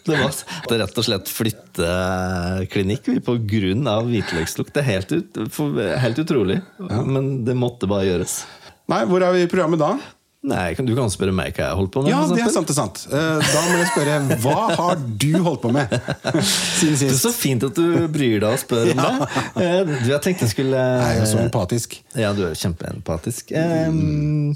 Det 0.05 0.15
var 0.15 0.35
det 0.69 0.79
rett 0.83 0.99
og 1.01 1.07
slett 1.07 1.31
flytteklinikk 1.33 3.09
vi, 3.09 3.19
på 3.25 3.37
grunn 3.51 3.89
av 3.91 4.09
hvitløkslukt. 4.11 4.73
Det 4.77 4.83
er 4.83 4.89
helt, 4.91 5.15
ut, 5.17 5.61
helt 6.05 6.21
utrolig, 6.23 6.61
men 6.79 7.33
det 7.47 7.57
måtte 7.59 7.89
bare 7.91 8.09
gjøres. 8.09 8.43
Nei, 8.91 9.05
hvor 9.09 9.25
er 9.25 9.35
vi 9.35 9.45
i 9.47 9.51
programmet 9.51 9.81
da? 9.81 9.95
Nei, 10.41 10.73
Du 10.73 10.95
kan 10.97 11.11
spørre 11.13 11.35
meg 11.37 11.53
hva 11.53 11.67
jeg 11.67 11.77
holdt 11.77 11.91
på 11.93 12.01
med. 12.05 12.15
Ja, 12.15 12.21
det 12.25 12.41
er 12.41 12.53
sant, 12.55 12.71
det 12.71 12.73
er 12.73 12.79
sant. 12.79 13.01
Eh, 13.13 13.43
Da 13.45 13.61
må 13.67 13.75
jeg 13.77 13.89
spørre, 13.91 14.15
hva 14.41 14.55
har 14.79 15.03
du 15.21 15.35
holdt 15.45 15.61
på 15.67 15.73
med 15.75 15.93
siden 16.81 16.97
Det 17.03 17.11
er 17.11 17.19
så 17.21 17.33
fint 17.37 17.67
at 17.69 17.77
du 17.77 18.07
bryr 18.09 18.39
deg 18.41 18.49
og 18.49 18.63
spør 18.63 18.93
om 18.95 19.03
det. 19.03 19.29
Eh, 19.61 19.83
Du, 19.91 20.09
jeg 20.15 20.23
tenkte 20.25 20.47
jeg 20.49 20.55
skulle 20.55 20.81
Jeg 20.81 21.19
er 21.19 21.21
jo 21.21 21.29
så 21.35 21.43
empatisk. 21.45 21.99
Ja, 22.17 22.33
du 22.33 22.47
er 22.49 22.57
kjempeempatisk. 22.57 23.53
Um, 23.53 24.55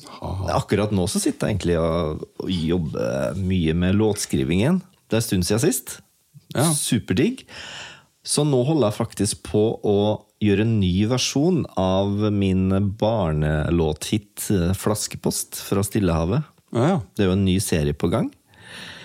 akkurat 0.56 0.94
nå 0.96 1.04
så 1.12 1.20
sitter 1.20 1.50
jeg 1.52 1.58
egentlig 1.58 1.76
og, 1.82 2.24
og 2.40 2.48
jobber 2.54 3.36
mye 3.44 3.76
med 3.84 4.00
låtskrivingen. 4.00 4.80
Det 5.04 5.18
er 5.18 5.20
en 5.20 5.28
stund 5.28 5.44
siden 5.50 5.64
sist. 5.66 5.98
Ja. 6.56 6.70
Superdigg. 6.72 7.44
Så 8.24 8.40
nå 8.48 8.62
holder 8.64 8.88
jeg 8.88 8.96
faktisk 9.02 9.42
på 9.50 9.66
å 9.84 9.98
gjøre 10.44 10.66
en 10.66 10.76
ny 10.80 10.92
versjon 11.10 11.62
av 11.80 12.28
min 12.34 12.68
barnelåthit 13.00 14.50
eh, 14.54 14.74
'Flaskepost' 14.76 15.62
fra 15.66 15.84
Stillehavet. 15.86 16.46
Ja, 16.74 16.86
ja. 16.88 17.00
Det 17.14 17.24
er 17.24 17.30
jo 17.30 17.38
en 17.38 17.46
ny 17.46 17.58
serie 17.62 17.94
på 17.96 18.10
gang. 18.12 18.30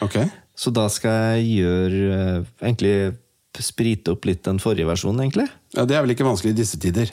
Ok. 0.06 0.22
Så 0.60 0.74
da 0.76 0.88
skal 0.92 1.40
jeg 1.40 1.62
gjøre 1.62 2.06
eh, 2.16 2.46
Egentlig 2.64 2.94
sprite 3.60 4.14
opp 4.14 4.24
litt 4.28 4.46
den 4.46 4.60
forrige 4.62 4.88
versjonen, 4.88 5.26
egentlig. 5.26 5.50
Ja, 5.76 5.84
det 5.88 5.98
er 5.98 6.06
vel 6.06 6.14
ikke 6.14 6.28
vanskelig 6.28 6.54
i 6.54 6.60
disse 6.62 6.80
tider. 6.80 7.10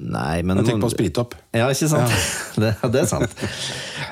Nei, 0.00 0.40
men 0.46 0.62
Tenk 0.64 0.80
på 0.80 0.88
å 0.88 0.92
sprite 0.92 1.20
opp. 1.20 1.34
Ja, 1.52 1.66
ikke 1.68 1.90
sant? 1.90 2.14
Det, 2.60 2.72
det 2.92 3.02
er 3.02 3.08
sant. 3.10 3.34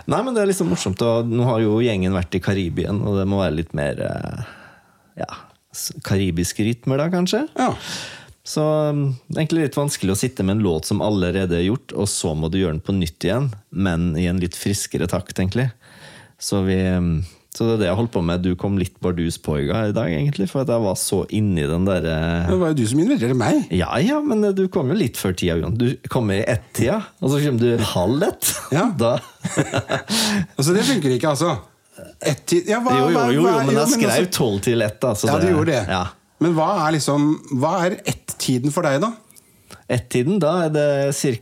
Nei, 0.08 0.20
men 0.24 0.36
det 0.36 0.42
er 0.42 0.50
liksom 0.50 0.68
morsomt. 0.72 1.00
Og 1.04 1.30
nå 1.32 1.46
har 1.48 1.62
jo 1.64 1.78
gjengen 1.84 2.12
vært 2.16 2.36
i 2.36 2.42
Karibien, 2.44 3.00
og 3.00 3.16
det 3.20 3.24
må 3.28 3.40
være 3.40 3.56
litt 3.62 3.72
mer 3.76 4.02
eh, 4.04 4.50
ja, 5.22 5.30
karibiske 6.06 6.66
rytmer, 6.66 7.00
da, 7.00 7.08
kanskje? 7.12 7.46
Ja. 7.56 7.72
Så 8.48 8.62
um, 8.64 9.00
egentlig 9.34 9.66
litt 9.66 9.76
vanskelig 9.76 10.14
å 10.14 10.18
sitte 10.18 10.44
med 10.46 10.56
en 10.56 10.64
låt 10.64 10.88
som 10.88 11.02
allerede 11.04 11.58
er 11.58 11.66
gjort, 11.66 11.92
og 11.92 12.08
så 12.08 12.32
må 12.32 12.48
du 12.48 12.56
gjøre 12.62 12.78
den 12.78 12.84
på 12.86 12.94
nytt 12.96 13.26
igjen, 13.26 13.50
men 13.68 14.14
i 14.16 14.24
en 14.30 14.40
litt 14.40 14.56
friskere 14.56 15.08
takt, 15.10 15.36
egentlig. 15.36 15.66
Så, 16.40 16.62
vi, 16.64 16.78
um, 16.96 17.10
så 17.52 17.66
det 17.66 17.74
er 17.74 17.82
det 17.82 17.88
jeg 17.90 17.98
holdt 17.98 18.14
på 18.14 18.22
med. 18.24 18.46
Du 18.46 18.54
kom 18.56 18.78
litt 18.80 18.96
bardus 19.04 19.36
på 19.44 19.58
i 19.60 19.68
dag, 19.68 20.00
egentlig, 20.06 20.48
for 20.48 20.62
at 20.62 20.72
jeg 20.72 20.84
var 20.86 20.96
så 20.96 21.20
inni 21.34 21.66
den 21.68 21.84
derre 21.88 22.16
Det 22.48 22.56
var 22.62 22.72
jo 22.72 22.78
du 22.78 22.84
som 22.88 23.02
inviterte 23.04 23.36
meg. 23.36 23.66
ja, 23.74 23.90
ja, 24.00 24.20
men 24.24 24.48
du 24.56 24.64
kom 24.72 24.94
jo 24.94 24.96
litt 24.96 25.20
før 25.20 25.36
tida. 25.36 25.58
Jon. 25.60 25.76
Du 25.76 25.90
kommer 26.08 26.40
i 26.40 26.46
ett-tida, 26.48 27.02
og 27.20 27.34
så 27.34 27.42
kommer 27.44 27.66
du 27.66 27.88
halv 27.92 28.30
ett. 28.30 28.54
Ja. 28.78 28.88
Da. 28.96 29.18
Altså, 30.58 30.72
det 30.72 30.88
funker 30.88 31.12
ikke, 31.14 31.34
altså. 31.36 31.58
Ett 32.22 32.46
tid 32.48 32.68
ja, 32.70 32.78
hva, 32.84 32.94
Jo, 32.94 33.08
jo, 33.10 33.18
jo, 33.18 33.42
jo, 33.42 33.42
men 33.44 33.74
jeg 33.74 33.82
altså- 33.82 34.00
skrev 34.00 34.30
tolv 34.32 34.62
til 34.64 34.84
ett. 34.86 35.00
Da, 35.02 35.12
så 35.18 35.28
Ja, 35.28 35.38
du 35.42 35.50
gjorde 35.50 35.74
det. 35.74 35.84
Ja. 35.90 36.06
Men 36.40 36.54
hva 36.54 36.68
er 36.86 36.94
liksom 36.98 37.28
Hva 37.58 37.72
er 37.86 37.96
ett-tiden 38.06 38.70
for 38.74 38.86
deg, 38.86 39.00
da? 39.02 39.12
Ett-tiden, 39.88 40.38
da 40.42 40.52
er 40.66 40.72
det 40.74 40.86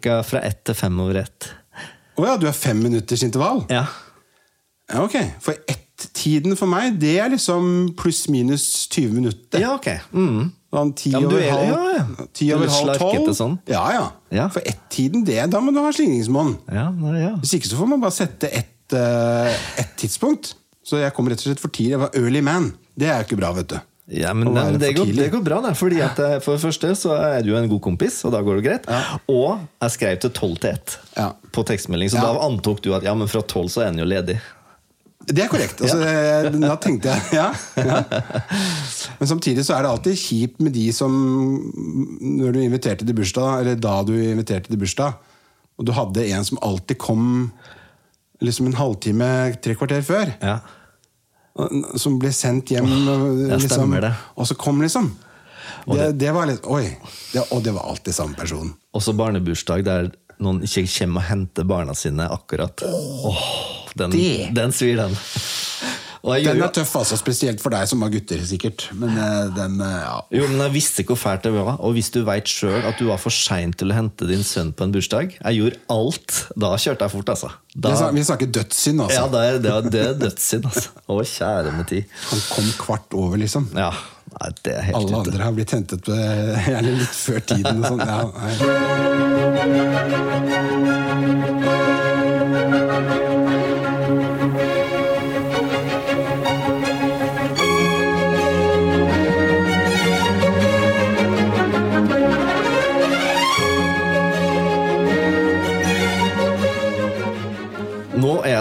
ca. 0.02 0.20
fra 0.26 0.40
ett 0.46 0.64
til 0.64 0.74
fem 0.78 0.98
over 1.02 1.16
ett. 1.24 1.48
Å 2.16 2.24
ja, 2.26 2.36
du 2.40 2.46
er 2.48 2.54
fem 2.56 2.78
minutters 2.82 3.22
intervall? 3.26 3.64
Ja. 3.70 3.84
Ja, 4.88 5.02
ok. 5.02 5.16
For 5.42 5.58
ett-tiden 5.68 6.54
for 6.56 6.70
meg, 6.70 6.94
det 7.02 7.16
er 7.20 7.32
liksom 7.32 7.90
pluss-minus 7.98 8.86
20 8.94 9.12
minutter. 9.18 9.60
ja, 9.60 9.74
ok. 9.74 9.88
Mm. 10.14 10.52
Sånn 10.76 10.92
ti 10.98 11.10
Ja, 11.14 11.20
over 11.24 11.38
er- 11.40 11.50
halv, 11.50 11.68
ja, 11.68 11.92
ja. 11.96 12.26
ti 12.36 12.50
er 12.50 12.56
over 12.58 12.68
halv 12.68 12.98
tolv. 13.00 13.28
sånn. 13.34 13.58
Ja, 13.70 13.82
ja. 13.94 14.06
Ja. 14.30 14.46
For 14.52 14.60
ett-tiden, 14.66 15.24
det, 15.24 15.38
da 15.50 15.60
må 15.60 15.72
du 15.74 15.80
ha 15.80 15.90
slingringsmonn. 15.94 16.56
Ja, 16.70 16.88
ja. 17.16 17.34
Hvis 17.40 17.54
ikke 17.58 17.70
så 17.70 17.78
får 17.80 17.88
man 17.88 18.00
bare 18.02 18.12
sette 18.16 18.50
ett 18.52 18.92
uh, 18.94 19.50
et 19.80 19.94
tidspunkt. 19.98 20.54
Så 20.86 21.00
jeg 21.00 21.12
kom 21.16 21.26
rett 21.28 21.40
og 21.42 21.48
slett 21.50 21.60
for 21.62 21.68
tidlig. 21.74 21.96
Jeg 21.96 22.02
var 22.04 22.10
early 22.14 22.40
man. 22.46 22.68
Det 22.96 23.08
er 23.10 23.18
jo 23.22 23.26
ikke 23.26 23.40
bra, 23.40 23.52
vet 23.56 23.68
du. 23.72 23.78
Ja, 24.06 24.30
men 24.38 24.52
nei, 24.54 24.68
det, 24.78 24.92
går, 24.94 25.08
det 25.16 25.30
går 25.32 25.40
bra, 25.42 25.56
da. 25.64 25.72
Fordi 25.74 25.96
at 26.04 26.18
eh, 26.22 26.36
For 26.44 26.54
det 26.54 26.62
første 26.62 26.92
så 26.94 27.16
er 27.18 27.40
du 27.42 27.56
en 27.58 27.66
god 27.72 27.80
kompis, 27.82 28.20
og 28.24 28.30
da 28.36 28.42
går 28.46 28.60
det 28.60 28.66
greit. 28.68 28.84
Og 29.26 29.64
jeg 29.82 29.90
skrev 29.96 30.20
til 30.22 30.30
tolv 30.36 30.60
til 30.62 30.70
ett 30.76 30.98
Ja. 31.16 31.32
på 31.52 31.64
tekstmelding, 31.66 32.10
så 32.12 32.20
Ja. 32.20 32.28
da 32.32 32.44
antok 32.46 32.82
du 32.84 32.92
at 32.94 33.02
ja, 33.02 33.14
men 33.18 33.26
fra 33.26 33.42
tolv 33.42 33.66
så 33.72 33.82
er 33.82 33.90
den 33.90 33.98
jo 34.04 34.06
ledig. 34.06 34.38
Det 35.26 35.42
er 35.42 35.48
korrekt. 35.50 35.80
Altså, 35.82 35.98
eh, 36.06 36.50
Da 36.54 36.76
tenkte 36.78 37.10
jeg 37.10 37.22
ja, 37.34 37.48
ja. 37.82 38.02
Men 39.18 39.26
samtidig 39.26 39.64
så 39.66 39.74
er 39.74 39.82
det 39.82 39.90
alltid 39.90 40.14
kjipt 40.22 40.60
med 40.62 40.72
de 40.76 40.84
som 40.94 41.10
Når 42.22 42.52
du 42.54 42.60
inviterte 42.62 43.02
til 43.04 43.16
bursdag, 43.16 43.60
eller 43.64 43.74
da 43.74 43.96
du 44.06 44.12
inviterte 44.14 44.70
til 44.70 44.78
bursdag, 44.78 45.14
og 45.78 45.84
du 45.88 45.90
hadde 45.92 46.28
en 46.30 46.44
som 46.46 46.58
alltid 46.62 46.98
kom 47.02 47.50
liksom 48.44 48.66
en 48.70 48.78
halvtime, 48.78 49.56
tre 49.64 49.74
kvarter 49.74 50.02
før, 50.06 50.30
Ja. 50.42 50.60
Som 51.96 52.18
ble 52.20 52.32
sendt 52.36 52.70
hjem 52.74 52.88
ja, 52.88 53.56
liksom, 53.56 53.94
det. 54.00 54.12
og 54.34 54.48
så 54.48 54.56
kom, 54.60 54.82
liksom. 54.84 55.08
Det, 55.86 56.10
det 56.18 56.32
var 56.34 56.48
litt 56.50 56.64
Oi! 56.66 56.84
Det, 57.32 57.44
og 57.54 57.62
det 57.62 57.72
var 57.76 57.86
alltid 57.90 58.14
samme 58.14 58.34
person. 58.38 58.72
Også 58.96 59.14
barnebursdag 59.16 59.84
der 59.86 60.10
noen 60.42 60.62
ikke 60.66 60.84
kommer 60.90 61.22
og 61.22 61.28
henter 61.30 61.68
barna 61.68 61.94
sine 61.96 62.26
akkurat. 62.32 62.82
Åh, 62.84 63.44
den, 63.96 64.16
den 64.56 64.74
svir, 64.74 64.98
den. 64.98 65.14
Den 66.26 66.62
er 66.62 66.72
tøff, 66.74 66.92
altså, 66.98 67.16
spesielt 67.20 67.60
for 67.62 67.70
deg 67.74 67.86
som 67.90 68.02
har 68.02 68.10
gutter, 68.10 68.40
sikkert. 68.48 68.88
Men 68.98 69.14
eh, 69.14 69.46
den 69.54 69.76
eh, 69.84 69.98
ja. 70.02 70.16
jo, 70.34 70.48
men 70.50 70.58
jeg 70.66 70.74
visste 70.74 71.04
hvor 71.06 71.18
fælt 71.20 71.46
det 71.46 71.52
var. 71.54 71.76
Og 71.86 71.94
hvis 71.96 72.10
du 72.14 72.18
veit 72.26 72.50
sjøl 72.50 72.82
at 72.82 72.98
du 72.98 73.04
var 73.10 73.20
for 73.22 73.34
sein 73.34 73.72
til 73.76 73.92
å 73.92 73.96
hente 73.98 74.26
din 74.28 74.42
sønn 74.46 74.72
på 74.76 74.84
en 74.86 74.92
bursdag 74.94 75.36
Jeg 75.38 75.60
gjorde 75.60 75.78
alt. 75.92 76.30
Da 76.58 76.72
kjørte 76.74 77.06
jeg 77.06 77.14
fort, 77.14 77.28
altså. 77.36 77.50
Da, 77.76 77.92
Vi 78.16 78.24
snakker 78.24 78.46
dødssynd, 78.58 79.00
altså. 79.04 79.20
ja, 79.20 79.26
det 79.30 79.40
er, 79.46 79.58
det 79.62 79.70
er, 79.70 79.80
det 79.92 80.02
er 80.02 80.14
dødssynd, 80.26 80.64
altså. 80.70 80.88
Å, 81.06 81.08
kjære 81.36 81.70
med 81.76 81.86
tid. 81.92 82.02
Han 82.32 82.40
kom 82.50 82.66
kvart 82.80 83.10
over, 83.18 83.36
liksom. 83.42 83.64
Ja, 83.76 83.92
nei, 84.34 84.50
det 84.66 84.74
helt 84.88 84.96
Alle 84.98 85.10
ute. 85.12 85.18
andre 85.22 85.42
har 85.44 85.52
blitt 85.58 85.72
hentet 85.76 86.02
eh, 86.10 86.68
gjerne 86.72 86.92
litt 87.02 87.16
før 87.20 87.40
tiden. 87.52 87.76
Og 87.78 87.86
sånn. 87.92 88.02
ja, 88.02 88.18
nei. 91.36 91.45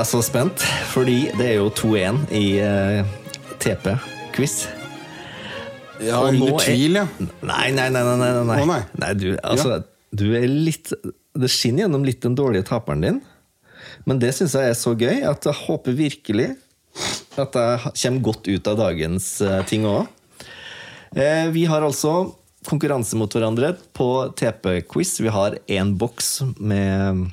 Jeg 0.05 0.11
så 0.13 0.21
spent, 0.21 0.61
fordi 0.93 1.31
det 1.33 1.45
er 1.49 1.55
jo 1.57 1.69
2-1 1.73 2.17
i 2.37 2.43
uh, 2.61 3.07
TP-quiz. 3.61 4.67
Ja, 6.03 6.19
Og 6.19 6.27
under 6.29 6.51
er- 6.53 6.65
tvil, 6.67 6.99
ja. 6.99 7.05
Nei, 7.41 7.71
nei, 7.73 7.87
nei. 7.89 8.03
nei, 8.05 8.17
nei, 8.21 8.43
nei. 8.45 8.57
Å, 8.61 8.67
nei. 8.69 9.13
du, 9.17 9.31
altså, 9.41 9.79
du 10.13 10.27
er 10.35 10.45
litt 10.45 10.91
Det 11.35 11.49
skinner 11.51 11.85
gjennom 11.85 12.05
litt 12.05 12.21
den 12.21 12.35
dårlige 12.37 12.67
taperen 12.69 13.01
din. 13.01 13.17
Men 14.05 14.19
det 14.21 14.33
syns 14.37 14.53
jeg 14.53 14.69
er 14.69 14.77
så 14.77 14.93
gøy 14.93 15.23
at 15.25 15.47
jeg 15.49 15.57
håper 15.65 15.95
virkelig 15.97 16.51
at 17.41 17.57
jeg 17.57 17.95
kommer 18.03 18.21
godt 18.29 18.47
ut 18.47 18.69
av 18.71 18.77
dagens 18.79 19.25
eh, 19.43 19.57
ting 19.67 19.83
òg. 19.89 20.05
Eh, 21.15 21.49
vi 21.51 21.65
har 21.67 21.83
altså 21.83 22.13
konkurranse 22.69 23.17
mot 23.19 23.31
hverandre 23.35 23.73
på 23.95 24.07
TP-quiz. 24.39 25.17
Vi 25.23 25.33
har 25.33 25.57
én 25.67 25.91
boks 25.99 26.29
med 26.55 27.25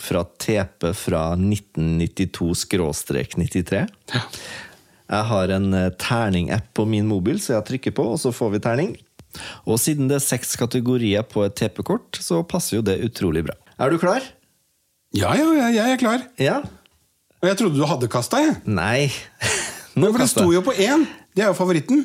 fra 0.00 0.24
TP 0.40 0.94
fra 0.96 1.34
1992-93. 1.36 3.86
Jeg 5.10 5.26
har 5.30 5.48
en 5.56 5.74
eh, 5.74 5.90
terning-app 5.98 6.68
på 6.76 6.84
min 6.88 7.06
mobil, 7.10 7.40
så 7.42 7.52
jeg 7.56 7.66
trykker 7.68 7.92
på, 7.96 8.04
og 8.14 8.18
så 8.22 8.30
får 8.34 8.50
vi 8.54 8.58
terning. 8.64 8.92
Og 9.66 9.76
siden 9.82 10.08
det 10.10 10.16
er 10.18 10.24
seks 10.24 10.56
kategorier 10.58 11.22
på 11.26 11.38
et 11.46 11.54
TP-kort, 11.58 12.18
så 12.22 12.36
passer 12.46 12.76
jo 12.78 12.82
det 12.86 13.04
utrolig 13.06 13.42
bra. 13.46 13.54
Er 13.80 13.88
du 13.90 13.96
klar? 14.02 14.22
Ja, 15.16 15.30
ja, 15.34 15.46
ja, 15.56 15.68
jeg 15.74 15.86
er 15.96 16.00
klar. 16.00 16.20
Ja? 16.38 16.56
Og 17.40 17.46
jeg 17.48 17.56
trodde 17.58 17.78
du 17.78 17.86
hadde 17.88 18.08
kasta, 18.12 18.36
jeg. 18.44 18.54
Nei. 18.68 19.10
Men 19.98 20.12
for 20.12 20.20
det 20.22 20.30
sto 20.30 20.46
jo 20.54 20.62
på 20.64 20.72
én! 20.78 21.02
Det 21.34 21.42
er 21.44 21.48
jo 21.50 21.58
favoritten. 21.58 21.98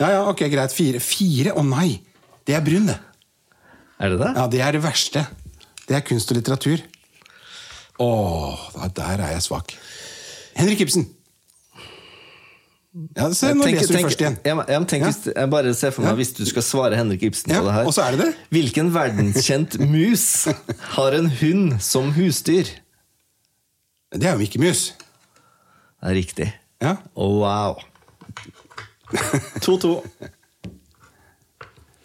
Ja, 0.00 0.08
ja, 0.10 0.20
ok, 0.30 0.40
greit. 0.52 0.72
Fire. 0.74 1.00
Fire? 1.02 1.50
Å 1.56 1.62
nei! 1.66 2.00
Det 2.44 2.54
er 2.56 2.64
brun, 2.64 2.86
det. 2.88 2.96
Er 4.00 4.08
det 4.12 4.18
det? 4.20 4.30
Ja, 4.36 4.44
det 4.52 4.60
er 4.64 4.72
det 4.76 4.82
verste. 4.84 5.20
Det 5.84 5.96
er 5.96 6.04
kunst 6.04 6.30
og 6.32 6.38
litteratur. 6.38 6.82
Åh, 8.00 8.58
der 8.96 9.20
er 9.22 9.30
jeg 9.36 9.42
svak. 9.42 9.72
Henrik 10.56 10.80
Ibsen. 10.80 11.04
Ja, 13.16 13.26
se, 13.34 13.48
nå 13.54 13.64
Tenk- 13.66 13.74
leser 13.80 13.86
du 13.90 13.94
tenk- 13.96 14.06
først 14.06 14.20
igjen. 14.22 14.36
Jeg, 14.44 14.56
jeg, 14.68 14.86
tenk 14.88 15.02
Ja. 15.02 15.08
hvis, 15.10 15.28
jeg 15.36 15.50
bare 15.50 15.74
ser 15.74 15.90
for 15.90 16.02
meg 16.02 16.10
Ja. 16.10 16.14
hvis 16.14 16.32
du 16.36 16.44
skal 16.46 16.62
svare 16.62 16.96
Henrik 16.96 17.22
Ibsen 17.26 17.50
på 17.54 17.64
det 17.64 17.72
her. 17.74 17.86
og 17.86 17.92
så 17.94 18.02
er 18.06 18.10
det 18.16 18.20
det. 18.20 18.34
Hvilken 18.50 18.92
verdenskjent 18.94 19.78
mus 19.94 20.44
har 20.94 21.12
en 21.18 21.26
hund 21.30 21.80
som 21.82 22.12
husdyr? 22.12 22.64
Det 24.14 24.24
er 24.24 24.32
jo 24.32 24.38
Mikke 24.38 24.58
Mus. 24.62 24.92
Det 26.00 26.10
er 26.10 26.14
riktig. 26.14 26.52
Ja. 26.82 26.96
Wow. 27.16 27.80
2-2. 29.64 30.04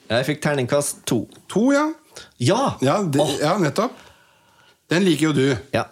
Jeg 0.10 0.26
fikk 0.26 0.42
terningkast 0.42 1.04
to. 1.06 1.30
To, 1.50 1.72
ja. 1.72 1.92
Ja! 2.40 2.78
Ja, 2.82 3.04
det, 3.04 3.22
ja, 3.42 3.58
nettopp. 3.62 3.92
Den 4.90 5.06
liker 5.06 5.30
jo 5.30 5.34
du. 5.38 5.48
ja. 5.76 5.86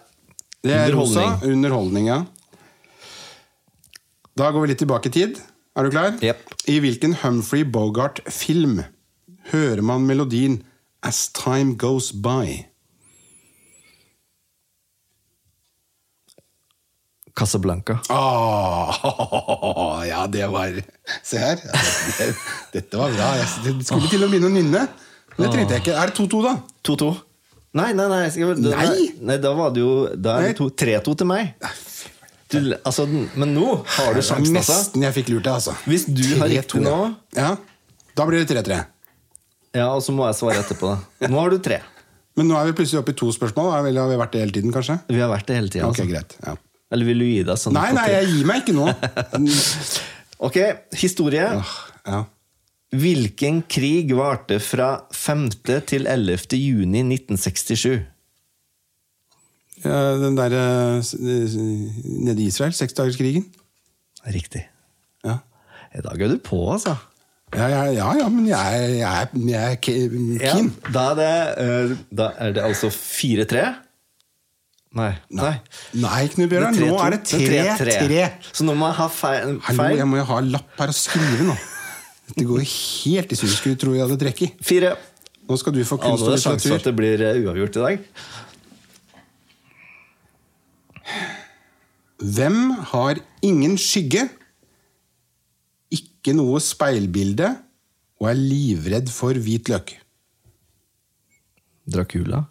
Det 0.66 0.74
er 0.74 0.90
rosa. 0.92 1.38
Underholdning, 1.46 2.08
ja. 2.10 2.16
Da 4.36 4.48
går 4.50 4.64
vi 4.64 4.70
litt 4.72 4.80
tilbake 4.82 5.06
i 5.06 5.12
tid. 5.14 5.38
Er 5.78 5.86
du 5.86 5.92
klar? 5.94 6.16
Yep. 6.18 6.40
I 6.66 6.80
hvilken 6.82 7.14
Humphrey 7.22 7.62
Bogart-film 7.62 8.80
hører 9.52 9.82
man 9.86 10.02
melodien 10.08 10.58
As 11.06 11.28
Time 11.30 11.76
Goes 11.78 12.10
By? 12.10 12.64
Casablanca. 17.38 18.00
Oh, 18.10 20.02
ja, 20.10 20.26
det 20.26 20.46
var 20.50 20.74
Se 21.22 21.38
her. 21.38 21.62
Ja, 21.62 21.78
det, 22.18 22.28
dette 22.74 22.98
var 22.98 23.14
bra. 23.14 23.30
Jeg 23.38 23.78
skulle 23.86 24.10
til 24.10 24.26
å 24.26 24.30
begynne 24.32 24.50
å 24.50 24.54
nynne. 24.58 24.84
Men 25.36 25.44
det 25.46 25.52
trengte 25.54 25.76
jeg 25.78 25.84
ikke. 25.86 25.94
Er 26.02 26.10
det 26.10 26.18
2-2, 26.18 26.42
da? 26.48 26.56
2-2. 26.90 27.10
Nei, 27.78 27.90
nei, 27.96 28.06
nei, 28.10 28.22
skal, 28.34 28.54
da, 28.58 28.74
Nei! 28.80 29.08
nei! 29.22 29.38
Da 29.42 29.52
var 29.56 29.72
det 29.74 29.82
jo 29.84 29.92
Da 30.18 30.38
er 30.42 30.54
det 30.56 30.68
3-2 30.82 31.14
til 31.22 31.28
meg. 31.30 31.54
Du, 32.48 32.58
altså, 32.80 33.04
men 33.08 33.50
nå 33.52 33.66
har 33.98 34.14
du 34.16 34.22
sjansen, 34.24 34.56
altså. 34.56 34.78
nesten 34.78 35.04
jeg 35.04 35.16
fikk 35.18 35.34
lurt 35.34 35.44
deg, 35.44 35.58
altså. 35.58 35.74
Hvis 35.84 36.06
du 36.08 36.24
har 36.40 36.48
riktig 36.48 36.80
nå 36.80 36.94
ja. 37.36 37.50
Da 38.16 38.24
blir 38.26 38.40
det 38.40 38.48
3-3. 38.56 38.78
Ja, 39.76 39.90
og 39.92 40.00
så 40.02 40.14
må 40.16 40.24
jeg 40.26 40.38
svare 40.38 40.62
etterpå. 40.62 40.94
da. 40.96 41.28
Nå 41.28 41.38
har 41.38 41.52
du 41.52 41.58
tre. 41.62 41.82
Men 42.38 42.48
nå 42.50 42.56
er 42.56 42.70
vi 42.70 42.78
plutselig 42.78 43.02
oppe 43.02 43.12
i 43.12 43.18
to 43.18 43.28
spørsmål. 43.34 43.68
Har 43.74 43.84
vi 43.84 43.92
vært 44.18 44.32
det 44.34 44.40
hele 44.46 44.54
tiden, 44.56 44.72
kanskje? 44.74 44.96
Vi 45.12 45.20
har 45.20 45.30
vært 45.30 45.46
det 45.50 45.58
hele 45.58 45.70
tiden, 45.74 45.90
altså. 45.90 46.06
okay, 46.06 46.14
greit. 46.14 46.34
Ja. 46.46 46.56
Eller 46.94 47.10
vil 47.10 47.20
du 47.20 47.26
gi 47.28 47.42
deg 47.44 47.60
sånn? 47.60 47.76
Nei, 47.76 47.90
nei, 47.92 48.06
jeg 48.14 48.30
gir 48.32 48.48
meg 48.48 48.64
ikke 48.64 48.76
nå. 48.78 48.88
Ok, 50.38 50.54
historie. 50.94 51.48
Ja. 52.06 52.18
Hvilken 52.96 53.60
krig 53.68 54.14
varte 54.16 54.56
fra 54.64 55.02
5. 55.12 55.50
til 55.86 56.06
11. 56.08 56.56
juni 56.56 57.02
1967? 57.04 57.98
Ja, 59.84 59.98
Den 60.18 60.38
derre 60.38 60.62
nede 61.20 62.40
i 62.40 62.46
Israel, 62.48 62.72
seksdagerskrigen. 62.72 63.44
Riktig. 64.26 64.64
Ja. 65.24 65.38
I 65.94 66.00
dag 66.04 66.20
er 66.22 66.32
du 66.32 66.38
på, 66.38 66.62
altså. 66.72 66.96
Ja, 67.54 67.68
ja, 67.68 67.84
ja, 67.92 68.08
ja, 68.18 68.28
men 68.28 68.48
jeg, 68.48 68.98
jeg, 68.98 69.28
jeg 69.48 69.72
er 69.72 69.76
keen. 69.80 70.72
da, 70.92 71.04
er 71.12 71.14
det, 71.20 71.28
eh, 71.64 71.94
da 72.12 72.32
er 72.40 72.56
det 72.56 72.64
altså 72.64 72.90
4-3. 72.92 73.68
Nei. 74.98 75.12
Nei. 75.36 75.54
Nei, 76.00 76.20
Knut 76.32 76.48
Bjørnar, 76.50 76.76
nå 76.76 76.98
er 77.04 77.16
det 77.16 77.24
3-3. 77.28 78.28
Så 78.52 78.64
nå 78.64 78.74
må 78.76 78.88
jeg 78.90 78.98
ha 79.00 79.08
feil. 79.12 79.58
Hallo, 79.68 79.88
jeg 79.96 80.08
må 80.08 80.20
jo 80.20 80.28
ha 80.32 80.40
lapp 80.44 80.80
her 80.80 80.92
og 80.92 80.96
skrive 80.96 81.52
nå. 81.52 81.56
Det 82.36 82.44
går 82.46 82.64
helt 82.64 83.32
i 83.32 83.38
surr. 83.38 83.54
Skulle 83.54 83.78
tro 83.80 83.94
jeg 83.96 84.04
hadde 84.04 84.18
trekk 84.20 84.42
i. 84.44 84.50
Fire. 84.64 84.96
Nå 85.48 85.56
skal 85.60 85.72
du 85.76 85.80
få 85.86 85.96
Ja, 85.96 86.10
kunst 86.10 86.24
nå 86.24 86.28
og 86.28 86.34
er 86.34 86.36
det 86.36 86.44
sjanse 86.44 86.68
for 86.68 86.76
at 86.76 86.88
det 86.90 86.96
blir 86.98 87.22
eh, 87.24 87.40
uavgjort 87.46 87.78
i 87.78 87.84
dag. 87.84 88.02
Hvem 92.18 92.58
har 92.92 93.22
ingen 93.46 93.78
skygge, 93.80 94.26
ikke 95.94 96.34
noe 96.36 96.60
speilbilde 96.60 97.54
og 98.18 98.28
er 98.32 98.38
livredd 98.38 99.08
for 99.14 99.38
hvit 99.38 99.70
løk? 99.72 99.94
Dracula. 101.88 102.42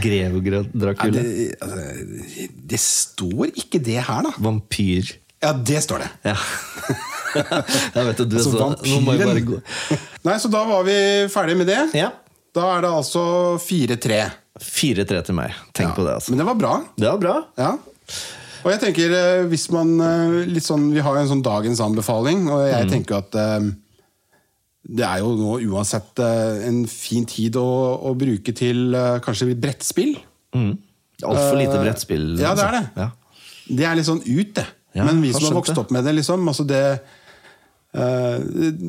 Greve 0.00 0.40
Dracula? 0.72 1.10
Ja, 1.10 1.20
det, 1.20 1.54
altså, 1.60 2.46
det 2.70 2.80
står 2.80 3.50
ikke 3.58 3.82
det 3.82 3.98
her, 4.06 4.22
da. 4.24 4.32
Vampyr. 4.40 5.10
Ja, 5.42 5.52
det 5.56 5.80
står 5.82 6.02
det. 6.04 6.10
Ja. 6.28 6.36
jeg 7.94 8.04
vet 8.10 8.20
at 8.20 8.28
du 8.28 8.36
Altså, 8.36 8.52
vampyren. 8.58 9.62
Nei, 10.26 10.34
så 10.42 10.50
da 10.52 10.64
var 10.68 10.84
vi 10.84 10.96
ferdig 11.32 11.56
med 11.60 11.70
det. 11.70 11.78
Ja. 11.96 12.10
Da 12.56 12.66
er 12.76 12.84
det 12.84 12.90
altså 12.92 13.22
4-3. 13.62 14.20
4-3 14.60 15.22
til 15.30 15.36
meg. 15.38 15.54
Tenk 15.72 15.92
Ja. 15.92 15.94
på 15.96 16.04
det, 16.04 16.16
altså. 16.18 16.32
Men 16.34 16.42
det 16.42 16.46
var 16.50 16.58
bra. 16.60 16.72
Det 16.98 17.08
var 17.08 17.20
bra. 17.22 17.36
Ja. 17.60 17.70
Og 18.60 18.68
jeg 18.74 18.80
tenker, 18.82 19.14
eh, 19.16 19.44
hvis 19.48 19.68
man 19.72 19.94
eh, 20.04 20.34
litt 20.50 20.66
sånn, 20.66 20.90
Vi 20.92 21.00
har 21.00 21.14
jo 21.16 21.22
en 21.22 21.30
sånn 21.30 21.44
dagens 21.46 21.80
anbefaling, 21.80 22.42
og 22.52 22.66
jeg 22.68 22.84
Mm. 22.84 22.90
tenker 22.92 23.16
at 23.22 23.34
eh, 23.40 23.70
det 24.90 25.06
er 25.06 25.18
jo 25.22 25.30
nå 25.38 25.54
uansett 25.70 26.18
en 26.20 26.82
fin 26.90 27.24
tid 27.24 27.54
å, 27.56 27.64
å 28.10 28.12
bruke 28.18 28.52
til 28.56 28.92
kanskje 29.22 29.54
brettspill. 29.56 30.16
Mm. 30.56 30.74
Altfor 31.22 31.56
lite 31.60 31.78
brettspill. 31.84 32.34
Uh, 32.34 32.40
Ja, 32.42 32.54
det 32.54 32.64
er 32.64 32.74
altså. 32.74 32.80
det. 32.96 33.02
Ja. 33.04 33.10
Det 33.76 33.84
er 33.86 33.94
litt 33.94 34.06
sånn 34.08 34.22
ut, 34.24 34.54
det. 34.56 34.66
Ja, 34.96 35.04
Men 35.06 35.20
vi 35.22 35.32
som 35.32 35.44
har 35.46 35.58
vokst 35.60 35.78
opp 35.78 35.92
med 35.94 36.04
det, 36.04 36.16
liksom 36.18 36.48
altså 36.50 36.64
det 36.66 36.82
uh, 37.94 38.38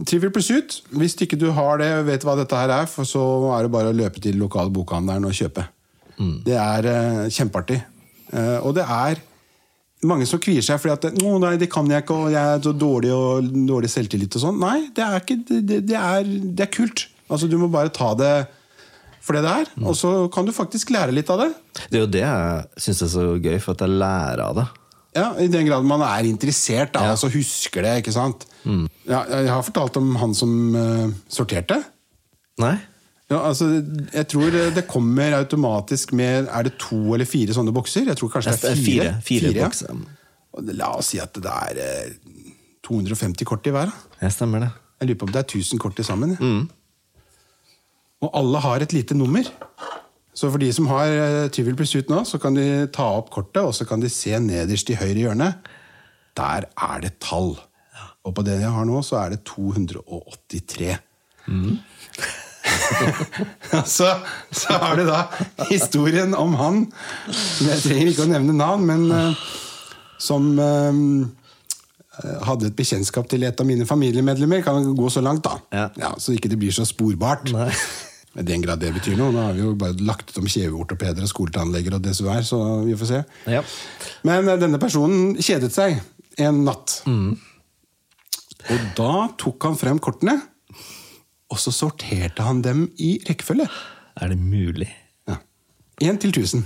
Trivial 0.10 0.32
Pursuit, 0.34 0.80
hvis 0.98 1.18
ikke 1.22 1.38
du 1.40 1.50
har 1.54 1.82
det 1.82 1.92
og 2.00 2.08
vet 2.10 2.26
hva 2.26 2.38
dette 2.40 2.58
her 2.58 2.74
er, 2.82 2.90
for 2.90 3.08
så 3.08 3.24
er 3.56 3.68
det 3.68 3.74
bare 3.74 3.92
å 3.92 3.98
løpe 3.98 4.24
til 4.24 4.40
lokale 4.42 4.74
bokhandelen 4.74 5.28
og 5.30 5.36
kjøpe. 5.38 5.68
Mm. 6.18 6.38
Det 6.48 6.58
er 6.58 6.88
uh, 6.90 7.28
kjempeartig. 7.30 7.82
Uh, 8.32 8.58
og 8.66 8.74
det 8.78 8.86
er 8.88 9.22
mange 10.08 10.26
som 10.26 10.42
kvier 10.42 10.66
seg 10.66 10.80
fordi 10.82 10.96
at 10.96 11.22
oh, 11.22 11.36
nei, 11.42 11.54
det 11.62 11.70
kan 11.70 11.90
jeg 11.90 12.02
ikke, 12.02 12.18
og 12.18 12.34
jeg 12.34 12.56
er 12.56 12.64
så 12.66 12.74
dårlig 12.74 13.12
og 13.14 13.52
dårlig 13.70 13.92
selvtillit 13.94 14.38
og 14.40 14.46
sånn. 14.48 14.58
Nei, 14.62 14.88
det 14.98 15.06
er, 15.06 15.22
ikke, 15.22 15.38
det, 15.52 15.82
det, 15.92 16.00
er, 16.00 16.26
det 16.26 16.66
er 16.66 16.74
kult. 16.74 17.06
Altså, 17.30 17.50
du 17.52 17.60
må 17.62 17.70
bare 17.72 17.94
ta 17.94 18.12
det 18.18 18.34
for 19.22 19.38
det 19.38 19.44
det 19.46 19.52
er, 19.54 19.68
Mm. 19.78 19.86
og 19.86 19.94
så 19.96 20.12
kan 20.34 20.48
du 20.48 20.52
faktisk 20.52 20.90
lære 20.90 21.14
litt 21.14 21.30
av 21.30 21.44
det. 21.44 21.52
Det 21.92 22.00
er 22.00 22.02
jo 22.02 22.10
det 22.10 22.24
jeg 22.24 22.82
syns 22.82 23.02
er 23.06 23.10
så 23.12 23.26
gøy, 23.38 23.60
for 23.62 23.76
at 23.76 23.84
jeg 23.86 23.94
lærer 24.02 24.42
av 24.42 24.56
det. 24.58 24.64
Ja, 25.16 25.34
I 25.44 25.48
den 25.52 25.66
grad 25.68 25.84
man 25.84 26.02
er 26.06 26.24
interessert, 26.30 26.94
da, 26.96 27.04
Ja. 27.10 27.12
og 27.12 27.20
så 27.20 27.28
husker 27.34 27.84
det. 27.84 27.98
ikke 28.04 28.14
sant? 28.16 28.46
Ja, 29.08 29.24
jeg 29.28 29.50
har 29.50 29.62
fortalt 29.66 29.98
om 29.98 30.16
han 30.16 30.34
som 30.38 30.76
uh, 30.76 31.10
sorterte. 31.28 31.82
Nei? 32.62 32.78
Ja, 33.32 33.42
altså, 33.48 33.68
jeg 34.14 34.28
tror 34.28 34.52
det 34.76 34.84
kommer 34.92 35.32
automatisk 35.38 36.12
med 36.14 36.50
Er 36.52 36.64
det 36.68 36.74
to 36.84 37.14
eller 37.16 37.26
fire 37.26 37.54
sånne 37.56 37.72
bokser? 37.72 38.04
Jeg 38.12 38.18
tror 38.20 38.30
kanskje 38.34 38.52
det 38.60 38.72
er 38.72 38.76
fire. 38.76 39.14
Fire, 39.24 39.52
fire 39.52 39.54
det- 39.54 40.76
La 40.76 40.90
oss 40.98 41.08
si 41.14 41.20
at 41.20 41.34
det 41.34 41.48
er 41.48 41.80
uh, 41.80 42.12
250 42.84 43.46
kort 43.48 43.68
i 43.68 43.72
hver. 43.72 43.92
Jeg 44.22 44.32
stemmer 44.36 44.60
det. 44.66 44.72
Jeg 45.00 45.08
lurer 45.10 45.20
på 45.22 45.28
om 45.30 45.32
det 45.32 45.40
er 45.40 45.48
1000 45.60 45.80
kort 45.80 45.96
til 45.96 46.06
sammen. 46.06 46.36
Mm. 46.40 46.70
Og 48.22 48.30
alle 48.38 48.60
har 48.60 48.84
et 48.84 48.94
lite 48.94 49.16
nummer. 49.18 49.44
Så 50.34 50.48
for 50.52 50.62
de 50.62 50.70
som 50.72 50.88
har 50.88 51.50
Tyvel 51.52 51.76
pluss 51.76 51.96
ut 51.98 52.10
nå, 52.12 52.22
så 52.28 52.40
kan 52.40 52.56
de 52.56 52.88
ta 52.94 53.10
opp 53.18 53.30
kortet, 53.34 53.62
og 53.66 53.76
så 53.76 53.88
kan 53.88 54.00
de 54.00 54.10
se 54.12 54.38
nederst 54.40 54.90
i 54.90 54.96
høyre 55.00 55.26
hjørne. 55.26 55.50
Der 56.40 56.70
er 56.72 57.04
det 57.04 57.18
tall. 57.20 57.58
Og 58.24 58.36
på 58.38 58.44
den 58.46 58.62
jeg 58.62 58.72
har 58.72 58.86
nå, 58.88 59.02
så 59.04 59.18
er 59.24 59.34
det 59.34 59.44
283. 59.50 60.96
så, 63.98 64.08
så 64.52 64.78
har 64.78 65.00
du 65.00 65.08
da 65.08 65.24
historien 65.72 66.36
om 66.38 66.54
han 66.60 66.84
Jeg 67.66 67.80
trenger 67.82 68.12
ikke 68.12 68.28
å 68.28 68.30
nevne 68.30 68.54
navn, 68.56 68.86
men 68.86 69.08
uh, 69.10 69.46
som 70.22 70.52
uh, 70.60 70.94
hadde 72.46 72.70
et 72.70 72.78
bekjentskap 72.78 73.30
til 73.32 73.48
et 73.48 73.58
av 73.64 73.68
mine 73.68 73.88
familiemedlemmer. 73.90 74.62
Kan 74.66 74.94
gå 74.98 75.10
så 75.10 75.24
langt, 75.26 75.48
da. 75.48 75.58
Ja. 75.74 76.14
så 76.22 76.36
ikke 76.36 76.52
det 76.52 76.62
blir 76.62 76.76
så 76.76 76.86
sporbart. 76.86 77.50
I 78.40 78.46
den 78.48 78.62
grad 78.64 78.80
det 78.80 78.94
betyr 78.96 79.18
noe. 79.20 79.34
Nå 79.36 79.42
har 79.44 79.56
vi 79.58 79.64
jo 79.66 79.74
bare 79.76 79.98
lagt 80.08 80.30
ut 80.32 80.38
om 80.40 80.48
kjeveortopeder 80.48 81.26
og 81.26 81.32
skoletannleger 81.32 81.98
og 81.98 82.04
det 82.06 82.14
som 82.16 82.30
er, 82.32 82.46
så 82.48 82.60
vi 82.86 82.96
får 82.96 83.10
se. 83.10 83.22
Ja. 83.52 83.64
Men 84.28 84.48
eh, 84.48 84.60
denne 84.62 84.80
personen 84.80 85.34
kjedet 85.42 85.74
seg 85.76 85.98
en 86.40 86.62
natt. 86.68 87.02
Og 88.72 88.86
da 88.96 89.14
tok 89.42 89.68
han 89.68 89.76
frem 89.80 90.00
kortene, 90.04 90.38
og 91.52 91.60
så 91.60 91.74
sorterte 91.76 92.46
han 92.48 92.62
dem 92.64 92.86
i 93.04 93.18
rekkefølge. 93.28 93.68
Er 94.22 94.32
det 94.32 94.40
mulig? 94.40 94.88
Ja. 95.28 95.42
Én 96.08 96.20
til 96.22 96.32
tusen. 96.36 96.64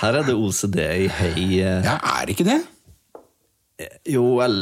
Her 0.00 0.20
er 0.20 0.26
det 0.26 0.34
OCD 0.36 0.78
i 0.78 1.10
høy 1.10 1.42
eh, 1.62 1.82
Ja, 1.86 1.98
er 1.98 2.26
det 2.28 2.34
ikke 2.36 2.46
det? 2.46 2.60
Jo, 4.06 4.36
vel, 4.38 4.56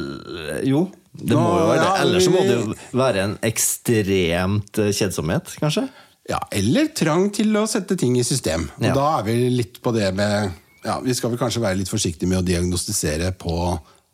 jo. 0.65 0.87
Det 1.13 1.37
må 1.37 1.49
jo 1.61 1.67
være 1.69 1.83
det. 1.83 1.93
Ellers 2.07 2.25
så 2.25 2.33
må 2.33 2.43
det 2.47 2.55
jo 2.57 2.77
være 2.97 3.25
en 3.27 3.35
ekstremt 3.45 4.79
eh, 4.81 4.93
kjedsomhet, 4.97 5.57
kanskje? 5.61 5.87
Ja, 6.31 6.39
Eller 6.55 6.93
trang 6.97 7.27
til 7.35 7.51
å 7.59 7.65
sette 7.69 7.97
ting 7.99 8.15
i 8.17 8.25
system. 8.25 8.69
Og 8.79 8.87
Ja. 8.87 8.95
Da 8.97 9.09
er 9.19 9.27
vi 9.27 9.35
litt 9.51 9.81
på 9.83 9.93
det 9.95 10.13
med 10.15 10.53
ja, 10.85 10.97
Vi 11.03 11.15
skal 11.15 11.31
vel 11.31 11.39
kanskje 11.39 11.63
være 11.63 11.79
litt 11.79 11.91
forsiktige 11.91 12.31
med 12.31 12.41
å 12.41 12.47
diagnostisere 12.47 13.33
på, 13.39 13.57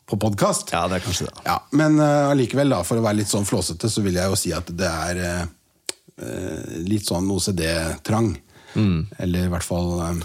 på 0.09 0.19
podkast. 0.21 0.73
Ja, 0.75 0.83
det 0.89 0.99
er 0.99 1.05
kanskje 1.05 1.29
det. 1.29 1.37
Ja, 1.47 1.55
men 1.71 1.97
eh, 2.01 2.29
allikevel, 2.33 2.69
da, 2.75 2.83
for 2.85 2.99
å 2.99 3.05
være 3.05 3.21
litt 3.21 3.31
sånn 3.31 3.47
flåsete, 3.47 3.89
så 3.89 4.03
vil 4.05 4.19
jeg 4.19 4.29
jo 4.29 4.37
si 4.37 4.53
at 4.53 4.69
det 4.77 4.89
er 4.89 5.21
eh, 5.23 6.75
litt 6.85 7.07
sånn 7.07 7.29
OCD-trang. 7.31 8.33
Mm. 8.75 9.07
Eller 9.17 9.47
i 9.47 9.51
hvert 9.53 9.65
fall 9.65 9.95
um, 9.97 10.21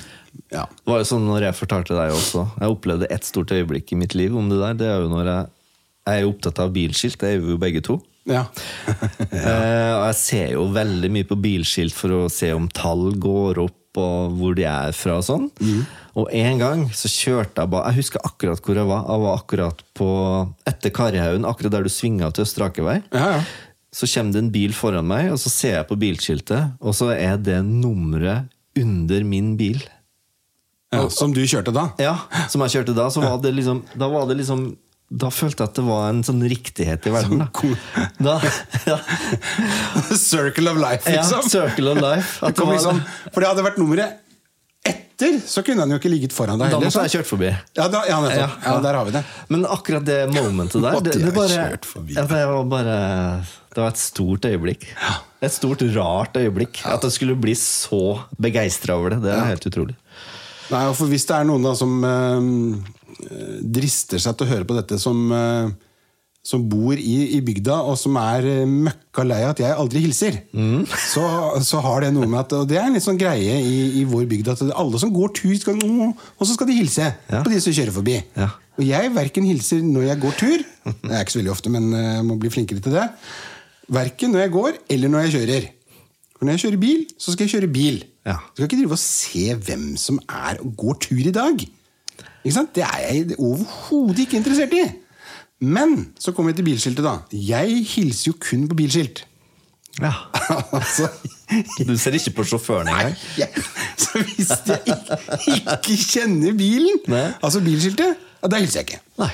Ja. 0.53 0.67
Det 0.67 0.91
var 0.91 1.01
jo 1.01 1.07
sånn 1.09 1.25
når 1.29 1.47
jeg 1.49 1.57
fortalte 1.63 1.97
deg 1.97 2.13
også. 2.13 2.49
Jeg 2.61 2.75
opplevde 2.75 3.09
ett 3.15 3.25
stort 3.25 3.53
øyeblikk 3.55 3.93
i 3.95 4.01
mitt 4.01 4.17
liv 4.19 4.35
om 4.37 4.51
det 4.51 4.59
der. 4.61 4.75
Det 4.81 4.89
er 4.91 5.05
jo 5.05 5.13
når 5.13 5.31
jeg, 5.31 5.54
jeg 6.05 6.19
er 6.19 6.25
jo 6.25 6.35
opptatt 6.35 6.61
av 6.61 6.73
bilskilt. 6.75 7.17
Det 7.21 7.31
er 7.33 7.41
vi 7.41 7.55
jo 7.55 7.61
begge 7.61 7.81
to. 7.85 7.99
ja. 8.37 8.45
Eh, 8.89 9.93
og 9.95 10.05
jeg 10.11 10.19
ser 10.21 10.53
jo 10.55 10.67
veldig 10.73 11.11
mye 11.13 11.29
på 11.29 11.39
bilskilt 11.41 11.97
for 11.97 12.13
å 12.17 12.21
se 12.33 12.53
om 12.57 12.69
tall 12.73 13.13
går 13.21 13.61
opp, 13.65 13.81
og 14.01 14.33
hvor 14.41 14.57
de 14.59 14.65
er 14.67 14.95
fra 14.97 15.21
og 15.21 15.27
sånn. 15.27 15.45
Og 16.19 16.31
en 16.35 16.59
gang 16.59 16.81
så 16.95 17.07
kjørte 17.11 17.63
jeg 17.63 17.71
bare 17.71 17.93
Jeg 17.93 18.01
husker 18.01 18.25
akkurat 18.27 18.63
hvor 18.65 18.79
jeg 18.81 18.89
var. 18.89 19.05
Jeg 19.07 19.23
var 19.23 19.39
akkurat 19.39 19.85
på 19.95 20.09
etter 20.67 20.95
Karihaugen, 20.95 21.47
akkurat 21.47 21.77
der 21.77 21.87
du 21.87 21.93
svinger 21.93 22.35
til 22.35 22.47
Østre 22.47 22.71
Akervei. 22.71 22.99
ja, 23.15 23.37
ja. 23.37 23.45
Så 23.95 24.09
kommer 24.11 24.35
det 24.35 24.41
en 24.43 24.51
bil 24.51 24.73
foran 24.75 25.07
meg, 25.07 25.29
og 25.31 25.39
så 25.39 25.53
ser 25.53 25.77
jeg 25.77 25.87
på 25.87 25.95
bilskiltet, 25.95 26.73
og 26.83 26.97
så 26.99 27.13
er 27.15 27.37
det 27.39 27.61
nummeret 27.63 28.49
under 28.75 29.23
min 29.23 29.53
bil. 29.55 29.79
Ja, 30.91 31.05
som 31.15 31.31
du 31.35 31.45
kjørte 31.47 31.71
da? 31.75 31.85
Ja, 32.03 32.17
som 32.51 32.65
jeg 32.65 32.75
kjørte 32.75 32.95
da, 32.97 33.07
så 33.11 33.23
var 33.23 33.39
det 33.43 33.55
liksom 33.55 33.85
Da 33.99 34.09
var 34.11 34.27
det 34.27 34.37
liksom 34.41 34.73
da 35.15 35.29
følte 35.31 35.63
jeg 35.63 35.71
at 35.71 35.79
det 35.79 35.85
var 35.87 36.09
en 36.11 36.23
sånn 36.27 36.43
riktighet 36.51 37.07
i 37.07 37.13
verden. 37.15 37.45
Da. 37.45 37.47
cool. 37.55 37.75
Da, 38.19 38.39
ja, 38.91 38.99
Circle 40.19 40.73
of 40.73 40.81
life, 40.83 41.07
liksom. 41.11 41.41
ja. 41.41 41.49
Circle 41.55 41.95
of 41.95 42.03
life. 42.03 42.41
Det 42.43 42.55
det 42.59 42.69
liksom, 42.73 43.01
for 43.31 43.45
det 43.45 43.51
hadde 43.53 43.67
vært 43.67 43.81
nummeret 43.83 44.21
etter, 44.85 45.39
så 45.49 45.63
kunne 45.65 45.85
han 45.85 45.95
jo 45.95 45.97
ikke 46.01 46.11
ligget 46.13 46.35
foran 46.35 46.59
deg 46.59 46.69
da 46.69 46.77
heller. 46.77 46.91
måtte 46.91 47.05
jeg 47.07 47.13
sant? 47.13 47.15
kjørt 47.15 47.29
forbi. 47.31 47.51
Ja, 47.79 47.87
da, 47.89 48.03
ja. 48.09 48.19
Ja, 48.35 48.49
Ja, 48.67 48.75
der 48.85 48.99
har 48.99 49.07
vi 49.09 49.15
det. 49.15 49.23
Men 49.49 49.65
akkurat 49.71 50.05
det 50.05 50.19
momentet 50.35 50.83
der, 50.83 50.99
det, 51.07 51.15
det 51.23 51.33
bare 51.37 51.69
Det 52.11 52.25
var 52.29 52.65
bare 52.69 52.97
Det 53.73 53.81
var 53.81 53.95
et 53.95 54.03
stort 54.03 54.45
øyeblikk. 54.51 54.89
Et 55.45 55.53
stort, 55.55 55.85
rart 55.95 56.37
øyeblikk. 56.37 56.83
At 56.89 57.07
jeg 57.07 57.17
skulle 57.17 57.39
bli 57.39 57.55
så 57.59 58.21
begeistra 58.41 58.99
over 58.99 59.15
det. 59.17 59.23
Det 59.25 59.33
er 59.33 59.49
helt 59.55 59.71
utrolig. 59.71 59.97
Nei, 60.73 60.85
for 60.97 61.09
Hvis 61.13 61.27
det 61.29 61.37
er 61.39 61.49
noen 61.49 61.65
da 61.65 61.75
som 61.79 61.97
eh, 62.09 62.51
drister 63.63 64.19
seg 64.23 64.37
til 64.39 64.47
å 64.47 64.51
høre 64.55 64.67
på 64.69 64.77
dette, 64.79 64.99
som, 65.01 65.21
eh, 65.33 65.69
som 66.45 66.65
bor 66.69 66.93
i, 66.99 67.15
i 67.37 67.41
bygda, 67.45 67.77
og 67.89 67.97
som 68.01 68.17
er 68.21 68.45
eh, 68.51 68.65
møkka 68.69 69.25
lei 69.25 69.39
av 69.47 69.55
at 69.55 69.63
jeg 69.65 69.77
aldri 69.81 70.03
hilser, 70.05 70.41
så, 71.15 71.25
så 71.65 71.81
har 71.85 72.05
det 72.05 72.13
noe 72.17 72.27
med 72.29 72.41
at 72.43 72.53
Og 72.59 72.67
det 72.69 72.77
er 72.81 72.89
en 72.89 72.97
litt 72.99 73.07
sånn 73.07 73.21
greie 73.21 73.57
i, 73.63 73.79
i 74.01 74.05
vår 74.09 74.27
bygd 74.31 74.53
at 74.53 74.65
alle 74.75 75.01
som 75.01 75.13
går 75.15 75.33
tur, 75.39 75.55
skal, 75.61 75.79
og 75.81 76.45
så 76.45 76.53
skal 76.57 76.69
de 76.71 76.77
hilse 76.81 77.07
Ja. 77.31 77.41
på 77.45 77.53
de 77.55 77.61
som 77.65 77.73
kjører 77.77 77.95
forbi. 77.97 78.19
Ja. 78.37 78.51
Og 78.75 78.83
jeg 78.89 79.13
verken 79.15 79.47
hilser 79.47 79.83
når 79.87 80.09
jeg 80.11 80.21
går 80.25 80.39
tur, 80.41 80.65
det 80.85 81.13
er 81.15 81.23
ikke 81.23 81.37
så 81.37 81.41
veldig 81.41 81.53
ofte, 81.55 81.71
men 81.73 81.93
eh, 81.95 82.11
jeg 82.19 82.27
må 82.29 82.37
bli 82.43 82.51
flinkere 82.53 82.83
til 82.85 82.97
det. 82.99 83.07
Verken 83.95 84.33
når 84.35 84.47
jeg 84.47 84.53
går, 84.59 84.77
eller 84.97 85.11
når 85.13 85.27
jeg 85.27 85.35
kjører. 85.39 85.71
For 86.35 86.49
når 86.49 86.57
jeg 86.57 86.63
kjører 86.65 86.81
bil, 86.83 87.03
så 87.21 87.33
skal 87.35 87.47
jeg 87.47 87.53
kjøre 87.55 87.69
bil. 87.73 87.99
Ja. 88.27 88.39
Du 88.51 88.59
skal 88.63 88.67
ikke 88.71 88.79
drive 88.81 88.97
og 88.97 89.01
se 89.05 89.45
hvem 89.69 89.85
som 90.01 90.17
er 90.25 90.59
og 90.65 90.73
går 90.81 90.97
tur 91.05 91.21
i 91.21 91.33
dag. 91.37 91.65
Ikke 92.45 92.55
sant? 92.59 92.75
Det 92.77 92.85
er 92.85 92.99
jeg 93.09 93.39
overhodet 93.41 94.19
ikke 94.27 94.37
interessert 94.41 94.75
i. 94.77 94.83
Men 95.65 95.95
så 96.21 96.33
kommer 96.37 96.53
vi 96.53 96.59
til 96.61 96.67
bilskiltet, 96.67 97.05
da. 97.07 97.15
Jeg 97.33 97.79
hilser 97.89 98.31
jo 98.33 98.35
kun 98.43 98.67
på 98.69 98.77
bilskilt. 98.77 99.23
Ja. 100.03 100.11
altså, 100.75 101.07
Du 101.87 101.95
ser 101.97 102.17
ikke 102.19 102.33
på 102.41 102.45
sjåføren 102.51 102.89
engang? 102.91 103.15
så 103.97 104.19
hvis 104.27 104.51
jeg 104.67 104.81
ikke, 104.91 105.19
ikke 105.79 105.99
kjenner 106.03 106.57
bilen, 106.59 106.99
Nei. 107.09 107.29
altså 107.47 107.63
bilskiltet, 107.65 108.17
da 108.43 108.59
hilser 108.61 108.83
jeg 108.83 108.89
ikke. 108.91 109.01
Nei. 109.23 109.31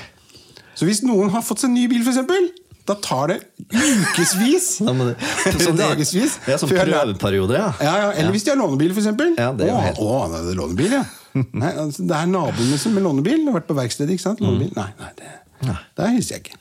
Så 0.77 0.85
hvis 0.87 1.01
noen 1.03 1.33
har 1.33 1.43
fått 1.45 1.65
seg 1.65 1.73
ny 1.73 1.87
bil, 1.91 2.05
eksempel, 2.07 2.51
da 2.87 2.95
tar 3.03 3.33
det 3.33 3.39
ukevis, 3.73 4.69
sånn- 4.81 5.81
dagevis, 5.81 6.37
Ja, 6.47 6.55
sånn 6.61 6.71
før 6.71 6.85
prøveperiode, 6.85 7.57
ja. 7.57 7.71
Ja, 7.81 7.95
ja, 8.05 8.11
eller 8.21 8.31
hvis 8.37 8.45
de 8.47 8.53
har 8.53 8.61
lånebil, 8.61 8.93
eksempel. 8.95 9.33
Ja, 9.41 9.49
det 9.57 9.67
å, 9.73 9.81
å, 10.05 10.21
det 10.31 10.43
er 10.53 10.61
lånebil, 10.61 10.95
ja. 11.01 11.03
Nei, 11.33 11.69
altså, 11.79 12.03
det 12.07 12.15
er 12.17 12.27
naboen 12.31 12.71
liksom 12.73 12.93
med 12.97 13.03
lånebil. 13.05 13.45
Har 13.47 13.59
vært 13.61 13.69
på 13.69 13.77
verkstedet, 13.77 14.15
ikke 14.17 14.25
sant? 14.25 14.41
Lånebil. 14.43 14.73
Nei, 14.77 14.89
nei, 14.99 15.13
det, 15.19 15.37
Mm. 15.61 15.67
Nei. 15.69 15.77
der 15.93 16.07
hilser 16.09 16.33
jeg 16.39 16.41
ikke. 16.41 16.55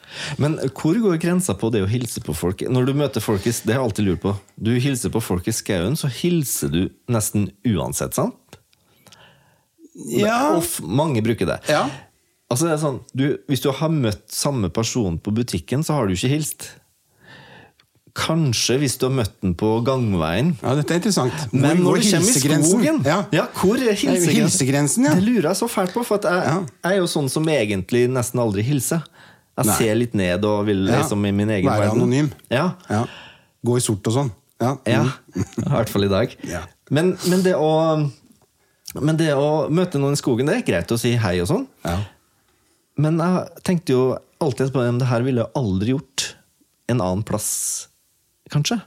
Men 0.45 0.59
hvor 0.77 0.99
går 1.01 1.15
grensa 1.23 1.55
på 1.57 1.71
det 1.73 1.81
å 1.81 1.87
hilse 1.89 2.21
på 2.21 2.35
folk? 2.37 2.61
Når 2.69 2.85
du 2.91 2.93
møter 3.01 3.23
folk 3.25 3.47
i, 3.49 3.51
Det 3.51 3.73
har 3.73 3.79
jeg 3.81 3.87
alltid 3.87 4.05
lurt 4.11 4.21
på. 4.21 4.35
Du 4.61 4.75
hilser 4.77 5.09
på 5.15 5.23
folk 5.25 5.49
i 5.49 5.55
skauen, 5.57 5.97
så 5.97 6.11
hilser 6.13 6.69
du 6.75 6.83
nesten 7.09 7.47
uansett, 7.65 8.13
sant? 8.13 8.59
Ja, 10.13 10.57
Og 10.59 10.65
mange 10.85 11.23
bruker 11.25 11.49
det. 11.49 11.59
Ja. 11.73 11.87
Altså 12.51 12.67
det 12.69 12.75
er 12.75 12.83
sånn, 12.83 13.01
du, 13.17 13.25
Hvis 13.49 13.63
du 13.65 13.71
har 13.73 13.89
møtt 13.95 14.27
samme 14.35 14.69
person 14.75 15.17
på 15.23 15.33
butikken, 15.35 15.81
så 15.87 15.97
har 15.97 16.07
du 16.11 16.15
ikke 16.15 16.33
hilst. 16.35 16.69
Kanskje 18.15 18.79
hvis 18.83 18.97
du 18.99 19.07
har 19.07 19.13
møtt 19.15 19.37
den 19.43 19.53
på 19.55 19.69
gangveien. 19.87 20.57
ja, 20.63 20.75
dette 20.75 20.91
er 20.91 20.99
interessant. 21.01 21.33
Hvor 21.53 21.61
Men 21.61 21.79
når 21.85 22.01
du 22.01 22.11
kommer 22.11 22.31
i 22.31 22.63
skogen 22.67 23.05
Ja. 23.07 23.47
hvor 23.55 23.77
er 23.79 23.95
hilsegrensen? 23.95 24.35
hilsegrensen, 24.35 25.05
ja. 25.07 25.15
Det 25.15 25.23
lurer 25.25 25.49
jeg 25.51 25.57
så 25.61 25.69
fælt 25.71 25.93
på, 25.95 26.05
for 26.05 26.17
at 26.17 26.25
jeg, 26.25 26.43
Ja. 26.45 26.61
jeg 26.85 26.93
er 26.93 26.97
jo 26.99 27.07
sånn 27.07 27.29
som 27.31 27.45
egentlig 27.47 28.09
nesten 28.11 28.41
aldri 28.41 28.63
hilser. 28.63 29.03
Jeg 29.59 29.67
Nei. 29.67 29.77
ser 29.79 29.95
litt 29.95 30.15
ned 30.15 30.45
og 30.45 30.67
vil 30.67 30.87
Ja. 30.89 30.99
liksom 31.03 31.25
i 31.27 31.31
min 31.33 31.49
egen 31.51 31.71
Være 31.71 31.87
verden. 31.89 32.03
anonym. 32.03 32.33
Ja. 32.51 32.73
Ja. 32.89 33.05
Gå 33.65 33.77
i 33.77 33.81
sort 33.81 34.07
og 34.07 34.13
sånn. 34.15 34.33
Ja. 34.61 34.77
Ja, 34.87 35.03
Mm. 35.03 35.13
i 35.67 35.71
hvert 35.71 35.89
fall 35.89 36.05
i 36.05 36.09
dag. 36.09 36.37
Ja. 36.45 36.63
Men, 36.91 37.17
men, 37.29 37.43
det 37.43 37.55
å, 37.55 38.11
men 39.01 39.17
det 39.17 39.29
å 39.35 39.69
møte 39.71 39.99
noen 40.01 40.13
i 40.13 40.17
skogen, 40.21 40.47
det 40.47 40.57
er 40.57 40.63
greit 40.73 40.89
å 40.91 40.99
si 40.99 41.15
hei 41.15 41.39
og 41.41 41.47
sånn. 41.49 41.67
Ja. 41.85 41.99
Men 42.99 43.19
jeg 43.19 43.63
tenkte 43.63 43.89
jo 43.95 44.19
alltid 44.41 44.73
på 44.73 44.83
om 44.89 44.99
det 44.99 45.07
her 45.07 45.23
ville 45.23 45.45
jeg 45.45 45.53
aldri 45.55 45.95
gjort 45.95 46.35
en 46.89 47.01
annen 47.01 47.23
plass, 47.23 47.87
kanskje. 48.53 48.81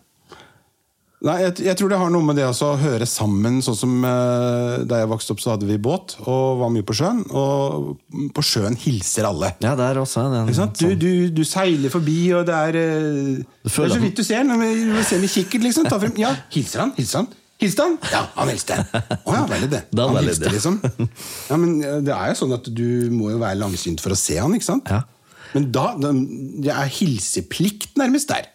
Nei, 1.23 1.37
jeg, 1.39 1.53
jeg 1.63 1.77
tror 1.79 1.87
det 1.93 1.97
har 2.01 2.09
noe 2.11 2.25
med 2.27 2.35
det 2.35 2.43
å 2.51 2.69
høre 2.81 3.05
sammen. 3.07 3.61
Sånn 3.63 3.77
som 3.79 3.91
eh, 4.03 4.81
Da 4.89 4.97
jeg 4.99 5.07
vokste 5.07 5.31
opp, 5.31 5.39
så 5.39 5.53
hadde 5.53 5.69
vi 5.69 5.77
båt 5.79 6.17
og 6.25 6.57
var 6.59 6.71
mye 6.73 6.83
på 6.83 6.95
sjøen. 6.99 7.21
Og 7.31 7.93
på 8.35 8.43
sjøen 8.43 8.75
hilser 8.81 9.29
alle. 9.29 9.53
Ja, 9.63 9.71
det 9.79 9.85
er 9.87 10.01
også 10.01 10.25
den, 10.33 10.49
Ikke 10.51 10.57
sant? 10.57 10.75
Du, 10.81 10.89
sånn- 10.89 10.99
du, 10.99 11.13
du 11.37 11.43
seiler 11.47 11.93
forbi, 11.93 12.17
og 12.35 12.43
det 12.49 12.57
er 12.57 12.79
eh, 12.81 13.39
Det 13.63 13.71
er 13.71 13.93
så 13.95 14.01
vidt 14.03 14.19
du 14.19 14.25
ser. 14.27 14.43
Når 14.49 14.59
vi, 14.65 14.73
vi 14.97 15.05
ser 15.07 15.23
med 15.23 15.31
kikkert, 15.31 15.63
liksom. 15.69 15.87
Ta 15.87 16.01
frem, 16.03 16.19
ja, 16.19 16.33
hilser 16.57 16.83
han? 16.83 16.91
Hilser 16.99 17.21
han? 17.23 17.31
Hilste 17.63 17.85
han? 17.87 17.95
Ja, 18.11 18.25
han 18.35 18.51
hilste. 18.51 18.81
Å 19.23 19.37
ja, 19.37 19.45
veldig 19.47 19.69
det. 19.71 19.81
Han 20.01 20.19
hilste, 20.19 20.51
liksom. 20.51 20.81
Ja, 21.47 21.55
men 21.61 21.77
eh, 21.79 22.01
det 22.03 22.11
er 22.17 22.33
jo 22.33 22.39
sånn 22.41 22.57
at 22.57 22.67
du 22.67 22.83
må 23.15 23.31
jo 23.31 23.39
være 23.39 23.61
langsynt 23.63 24.03
for 24.03 24.11
å 24.11 24.19
se 24.19 24.41
han, 24.43 24.51
ikke 24.59 24.67
sant? 24.73 24.91
Ja. 24.91 25.05
Men 25.53 25.69
da 25.71 25.93
Det 26.01 26.73
er 26.73 26.91
hilseplikt 26.99 27.95
nærmest 28.01 28.27
der. 28.33 28.49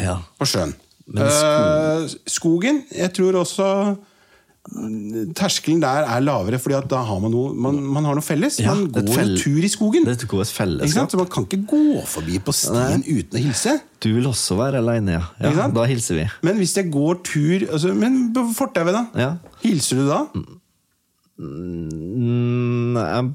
Ja. 0.00 0.18
På 0.38 0.48
sjøen. 0.48 0.74
Men 1.06 2.08
skogen. 2.26 2.82
Jeg 2.90 3.12
tror 3.14 3.38
også 3.38 3.66
mm, 3.94 5.34
terskelen 5.38 5.78
der 5.84 6.08
er 6.10 6.24
lavere, 6.24 6.58
fordi 6.58 6.74
at 6.80 6.88
da 6.90 7.04
har 7.06 7.20
man 7.22 7.30
noe 7.30 7.54
man, 7.54 7.78
man 7.94 8.08
har 8.08 8.18
noe 8.18 8.26
felles. 8.26 8.58
Ja, 8.62 8.74
man 8.74 8.90
går 8.90 9.22
en 9.22 9.36
tur 9.38 9.62
i 9.62 9.70
skogen. 9.70 10.06
Det 10.08 10.16
er 10.16 10.26
et 10.26 10.52
fellesskap. 10.58 11.10
Så 11.12 11.20
Man 11.20 11.30
kan 11.30 11.46
ikke 11.46 11.62
gå 11.70 12.02
forbi 12.10 12.40
på 12.42 12.54
stien 12.56 13.06
uten 13.06 13.38
å 13.38 13.44
hilse. 13.46 13.78
Du 14.02 14.10
vil 14.16 14.26
også 14.26 14.58
være 14.58 14.82
aleine, 14.82 15.20
ja. 15.20 15.24
Ja. 15.46 15.70
Da 15.72 15.86
hilser 15.88 16.20
vi. 16.20 16.28
Men 16.46 16.58
hvis 16.58 16.76
jeg 16.76 16.90
går 16.92 17.22
tur 17.24 17.66
altså, 17.70 17.94
Men 17.94 18.32
på 18.34 18.48
fortauet, 18.58 18.94
da? 18.94 19.06
Ja. 19.14 19.32
Hilser 19.62 20.02
du 20.02 20.08
da? 20.10 20.24
Mm, 21.38 22.96
jeg, 22.96 23.32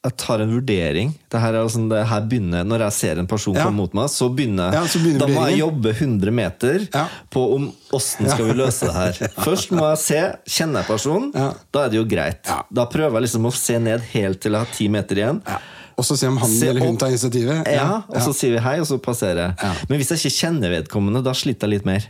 jeg 0.00 0.16
tar 0.16 0.40
en 0.40 0.52
vurdering. 0.54 1.10
Er 1.36 1.56
altså, 1.60 1.82
det 1.90 2.06
her 2.08 2.22
begynner, 2.28 2.64
når 2.64 2.86
jeg 2.86 2.92
ser 2.96 3.18
en 3.20 3.26
person 3.28 3.54
Ja. 3.54 3.64
komme 3.66 3.76
mot 3.82 3.92
meg, 3.94 4.08
så 4.08 4.30
begynner, 4.34 4.72
Ja, 4.72 4.84
så 4.88 4.98
begynner 4.98 5.18
Da 5.20 5.26
må 5.28 5.48
jeg 5.50 5.58
jobbe 5.60 5.92
100 5.92 6.30
meter 6.32 6.88
Ja. 6.94 7.06
på 7.30 7.54
om 7.54 7.72
åssen 7.92 8.28
skal 8.30 8.46
vi 8.46 8.52
løse 8.54 8.86
det 8.86 8.94
her. 8.94 9.12
Først 9.46 9.70
må 9.70 9.84
jeg 9.90 9.98
se, 9.98 10.22
kjenner 10.48 10.80
jeg 10.80 10.86
personen, 10.88 11.32
da 11.32 11.84
er 11.84 11.90
det 11.90 12.00
jo 12.00 12.04
greit. 12.04 12.48
Da 12.72 12.86
prøver 12.86 13.20
jeg 13.20 13.28
liksom 13.28 13.44
å 13.44 13.52
se 13.52 13.78
ned 13.78 14.00
helt 14.14 14.40
til 14.40 14.52
jeg 14.52 14.64
har 14.64 14.72
ti 14.74 14.88
meter 14.88 15.16
igjen. 15.16 15.42
Ja. 15.46 15.58
Og 15.98 16.04
så 16.04 16.16
se 16.16 16.26
om 16.26 16.38
han 16.40 16.48
Se 16.48 16.68
eller 16.70 16.80
hun 16.80 16.96
tar 16.96 17.08
initiativet? 17.12 17.66
Ja, 17.68 18.02
og 18.08 18.20
så 18.24 18.32
sier 18.32 18.54
vi 18.56 18.58
hei, 18.64 18.78
og 18.80 18.86
så 18.88 18.96
passerer 18.96 19.50
jeg. 19.52 19.76
Men 19.90 19.98
hvis 20.00 20.08
jeg 20.08 20.22
ikke 20.22 20.38
kjenner 20.46 20.72
vedkommende, 20.80 21.22
da 21.22 21.34
sliter 21.36 21.68
jeg 21.68 21.76
litt 21.76 21.84
mer. 21.84 22.06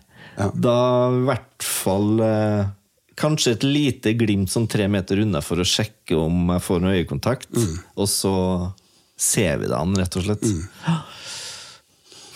Da 0.55 0.76
i 1.11 1.24
hvert 1.26 1.66
fall 1.66 2.20
eh, 2.22 2.64
Kanskje 3.20 3.52
et 3.59 3.64
lite 3.66 4.14
glimt 4.16 4.48
som 4.52 4.64
tre 4.70 4.87
meter 4.88 5.20
unna 5.20 5.42
for 5.44 5.61
å 5.61 5.66
sjekke 5.68 6.16
om 6.16 6.48
jeg 6.54 6.64
får 6.64 6.80
noe 6.80 6.96
øyekontakt. 7.02 7.50
Mm. 7.52 7.74
Og 8.00 8.09
så 8.09 8.33
ser 9.20 9.59
vi 9.61 9.68
det 9.68 9.76
an, 9.76 9.92
rett 10.00 10.16
og 10.16 10.24
slett. 10.24 10.46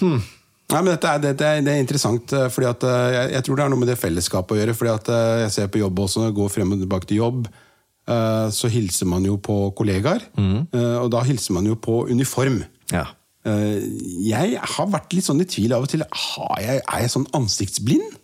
Nei, 0.04 0.80
men 0.80 0.90
dette 0.94 1.08
er, 1.10 1.20
dette 1.22 1.44
er, 1.46 1.60
det 1.64 1.72
er 1.74 1.82
interessant, 1.82 2.32
eh, 2.34 2.48
fordi 2.52 2.66
at 2.70 2.84
eh, 2.88 3.08
jeg, 3.14 3.32
jeg 3.36 3.46
tror 3.46 3.58
det 3.58 3.64
er 3.66 3.72
noe 3.72 3.80
med 3.82 3.90
det 3.92 3.98
fellesskapet 4.00 4.56
å 4.56 4.58
gjøre. 4.60 4.74
fordi 4.78 4.92
at 4.94 5.10
eh, 5.12 5.34
Jeg 5.44 5.52
ser 5.56 5.68
på 5.72 5.80
jobb 5.82 6.00
også, 6.06 6.22
når 6.22 6.30
jeg 6.30 6.36
går 6.38 6.52
frem 6.54 6.72
og 6.74 6.80
tilbake 6.84 7.10
til 7.10 7.20
jobb, 7.22 7.46
så 8.52 8.68
hilser 8.68 9.08
man 9.08 9.24
jo 9.24 9.38
på 9.40 9.54
kollegaer. 9.78 10.26
eh, 10.36 10.96
Og 11.00 11.06
da 11.14 11.22
hilser 11.24 11.54
man 11.56 11.64
jo 11.68 11.76
på 11.80 12.02
uniform. 12.10 12.58
Ja. 12.92 13.06
Jeg 13.44 14.58
har 14.60 14.90
vært 14.92 15.12
litt 15.16 15.24
sånn 15.24 15.40
i 15.40 15.46
tvil 15.48 15.72
av 15.76 15.84
og 15.86 15.88
til. 15.92 16.04
Har 16.04 16.60
jeg, 16.60 16.82
er 16.84 17.00
jeg 17.04 17.12
sånn 17.14 17.24
ansiktsblind? 17.36 18.18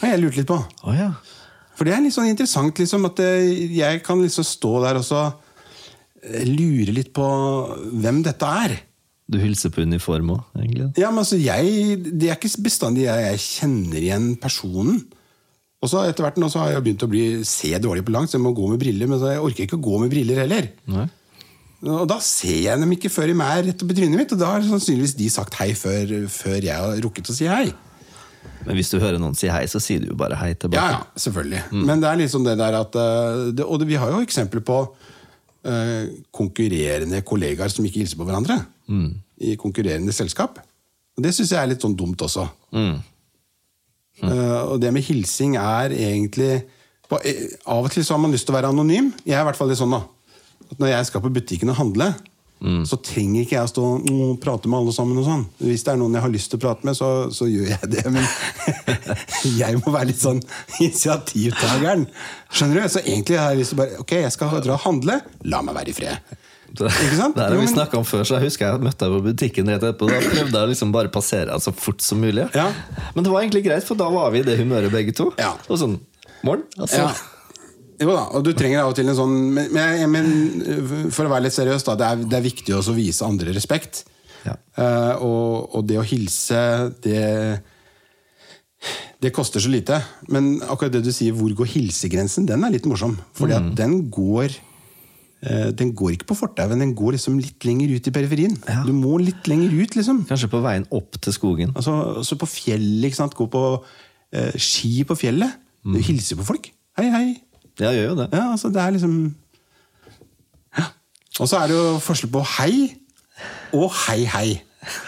Har 0.00 0.12
jeg 0.12 0.22
lurt 0.22 0.38
litt 0.38 0.46
på. 0.50 0.58
Oh, 0.86 0.94
ja. 0.94 1.08
For 1.78 1.86
det 1.86 1.94
er 1.94 2.02
litt 2.02 2.16
sånn 2.16 2.30
interessant 2.32 2.80
liksom, 2.82 3.06
at 3.06 3.20
eh, 3.22 3.70
jeg 3.78 4.02
kan 4.06 4.18
liksom 4.18 4.46
stå 4.46 4.72
der 4.82 4.98
og 4.98 5.06
så 5.06 5.20
eh, 5.28 6.42
lure 6.48 6.94
litt 6.96 7.12
på 7.14 7.26
hvem 8.02 8.24
dette 8.26 8.48
er. 8.64 8.74
Du 9.28 9.36
hilser 9.38 9.70
på 9.70 9.84
uniform 9.84 10.32
òg, 10.34 10.42
egentlig? 10.56 10.88
Ja, 10.98 11.12
men 11.12 11.22
altså, 11.22 11.38
jeg, 11.38 12.00
Det 12.08 12.30
er 12.30 12.38
ikke 12.38 12.64
bestandig 12.64 13.04
jeg, 13.04 13.26
jeg 13.28 13.44
kjenner 13.44 14.00
igjen 14.00 14.28
personen. 14.40 15.02
Og 15.78 15.90
så 15.92 16.02
Etter 16.08 16.24
hvert 16.26 16.40
nå 16.40 16.48
så 16.50 16.64
har 16.64 16.72
jeg 16.72 16.86
begynt 16.88 17.04
å 17.06 17.10
bli, 17.12 17.24
se 17.46 17.70
dårlig 17.78 18.02
på 18.08 18.14
langt, 18.14 18.32
så 18.32 18.38
jeg 18.38 18.46
må 18.46 18.54
gå 18.56 18.66
med 18.72 18.80
briller. 18.82 19.10
Men 19.10 19.20
så 19.20 19.34
jeg 19.36 19.44
orker 19.44 19.68
ikke 19.68 19.78
å 19.78 19.84
gå 19.84 20.00
med 20.02 20.10
briller 20.10 20.42
heller. 20.42 20.70
Nei. 20.90 21.06
Og 21.86 22.08
Da 22.10 22.16
ser 22.24 22.56
jeg 22.64 22.80
dem 22.80 22.94
ikke 22.96 23.12
før 23.12 23.30
de 23.30 23.36
er 23.44 23.60
rett 23.68 23.84
oppi 23.84 23.94
trynet 23.94 24.18
mitt, 24.18 24.32
og 24.34 24.40
da 24.40 24.48
har 24.56 24.64
sannsynligvis 24.66 25.14
de 25.20 25.28
sagt 25.30 25.60
hei 25.60 25.70
før, 25.78 26.16
før 26.32 26.58
jeg 26.58 26.74
har 26.74 26.98
rukket 27.04 27.30
å 27.30 27.36
si 27.36 27.46
hei. 27.46 27.68
Men 28.66 28.76
hvis 28.76 28.90
du 28.92 28.98
hører 29.00 29.20
noen 29.20 29.36
si 29.38 29.48
hei, 29.50 29.64
så 29.70 29.80
sier 29.82 30.02
du 30.02 30.10
jo 30.10 30.16
bare 30.18 30.36
hei 30.40 30.52
tilbake. 30.54 30.84
ja, 30.92 31.02
selvfølgelig. 31.16 31.62
Men 31.72 32.02
det 32.02 32.08
er 32.10 32.20
liksom 32.20 32.46
det 32.46 32.56
der 32.60 32.78
at 32.80 32.98
eh, 33.00 33.44
det, 33.56 33.64
Og 33.64 33.84
vi 33.88 33.96
har 34.00 34.12
jo 34.12 34.22
eksempler 34.24 34.64
på 34.64 34.78
uh, 35.68 36.04
konkurrerende 36.34 37.22
kollegaer 37.26 37.72
som 37.72 37.86
ikke 37.88 38.02
hilser 38.02 38.20
på 38.20 38.26
hverandre. 38.28 38.60
I 39.38 39.54
konkurrerende 39.60 40.12
selskap. 40.12 40.58
Og 41.16 41.24
det 41.24 41.34
syns 41.34 41.54
jeg 41.54 41.60
er 41.62 41.70
litt 41.72 41.84
sånn 41.84 41.96
dumt 41.98 42.20
også. 42.22 42.46
Mm. 42.76 42.98
Uh, 44.22 44.74
og 44.74 44.76
det 44.82 44.92
med 44.94 45.06
hilsing 45.06 45.56
er 45.60 45.94
egentlig 45.94 46.64
på, 47.08 47.18
Av 47.70 47.86
og 47.86 47.92
til 47.92 48.04
så 48.04 48.16
har 48.16 48.22
man 48.22 48.34
lyst 48.34 48.48
til 48.48 48.52
å 48.52 48.58
være 48.58 48.72
anonym. 48.74 49.12
Jeg 49.24 49.38
er 49.38 49.44
i 49.44 49.48
hvert 49.48 49.58
fall 49.58 49.70
litt 49.70 49.80
sånn 49.80 49.94
da 49.94 50.02
at 50.68 50.80
Når 50.82 50.90
jeg 50.90 51.06
skal 51.08 51.22
på 51.24 51.30
butikken 51.32 51.70
og 51.72 51.78
handle, 51.78 52.10
så 52.58 52.98
trenger 53.06 53.44
ikke 53.44 53.54
jeg 53.54 53.68
å 53.68 53.70
stå 53.70 53.84
og 53.86 54.40
prate 54.42 54.70
med 54.70 54.80
alle 54.80 54.94
sammen. 54.94 55.20
og 55.20 55.26
sånn 55.28 55.44
Hvis 55.62 55.84
det 55.86 55.92
er 55.92 56.00
noen 56.00 56.16
jeg 56.18 56.24
har 56.24 56.32
lyst 56.32 56.50
til 56.50 56.58
å 56.58 56.64
prate 56.64 56.88
med, 56.88 56.96
så, 56.98 57.10
så 57.34 57.46
gjør 57.46 57.70
jeg 57.70 57.90
det. 57.92 58.04
Men 58.10 58.26
jeg 59.60 59.78
må 59.78 59.94
være 59.94 60.10
litt 60.10 60.22
sånn 60.22 60.42
initiativtakeren. 60.80 62.08
Skjønner 62.50 62.82
du? 62.82 62.90
Så 62.90 63.04
egentlig 63.04 63.38
har 63.38 63.54
jeg 63.54 63.62
lyst 63.62 63.74
til 63.74 63.78
å 63.78 63.82
bare 63.84 64.02
Ok, 64.02 64.16
jeg 64.24 64.34
skal 64.34 64.58
dra 64.64 64.74
og 64.74 64.84
handle. 64.88 65.20
La 65.46 65.62
meg 65.62 65.78
være 65.78 65.94
i 65.94 65.96
fred. 66.00 66.36
Ikke 66.68 67.16
sant? 67.16 67.38
Det 67.38 67.46
har 67.46 67.54
Jo, 67.54 67.62
vi 67.62 67.70
snakka 67.70 67.96
om 67.96 68.04
før, 68.04 68.26
så 68.28 68.36
jeg 68.36 68.50
husker 68.50 68.66
jeg 68.68 68.82
møtte 68.84 69.06
deg 69.06 69.14
på 69.14 69.22
butikken 69.30 69.70
rett 69.72 69.80
etterpå. 69.86 70.10
Da 70.10 70.18
prøvde 70.20 70.52
jeg 70.52 70.66
å 70.66 70.72
liksom 70.74 70.92
bare 70.92 71.14
passere 71.14 71.48
deg 71.52 71.64
så 71.64 71.72
fort 71.72 72.04
som 72.04 72.20
mulig. 72.20 72.44
Ja. 72.58 72.68
Men 73.14 73.24
det 73.24 73.32
var 73.32 73.40
egentlig 73.46 73.64
greit, 73.70 73.86
for 73.88 73.98
da 73.98 74.10
var 74.12 74.34
vi 74.34 74.42
i 74.42 74.46
det 74.46 74.58
humøret 74.60 74.92
begge 74.92 75.14
to. 75.16 75.30
Ja. 75.40 75.54
Og 75.70 75.80
sånn, 75.80 75.96
morgen, 76.42 76.66
altså. 76.76 77.06
Ja. 77.06 77.37
Jo 77.98 78.12
da, 78.14 78.26
og 78.36 78.44
du 78.46 78.52
trenger 78.54 78.84
av 78.84 78.92
og 78.92 78.96
til 78.98 79.08
en 79.10 79.16
sånn 79.18 79.32
Men, 79.56 79.72
men, 79.74 80.10
men 80.12 81.10
for 81.10 81.26
å 81.26 81.32
være 81.32 81.48
litt 81.48 81.56
seriøs, 81.56 81.82
da. 81.88 81.96
Det 81.98 82.06
er, 82.06 82.22
det 82.30 82.36
er 82.38 82.44
viktig 82.46 82.76
også 82.76 82.92
å 82.94 82.98
vise 82.98 83.26
andre 83.26 83.54
respekt. 83.56 84.04
Ja. 84.46 84.54
Uh, 84.78 85.14
og, 85.26 85.74
og 85.80 85.88
det 85.90 85.98
å 85.98 86.04
hilse, 86.06 86.60
det 87.02 87.24
Det 89.18 89.32
koster 89.34 89.58
så 89.60 89.70
lite. 89.72 89.98
Men 90.30 90.60
akkurat 90.62 90.92
det 90.94 91.02
du 91.02 91.10
sier, 91.12 91.34
hvor 91.34 91.50
går 91.58 91.66
hilsegrensen, 91.72 92.46
den 92.46 92.62
er 92.64 92.70
litt 92.76 92.86
morsom. 92.86 93.16
Fordi 93.34 93.56
Mm. 93.58 93.66
at 93.72 93.76
den 93.80 93.96
går 94.14 94.54
eh, 95.42 95.70
Den 95.74 95.90
går 95.94 96.12
ikke 96.14 96.28
på 96.30 96.36
fortauet, 96.38 96.78
den 96.78 96.94
går 96.94 97.16
liksom 97.16 97.38
litt 97.42 97.64
lenger 97.66 97.96
ut 97.96 98.06
i 98.06 98.14
periferien. 98.14 98.54
Ja. 98.68 98.84
Du 98.86 98.92
må 98.94 99.18
litt 99.18 99.46
lenger 99.50 99.74
ut, 99.74 99.96
liksom. 99.98 100.24
Kanskje 100.30 100.50
på 100.50 100.62
veien 100.62 100.86
opp 100.94 101.18
til 101.20 101.32
skogen. 101.34 101.74
Altså, 101.74 101.94
altså 102.22 102.38
på 102.38 102.46
fjellet, 102.46 103.10
ikke 103.10 103.18
sant? 103.24 103.34
Gå 103.34 103.46
på 103.50 103.64
eh, 104.32 104.54
ski 104.54 105.02
på 105.06 105.18
fjellet. 105.18 105.58
Mm. 105.82 105.94
Du 105.94 106.00
hilser 106.02 106.38
på 106.38 106.46
folk. 106.46 106.70
Hei, 106.98 107.10
hei. 107.10 107.26
Ja, 107.78 107.92
gjør 107.94 108.08
jo 108.10 108.16
det. 108.18 108.28
Ja, 108.34 108.46
altså 108.52 108.70
det 108.74 108.82
er 108.82 108.94
liksom 108.96 109.18
ja. 110.78 110.86
Og 111.38 111.48
så 111.50 111.60
er 111.60 111.70
det 111.70 111.76
jo 111.78 111.98
forskjell 112.02 112.32
på 112.34 112.42
hei 112.58 112.72
og 113.76 113.92
hei, 114.06 114.24
hei. 114.26 114.48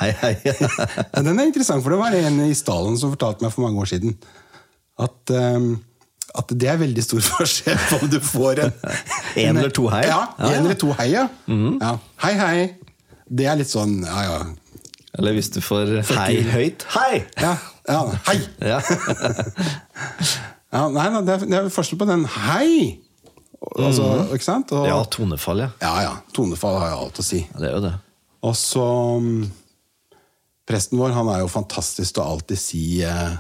Hei, 0.01 0.11
hei. 0.21 0.35
Ja, 1.15 1.23
Den 1.23 1.39
er 1.39 1.49
interessant, 1.49 1.83
for 1.83 1.95
det 1.95 2.01
var 2.01 2.15
en 2.17 2.41
i 2.45 2.55
stallen 2.55 2.99
som 3.01 3.13
fortalte 3.15 3.45
meg 3.45 3.55
for 3.55 3.65
mange 3.67 3.81
år 3.81 3.89
siden 3.91 4.17
at, 5.01 5.33
um, 5.33 5.73
at 6.37 6.53
det 6.53 6.69
er 6.69 6.81
veldig 6.83 7.05
stor 7.05 7.25
forskjell 7.33 7.81
på 7.89 8.01
om 8.05 8.11
du 8.13 8.21
får 8.23 8.65
en 8.67 8.73
En 9.47 9.57
eller 9.57 9.73
to 9.75 9.89
hei? 9.91 10.05
Ja, 10.11 10.23
en 10.39 10.47
ja. 10.47 10.55
Eller 10.61 10.79
to 10.79 10.93
hei, 10.99 11.11
ja. 11.15 11.27
ja. 11.49 11.93
Hei, 12.25 12.35
hei. 12.39 12.69
Det 13.31 13.47
er 13.47 13.61
litt 13.61 13.71
sånn 13.71 14.01
ja, 14.05 14.25
ja. 14.27 14.41
Eller 15.19 15.35
hvis 15.35 15.51
du 15.51 15.59
får 15.63 15.97
hei 16.13 16.43
høyt. 16.47 16.85
Hei! 16.95 17.25
Ja, 17.43 17.57
ja 17.91 18.03
hei! 18.29 18.39
Ja. 20.71 20.81
Ja, 20.81 20.89
nei, 20.95 21.07
nei, 21.11 21.23
det, 21.27 21.35
er, 21.35 21.47
det 21.51 21.59
er 21.59 21.73
forskjell 21.75 21.99
på 21.99 22.07
den 22.07 22.27
hei. 22.31 23.01
Altså, 23.75 24.07
Ikke 24.33 24.47
sant? 24.47 24.71
Og, 24.73 24.87
ja, 24.89 24.99
tonefall, 25.11 25.65
ja. 25.67 25.71
ja, 25.83 25.95
ja. 26.07 26.13
Tonefall 26.37 26.79
har 26.81 26.93
jo 26.95 27.01
alt 27.07 27.19
å 27.21 27.25
si. 27.27 27.43
Det 27.57 27.67
er 27.67 27.75
jo 27.75 27.83
det. 27.85 27.95
Og 28.47 28.55
så 28.57 28.85
mm, 29.21 29.43
Presten 30.71 31.01
vår 31.01 31.13
han 31.17 31.29
er 31.33 31.43
jo 31.43 31.51
fantastisk 31.51 32.15
til 32.15 32.23
å 32.23 32.37
alltid 32.37 32.61
si 32.63 32.83
eh, 33.03 33.33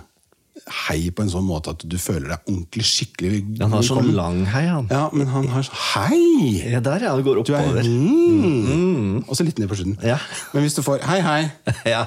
hei 0.87 1.11
på 1.14 1.23
en 1.25 1.31
sånn 1.33 1.44
måte 1.46 1.73
at 1.75 1.83
du 1.88 1.96
føler 2.01 2.29
deg 2.31 2.49
ordentlig 2.51 2.85
skikkelig 2.87 3.40
Han 3.62 3.73
har 3.75 3.83
sånn 3.87 4.11
lang 4.16 4.42
hei, 4.53 4.62
han. 4.68 4.87
Ja, 4.92 5.07
men 5.12 5.27
han 5.33 5.49
har 5.53 5.64
sånn 5.66 5.81
Hei! 5.94 6.70
Ja, 6.73 6.81
der, 6.85 7.03
ja. 7.07 7.14
Det 7.18 7.25
går 7.27 7.40
er 7.40 7.42
oppover. 7.42 7.88
mm. 7.88 9.25
Og 9.27 9.37
så 9.37 9.44
litt 9.46 9.59
ned 9.59 9.68
på 9.70 9.79
slutten. 9.81 9.96
Ja. 10.07 10.18
Men 10.55 10.64
hvis 10.66 10.77
du 10.79 10.83
får 10.87 11.03
hei, 11.09 11.18
hei, 11.25 11.40
Ja. 11.94 12.05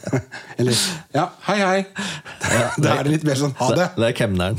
eller 0.58 0.80
ja, 1.14 1.26
hei, 1.50 1.58
hei, 1.60 1.78
da 2.82 2.96
er 2.98 3.04
det 3.08 3.16
litt 3.18 3.28
mer 3.28 3.38
sånn 3.42 3.54
ha 3.60 3.70
det. 3.76 3.90
Det 3.98 4.08
er 4.10 4.16
kemneren. 4.22 4.58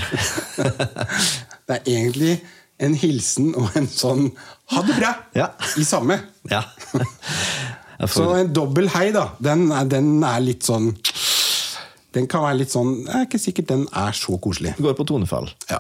Det 0.60 1.78
er 1.78 1.84
egentlig 1.86 2.36
en 2.80 2.96
hilsen 2.96 3.52
og 3.60 3.76
en 3.78 3.90
sånn 3.92 4.30
ha 4.74 4.84
det 4.88 4.96
bra 5.00 5.14
Ja. 5.36 5.50
i 5.78 5.84
samme. 5.88 6.20
Ja. 6.50 6.62
Får... 8.00 8.14
Så 8.14 8.28
en 8.40 8.54
dobbel 8.56 8.88
hei, 8.94 9.10
da, 9.12 9.26
den 9.44 9.66
er, 9.76 9.88
den 9.92 10.12
er 10.24 10.40
litt 10.44 10.64
sånn 10.64 10.94
Den 12.20 12.28
kan 12.28 12.44
være 12.44 12.58
litt 12.60 12.74
sånn 12.74 12.90
Jeg 13.06 13.16
er 13.16 13.28
ikke 13.30 13.40
sikkert 13.40 13.70
den 13.72 13.86
er 13.96 14.18
så 14.18 14.36
koselig. 14.44 14.76
går 14.84 14.98
på 15.00 15.08
tonefall. 15.08 15.48
Ja. 15.72 15.80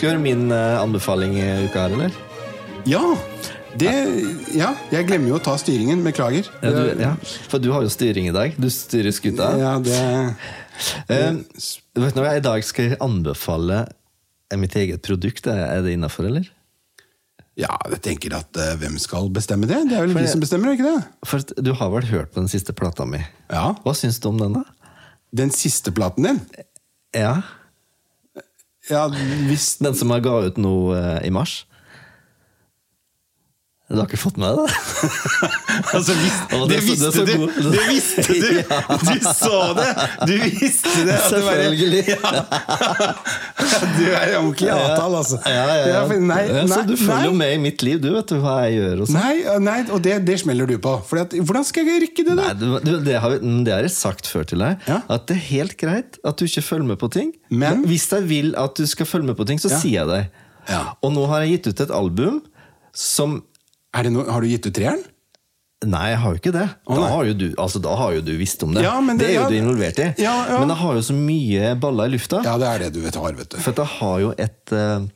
Skal 0.00 0.06
du 0.06 0.14
høre 0.14 0.22
min 0.22 0.46
eh, 0.54 0.78
anbefaling 0.80 1.34
i 1.36 1.48
uka 1.66 1.82
her, 1.86 1.96
eller? 1.98 2.14
ja. 2.88 3.02
Det 3.80 4.54
Ja, 4.56 4.74
jeg 4.92 5.08
glemmer 5.08 5.32
jo 5.32 5.38
å 5.38 5.42
ta 5.42 5.56
styringen. 5.60 6.02
Beklager. 6.04 6.48
Ja, 6.62 6.70
du, 6.74 7.00
ja. 7.00 7.12
For 7.50 7.62
du 7.62 7.70
har 7.74 7.84
jo 7.86 7.92
styring 7.92 8.28
i 8.30 8.34
dag. 8.34 8.56
Du 8.60 8.68
styrer 8.72 9.14
skuta. 9.16 9.52
Ja, 9.60 9.76
det 9.82 10.00
Eh, 11.12 11.34
vet 12.00 12.14
du 12.16 12.22
hva, 12.22 12.30
I 12.38 12.40
dag 12.40 12.64
skal 12.64 12.86
jeg 12.90 13.00
anbefale 13.04 13.82
mitt 14.56 14.74
eget 14.78 15.02
produkt. 15.04 15.46
Er 15.50 15.82
det 15.84 15.92
innafor, 15.92 16.30
eller? 16.30 16.48
Ja, 17.60 17.74
jeg 17.92 18.00
tenker 18.06 18.32
at 18.38 18.56
uh, 18.56 18.72
hvem 18.80 18.96
skal 19.02 19.28
bestemme 19.34 19.68
det? 19.68 19.82
Det 19.90 19.98
er 19.98 20.06
vel 20.06 20.14
For 20.16 20.24
de 20.24 20.32
som 20.32 20.40
bestemmer, 20.42 20.72
ikke 20.72 20.86
det? 20.86 21.00
For 21.28 21.44
Du 21.60 21.72
har 21.76 21.90
vel 21.92 22.06
hørt 22.08 22.32
på 22.32 22.40
den 22.40 22.48
siste 22.48 22.72
plata 22.76 23.04
mi? 23.08 23.20
Ja. 23.52 23.74
Hva 23.84 23.92
syns 23.98 24.20
du 24.22 24.30
om 24.30 24.38
den, 24.40 24.56
da? 24.56 24.62
Den 25.36 25.52
siste 25.54 25.92
platen 25.94 26.26
din? 26.26 26.40
Ja, 27.16 27.42
Ja, 28.88 29.04
hvis 29.46 29.74
Den 29.82 29.94
som 29.94 30.10
jeg 30.14 30.24
ga 30.24 30.38
ut 30.48 30.56
nå 30.58 30.72
uh, 30.94 31.18
i 31.26 31.30
mars? 31.34 31.64
Du 33.90 33.96
har 33.98 34.06
ikke 34.06 34.18
fått 34.22 34.36
med 34.38 34.54
deg? 34.54 34.70
Altså, 35.90 36.12
det, 36.14 36.28
det 36.70 36.76
er 36.76 36.82
så- 36.84 37.10
det 37.10 37.24
visste 37.24 37.24
du! 37.24 37.30
god. 37.40 37.50
Det 37.74 37.84
visste 37.88 38.22
du! 38.26 38.50
Du 39.10 39.16
så 39.24 39.60
det! 39.78 39.86
Du 40.28 40.34
visste 40.44 41.04
det! 41.08 41.16
Selvfølgelig. 41.30 42.02
Du 43.96 44.04
er 44.12 44.34
ordentlig 44.38 44.68
avtale, 44.74 45.20
altså. 45.22 45.38
Ja, 45.48 45.64
ja. 45.88 46.02
Nei, 46.10 46.42
nei, 46.52 46.66
så 46.70 46.82
du 46.86 46.94
følger 47.00 47.26
jo 47.30 47.32
med 47.40 47.54
i 47.56 47.60
mitt 47.62 47.82
liv, 47.86 47.98
du 48.02 48.10
vet 48.14 48.30
du 48.30 48.36
hva 48.42 48.56
jeg 48.66 48.76
gjør. 48.78 49.02
Og. 49.06 49.12
Nei, 49.16 49.32
nei, 49.64 49.78
og 49.94 50.02
det, 50.04 50.18
det 50.28 50.36
smeller 50.44 50.68
du 50.70 50.76
på. 50.84 50.94
At, 51.20 51.34
hvordan 51.40 51.66
skal 51.66 51.88
jeg 51.90 52.04
rekke 52.06 52.26
det, 52.28 52.36
da? 52.38 52.52
Du, 52.60 52.66
det, 53.06 53.16
har, 53.24 53.36
det 53.40 53.74
har 53.74 53.86
jeg 53.88 53.94
sagt 53.96 54.28
før 54.30 54.46
til 54.52 54.62
deg. 54.62 54.86
At 55.10 55.26
det 55.30 55.38
er 55.38 55.44
helt 55.50 55.76
greit 55.80 56.20
at 56.26 56.38
du 56.40 56.46
ikke 56.46 56.64
følger 56.66 56.90
med 56.92 57.00
på 57.02 57.10
ting. 57.16 57.32
Men- 57.50 57.84
Hvis 57.90 58.06
jeg 58.12 58.28
vil 58.30 58.54
at 58.60 58.76
du 58.78 58.86
skal 58.90 59.08
følge 59.08 59.32
med 59.32 59.38
på 59.40 59.48
ting, 59.48 59.58
så 59.62 59.72
sier 59.72 60.02
jeg 60.04 60.10
det. 60.12 60.22
Ja. 60.70 60.84
Og 61.02 61.14
nå 61.16 61.24
har 61.32 61.42
jeg 61.46 61.56
gitt 61.58 61.72
ut 61.72 61.86
et 61.88 61.94
album 61.96 62.42
som 62.94 63.40
Det 63.90 64.10
noe, 64.14 64.26
har 64.30 64.40
du 64.44 64.48
gitt 64.50 64.66
ut 64.68 64.74
treeren? 64.76 65.00
Nei, 65.80 66.10
jeg 66.12 66.18
har 66.20 66.34
jo 66.34 66.38
ikke 66.42 66.52
det. 66.52 66.66
Oh, 66.84 66.98
da, 66.98 67.06
har 67.08 67.24
jo 67.24 67.34
du, 67.40 67.46
altså, 67.56 67.80
da 67.80 67.94
har 67.96 68.12
jo 68.12 68.20
du 68.20 68.34
visst 68.36 68.60
om 68.66 68.74
det. 68.76 68.82
Ja, 68.84 68.98
det, 69.00 69.14
det- 69.18 69.30
er 69.30 69.34
jo 69.34 69.40
ja, 69.40 69.48
du 69.48 69.56
involvert 69.56 69.98
i. 70.04 70.08
ja, 70.20 70.34
ja. 70.50 70.58
Men 70.60 70.68
jeg 70.74 70.78
har 70.82 70.98
jo 70.98 71.04
så 71.06 71.16
mye 71.16 71.70
baller 71.80 72.10
i 72.10 72.12
lufta. 72.18 72.42
Ja, 72.44 72.58
det 72.60 72.68
er 72.68 72.84
det 72.84 72.90
du 72.94 73.00
vet, 73.00 73.16
har, 73.16 73.32
vet 73.38 73.48
du. 73.54 73.56
For 73.64 73.72
jeg 73.80 73.90
har 73.96 74.18
jo 74.20 74.34
et 74.36 74.74
eh, 74.76 75.08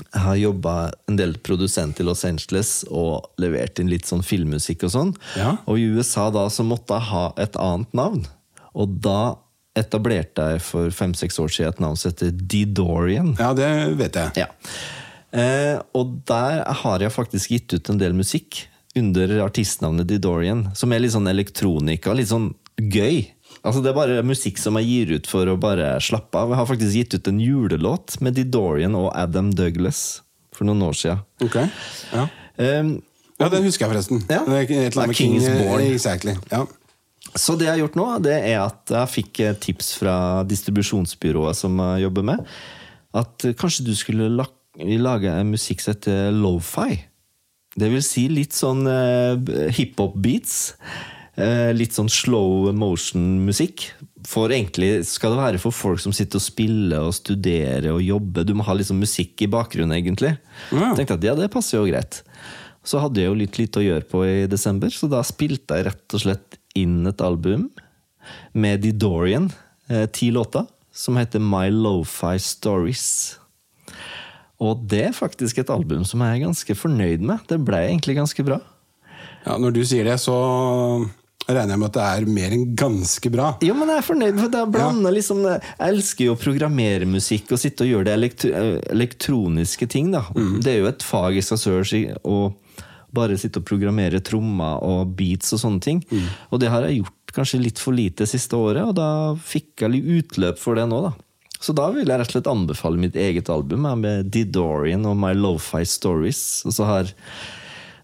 Jeg 0.00 0.22
har 0.26 0.36
jobba 0.36 0.74
en 1.08 1.16
del 1.16 1.34
produsent 1.44 1.98
i 2.00 2.04
Los 2.06 2.24
Angeles 2.28 2.84
og 2.88 3.26
levert 3.40 3.80
inn 3.80 3.88
litt 3.90 4.06
sånn 4.08 4.22
filmmusikk 4.24 4.84
og 4.88 4.92
sånn. 4.94 5.14
Ja. 5.40 5.56
Og 5.66 5.80
i 5.80 5.88
USA 5.96 6.28
da 6.32 6.46
så 6.52 6.64
måtte 6.64 6.96
jeg 7.00 7.08
ha 7.10 7.24
et 7.40 7.56
annet 7.60 7.92
navn. 7.96 8.22
Og 8.76 9.00
da 9.04 9.34
etablerte 9.80 10.44
jeg 10.54 10.62
for 10.64 10.90
fem-seks 10.92 11.36
år 11.40 11.48
siden 11.52 11.72
et 11.72 11.80
navn 11.84 11.96
som 12.00 12.12
heter 12.12 12.32
D-Dorian. 12.36 13.34
Ja, 13.40 13.52
det 13.56 13.68
vet 14.00 14.16
jeg. 14.18 14.32
Ja. 14.44 14.48
Eh, 15.30 15.78
og 15.94 16.16
der 16.26 16.64
har 16.82 17.02
jeg 17.04 17.14
faktisk 17.14 17.54
gitt 17.54 17.74
ut 17.76 17.90
en 17.92 18.00
del 18.00 18.16
musikk 18.18 18.64
under 18.98 19.36
artistnavnet 19.44 20.08
Didorian, 20.10 20.64
som 20.74 20.90
er 20.92 21.04
litt 21.04 21.14
sånn 21.14 21.30
elektronika, 21.30 22.14
litt 22.16 22.32
sånn 22.32 22.50
gøy. 22.80 23.28
Altså 23.60 23.82
Det 23.84 23.92
er 23.92 23.98
bare 23.98 24.24
musikk 24.26 24.58
som 24.58 24.78
jeg 24.80 24.88
gir 24.88 25.14
ut 25.18 25.28
for 25.30 25.46
å 25.50 25.58
bare 25.60 25.92
slappe 26.02 26.38
av. 26.38 26.50
Jeg 26.50 26.60
har 26.62 26.68
faktisk 26.70 26.96
gitt 26.96 27.14
ut 27.14 27.30
en 27.30 27.40
julelåt 27.42 28.18
med 28.24 28.38
Didorian 28.38 28.96
og 28.98 29.12
Adam 29.14 29.52
Douglas 29.54 30.22
for 30.56 30.66
noen 30.68 30.82
år 30.88 30.96
siden. 30.96 31.22
Okay. 31.44 31.70
Ja. 32.14 32.26
Eh, 32.56 32.92
ja, 33.40 33.48
den 33.48 33.64
husker 33.64 33.86
jeg 33.86 33.94
forresten. 33.94 34.22
Ja. 34.28 34.42
Det 34.44 34.56
er 34.56 34.62
Et 34.66 34.70
eller 34.92 35.04
annet 35.04 35.12
med 35.14 35.16
King 35.16 35.36
is 35.38 35.48
born. 35.48 35.86
Exactly. 35.86 36.36
Ja. 36.50 36.66
Så 37.36 37.54
det 37.56 37.68
jeg 37.68 37.76
har 37.76 37.82
gjort 37.84 37.98
nå, 37.98 38.06
det 38.24 38.36
er 38.36 38.62
at 38.64 38.90
jeg 38.90 39.12
fikk 39.14 39.40
eh, 39.44 39.58
tips 39.60 39.92
fra 40.00 40.14
distribusjonsbyrået 40.48 41.56
som 41.56 41.76
jeg 41.78 42.06
jobber 42.08 42.26
med, 42.32 42.48
at 43.16 43.46
eh, 43.46 43.54
kanskje 43.58 43.86
du 43.86 43.92
skulle 43.96 44.28
la 44.34 44.48
lage 44.78 45.30
en 45.32 45.54
musikk 45.54 45.82
som 45.82 45.94
heter 45.94 46.30
lofi. 46.34 47.00
Det 47.78 47.88
vil 47.90 48.02
si 48.02 48.26
litt 48.30 48.54
sånn 48.56 48.86
eh, 48.90 49.70
hiphop-beats. 49.76 50.58
Eh, 51.40 51.70
litt 51.72 51.94
sånn 51.94 52.10
slow 52.10 52.70
motion-musikk. 52.76 53.86
For 54.28 54.52
egentlig 54.52 55.06
skal 55.08 55.34
det 55.34 55.40
være 55.40 55.60
for 55.62 55.74
folk 55.74 56.02
som 56.02 56.12
sitter 56.14 56.40
og 56.40 56.44
spiller 56.44 57.06
og 57.06 57.14
studerer 57.16 57.92
og 57.94 58.02
jobber. 58.04 58.44
Du 58.44 58.52
må 58.58 58.66
ha 58.66 58.74
liksom 58.76 59.00
musikk 59.00 59.40
i 59.44 59.50
bakgrunnen, 59.50 59.94
egentlig. 59.96 60.34
Ja. 60.74 60.92
Tenkte 60.98 61.16
at 61.16 61.28
ja, 61.30 61.36
det 61.38 61.52
passer 61.54 61.78
jo 61.78 61.88
greit. 61.88 62.20
Så 62.84 63.00
hadde 63.00 63.22
jeg 63.22 63.30
jo 63.30 63.38
litt 63.38 63.60
lite 63.60 63.80
å 63.80 63.84
gjøre 63.84 64.08
på 64.08 64.24
i 64.26 64.48
desember, 64.50 64.92
så 64.92 65.08
da 65.10 65.22
spilte 65.26 65.78
jeg 65.78 65.88
rett 65.90 66.16
og 66.16 66.24
slett 66.24 66.58
inn 66.78 67.02
et 67.08 67.24
album 67.24 67.68
med 68.52 68.82
Didorian 68.84 69.50
eh, 69.90 70.06
ti 70.12 70.30
låter, 70.34 70.66
som 70.92 71.18
heter 71.20 71.42
My 71.42 71.68
Lo-Fi 71.72 72.36
Stories. 72.40 73.39
Og 74.60 74.82
det 74.90 75.04
er 75.08 75.16
faktisk 75.16 75.62
et 75.62 75.72
album 75.72 76.04
som 76.04 76.20
jeg 76.24 76.36
er 76.36 76.44
ganske 76.44 76.76
fornøyd 76.76 77.24
med. 77.24 77.40
Det 77.48 77.58
ble 77.64 77.80
egentlig 77.86 78.18
ganske 78.18 78.44
bra. 78.44 78.60
Ja, 79.46 79.56
Når 79.56 79.72
du 79.72 79.80
sier 79.88 80.04
det, 80.04 80.18
så 80.20 80.34
regner 81.48 81.74
jeg 81.74 81.80
med 81.80 81.88
at 81.88 81.96
det 81.96 82.06
er 82.06 82.26
mer 82.30 82.54
enn 82.54 82.66
ganske 82.78 83.32
bra. 83.32 83.46
Jo, 83.64 83.74
men 83.78 83.88
jeg 83.90 84.02
er 84.02 84.06
fornøyd, 84.06 84.36
for 84.38 84.52
det 84.52 84.64
blander 84.74 85.14
liksom 85.16 85.40
Jeg 85.48 85.62
elsker 85.88 86.28
jo 86.28 86.34
å 86.36 86.40
programmere 86.40 87.08
musikk 87.08 87.54
og 87.56 87.62
sitte 87.62 87.86
og 87.86 87.92
gjøre 87.94 88.08
det 88.10 88.16
elektro 88.18 88.50
elektroniske 88.94 89.88
ting, 89.90 90.12
da. 90.14 90.26
Det 90.60 90.74
er 90.74 90.82
jo 90.84 90.90
et 90.92 91.06
fag 91.06 91.40
i 91.40 91.44
seg 91.44 91.62
selv 91.62 92.28
å 92.28 92.52
bare 93.10 93.34
sitte 93.40 93.58
og 93.58 93.66
programmere 93.66 94.20
trommer 94.22 94.84
og 94.86 95.16
beats 95.18 95.50
og 95.56 95.62
sånne 95.64 95.82
ting. 95.82 96.04
Og 96.52 96.60
det 96.62 96.68
har 96.70 96.84
jeg 96.86 97.00
gjort 97.00 97.34
kanskje 97.34 97.62
litt 97.64 97.80
for 97.82 97.96
lite 97.96 98.26
siste 98.28 98.54
året, 98.58 98.84
og 98.84 98.94
da 98.98 99.34
fikk 99.34 99.82
jeg 99.82 99.96
litt 99.96 100.12
utløp 100.20 100.60
for 100.60 100.78
det 100.78 100.86
nå, 100.90 101.00
da. 101.08 101.12
Så 101.60 101.74
da 101.76 101.90
vil 101.92 102.08
jeg 102.08 102.16
rett 102.22 102.30
og 102.30 102.36
slett 102.38 102.48
anbefale 102.48 102.96
mitt 103.02 103.16
eget 103.20 103.50
album 103.52 103.84
med 104.00 104.30
Didorian 104.32 105.04
og 105.10 105.18
My 105.20 105.34
Lo-Fi 105.36 105.82
Stories. 105.84 106.62
Og 106.64 106.72
så 106.72 106.86
har 106.88 107.10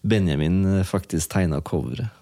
Benjamin 0.07 0.59
eh, 0.79 0.85
faktisk 0.85 1.33
tegna 1.33 1.63
coveret. 1.65 2.13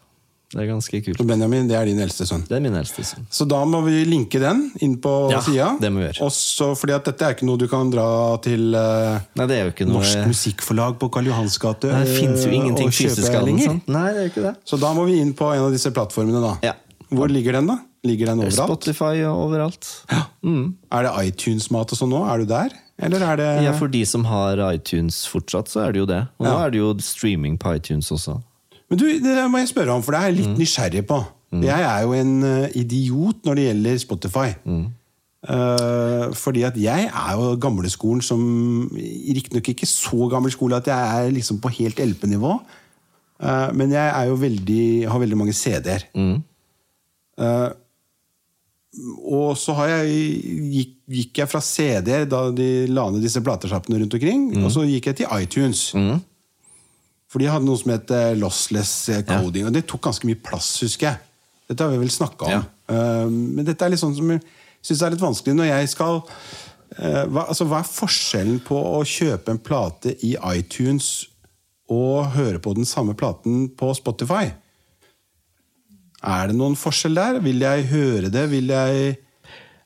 Det 0.54 0.60
er 0.62 0.68
ganske 0.70 0.98
kult. 1.02 1.18
Så 1.18 1.24
Benjamin, 1.26 1.66
det 1.66 1.74
er 1.74 1.88
din 1.88 1.98
eldste 1.98 2.22
sønn. 2.28 2.44
Det 2.46 2.54
er 2.54 2.60
min 2.62 2.76
eldste 2.78 3.02
sønn. 3.02 3.24
Så 3.34 3.42
da 3.50 3.58
må 3.66 3.80
vi 3.82 4.04
linke 4.06 4.38
den 4.38 4.60
inn 4.86 4.92
på 5.02 5.10
Ja, 5.32 5.40
sida. 5.42 5.72
det 5.82 5.90
må 5.90 5.98
vi 5.98 6.04
gjøre. 6.06 6.22
Også 6.28 6.68
fordi 6.78 6.94
at 6.94 7.08
dette 7.10 7.26
er 7.26 7.34
ikke 7.34 7.48
noe 7.48 7.58
du 7.58 7.64
kan 7.72 7.90
dra 7.90 8.04
til 8.44 8.70
eh, 8.78 9.16
Nei, 9.40 9.46
det 9.50 9.56
er 9.56 9.64
jo 9.66 9.72
ikke 9.74 9.88
noe 9.88 9.98
Norsk 9.98 10.28
Musikkforlag 10.30 10.94
på 11.02 11.08
Karl 11.16 11.32
Johans 11.32 11.58
gate 11.58 11.90
Det 11.90 12.04
fins 12.20 12.44
jo 12.46 12.52
eh, 12.52 12.60
ingenting 12.60 12.92
og 12.92 12.94
kjøpe 12.94 13.16
fysisk 13.16 13.34
av 13.40 13.48
lenger. 13.48 13.80
Nei, 13.90 14.04
det 14.14 14.22
er 14.22 14.30
ikke 14.30 14.44
det. 14.46 14.54
Så 14.70 14.78
da 14.78 14.92
må 14.94 15.08
vi 15.10 15.18
inn 15.24 15.34
på 15.34 15.50
en 15.50 15.64
av 15.66 15.74
disse 15.74 15.90
plattformene, 15.96 16.44
da. 16.46 16.54
Ja. 16.70 16.76
Hvor 17.10 17.34
ligger 17.34 17.58
den, 17.58 17.72
da? 17.74 17.80
Ligger 18.04 18.32
den 18.32 18.42
overalt? 18.44 18.56
Spotify 18.58 19.22
og 19.24 19.46
overalt. 19.46 19.90
Er 20.12 21.06
det 21.06 21.12
iTunes-mat 21.28 21.94
og 21.94 22.00
sånn 22.00 22.12
nå? 22.12 22.24
Er 22.28 22.42
du 22.42 22.48
der? 22.50 22.74
Eller 23.02 23.24
er 23.26 23.38
det 23.40 23.46
Ja, 23.64 23.72
For 23.78 23.90
de 23.90 24.04
som 24.06 24.26
har 24.28 24.60
iTunes 24.70 25.24
fortsatt, 25.26 25.70
så 25.72 25.86
er 25.86 25.94
det 25.94 26.04
jo 26.04 26.08
det. 26.10 26.20
Og 26.38 26.46
nå 26.46 26.56
er 26.66 26.74
det 26.74 26.82
jo 26.82 26.92
streaming 27.02 27.56
på 27.58 27.72
iTunes 27.78 28.10
også. 28.14 28.36
Men 28.90 29.00
du, 29.00 29.06
det 29.24 29.38
må 29.50 29.62
jeg 29.62 29.72
spørre 29.72 29.96
om, 29.96 30.04
for 30.04 30.14
det 30.14 30.20
er 30.20 30.30
jeg 30.30 30.38
litt 30.42 30.60
nysgjerrig 30.60 31.06
på. 31.08 31.22
Jeg 31.62 31.86
er 31.86 32.02
jo 32.02 32.14
en 32.18 32.34
eh, 32.42 32.76
idiot 32.80 33.44
når 33.46 33.58
det 33.58 33.64
gjelder 33.68 33.98
Spotify. 34.02 34.48
Eh, 35.44 36.32
fordi 36.40 36.62
at 36.64 36.76
jeg 36.80 37.10
er 37.10 37.34
jo 37.36 37.52
gamleskolen 37.60 38.22
som 38.24 38.40
Riktignok 38.96 39.68
ikke 39.74 39.86
så 39.86 40.28
gammel 40.32 40.52
skole 40.54 40.78
at 40.80 40.88
jeg 40.88 40.96
er 41.26 41.34
liksom 41.34 41.60
på 41.62 41.72
helt 41.78 42.00
LP-nivå. 42.00 42.56
uh, 43.44 43.70
men 43.76 43.92
jeg 43.92 44.08
er 44.08 44.24
jo 44.30 44.34
veldig, 44.40 44.84
har 45.10 45.18
veldig 45.18 45.36
mange 45.36 45.52
CD-er. 45.52 46.06
Eh, 46.14 47.70
og 49.24 49.56
så 49.58 49.74
har 49.78 49.90
jeg, 49.90 50.18
gikk, 50.70 50.92
gikk 51.10 51.40
jeg 51.42 51.50
fra 51.50 51.60
CD-er 51.64 52.28
da 52.30 52.46
de 52.54 52.86
la 52.90 53.08
ned 53.10 53.24
disse 53.24 53.42
platesjappene 53.42 53.98
rundt 54.02 54.14
omkring, 54.16 54.46
og 54.62 54.70
så 54.72 54.84
gikk 54.86 55.10
jeg 55.10 55.22
til 55.22 55.34
iTunes. 55.34 55.88
For 57.32 57.42
de 57.42 57.50
hadde 57.50 57.66
noe 57.66 57.80
som 57.80 57.90
het 57.90 58.12
eh, 58.14 58.36
lossless 58.38 59.08
coding, 59.10 59.30
coding, 59.42 59.66
og 59.66 59.74
det 59.74 59.86
tok 59.90 60.04
ganske 60.06 60.28
mye 60.28 60.38
plass, 60.38 60.76
husker 60.84 61.10
jeg. 61.10 61.22
Dette 61.70 61.82
har 61.82 61.90
vi 61.90 62.02
vel 62.02 62.12
snakka 62.12 62.46
om. 62.46 62.52
Ja. 62.54 62.62
Uh, 62.84 63.26
men 63.32 63.64
dette 63.66 63.82
er 63.82 63.90
litt 63.90 64.02
sånn 64.02 64.14
som 64.14 64.28
jeg 64.34 64.42
syns 64.84 65.02
er 65.02 65.14
litt 65.14 65.22
vanskelig 65.22 65.56
når 65.56 65.70
jeg 65.70 65.92
skal 65.94 66.18
uh, 66.20 67.24
hva, 67.32 67.46
altså, 67.46 67.64
hva 67.64 67.78
er 67.80 67.88
forskjellen 67.88 68.58
på 68.66 68.76
å 68.76 69.00
kjøpe 69.08 69.54
en 69.54 69.62
plate 69.64 70.12
i 70.26 70.34
iTunes 70.52 71.30
og 71.92 72.34
høre 72.36 72.60
på 72.60 72.74
den 72.76 72.86
samme 72.88 73.16
platen 73.16 73.70
på 73.72 73.88
Spotify? 73.96 74.52
Er 76.24 76.48
det 76.50 76.56
noen 76.56 76.76
forskjell 76.78 77.14
der? 77.18 77.38
Vil 77.44 77.60
jeg 77.64 77.84
høre 77.90 78.30
det? 78.32 78.46
Vil 78.52 78.70
jeg 78.72 79.18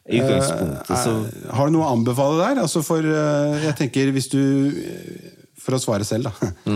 I 0.08 0.20
utgangspunktet 0.22 0.92
så 1.02 1.14
Eh, 1.26 1.50
Har 1.58 1.66
du 1.68 1.74
noe 1.74 1.88
å 1.88 1.94
anbefale 1.96 2.38
der? 2.44 2.60
Altså 2.62 2.82
for, 2.86 3.02
eh, 3.02 3.58
jeg 3.66 3.74
tenker 3.82 4.12
hvis 4.14 4.30
du 4.32 4.38
eh, 4.70 5.34
For 5.58 5.74
å 5.76 5.80
svare 5.82 6.06
selv, 6.06 6.30
da. 6.30 6.32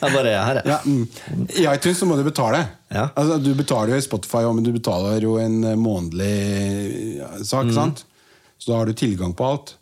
Ja, 0.00 0.08
bare 0.10 0.32
jeg 0.32 0.42
her, 0.48 0.60
jeg. 0.62 0.66
ja, 0.72 0.78
mm. 0.82 1.46
I 1.60 1.66
iTunes 1.74 2.00
så 2.00 2.08
må 2.08 2.16
du 2.18 2.24
betale. 2.26 2.64
Ja. 2.90 3.08
Altså, 3.14 3.36
du 3.42 3.52
betaler 3.54 3.92
jo 3.94 4.00
i 4.00 4.04
Spotify, 4.06 4.42
men 4.56 4.64
du 4.66 4.72
betaler 4.74 5.22
jo 5.22 5.36
en 5.42 5.60
eh, 5.64 5.76
månedlig 5.78 6.32
eh, 7.20 7.42
sak. 7.46 7.68
Mm. 7.70 7.74
sant? 7.76 8.02
Så 8.58 8.72
da 8.72 8.80
har 8.80 8.88
du 8.90 8.96
tilgang 8.96 9.34
på 9.36 9.46
alt. 9.46 9.76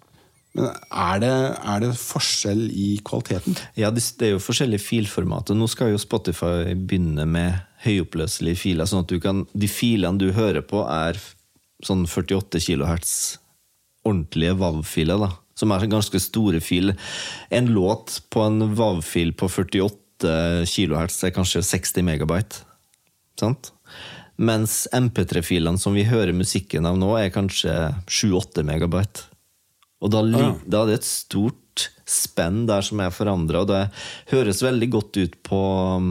Men 0.55 0.71
er 0.71 1.23
det, 1.23 1.35
er 1.67 1.81
det 1.83 1.93
forskjell 1.99 2.69
i 2.71 2.89
kvaliteten? 3.07 3.57
Ja, 3.79 3.91
det 3.91 4.05
er 4.23 4.37
jo 4.37 4.43
forskjellige 4.43 4.85
filformater. 4.85 5.57
Nå 5.59 5.67
skal 5.71 5.91
jo 5.91 6.03
Spotify 6.03 6.77
begynne 6.79 7.27
med 7.27 7.59
høyoppløselige 7.83 8.61
filer. 8.61 8.87
sånn 8.87 9.03
at 9.03 9.11
du 9.11 9.19
kan, 9.21 9.47
De 9.53 9.69
filene 9.69 10.19
du 10.19 10.31
hører 10.33 10.63
på, 10.63 10.85
er 10.87 11.19
sånn 11.85 12.07
48 12.07 12.63
kHz 12.63 13.15
ordentlige 14.05 14.55
WAV-filer. 14.61 15.19
da, 15.19 15.33
Som 15.57 15.73
er 15.73 15.87
ganske 15.87 16.21
store 16.21 16.61
filer. 16.61 16.97
En 17.51 17.67
låt 17.67 18.23
på 18.31 18.47
en 18.47 18.75
WAV-fil 18.75 19.35
på 19.35 19.49
48 19.49 20.65
kHz 20.71 21.25
er 21.25 21.35
kanskje 21.35 21.63
60 21.63 22.03
megabyte. 22.03 22.63
Sant? 23.39 23.73
Mens 24.39 24.87
MP3-filene 24.93 25.79
som 25.79 25.95
vi 25.95 26.05
hører 26.05 26.33
musikken 26.35 26.87
av 26.87 26.99
nå, 26.99 27.17
er 27.19 27.35
kanskje 27.35 27.95
7-8 28.07 28.63
megabyte. 28.67 29.34
Og 30.05 30.13
da, 30.13 30.21
Ah. 30.21 30.55
da 30.69 30.83
er 30.85 30.93
det 30.93 30.99
et 31.01 31.09
stort 31.09 31.89
spenn 32.05 32.67
der 32.69 32.85
som 32.85 33.01
er 33.01 33.11
forandra, 33.15 33.65
og 33.65 33.71
det 33.71 33.83
høres 34.31 34.61
veldig 34.63 34.91
godt 34.93 35.17
ut 35.17 35.37
på 35.47 35.61
um, 35.97 36.11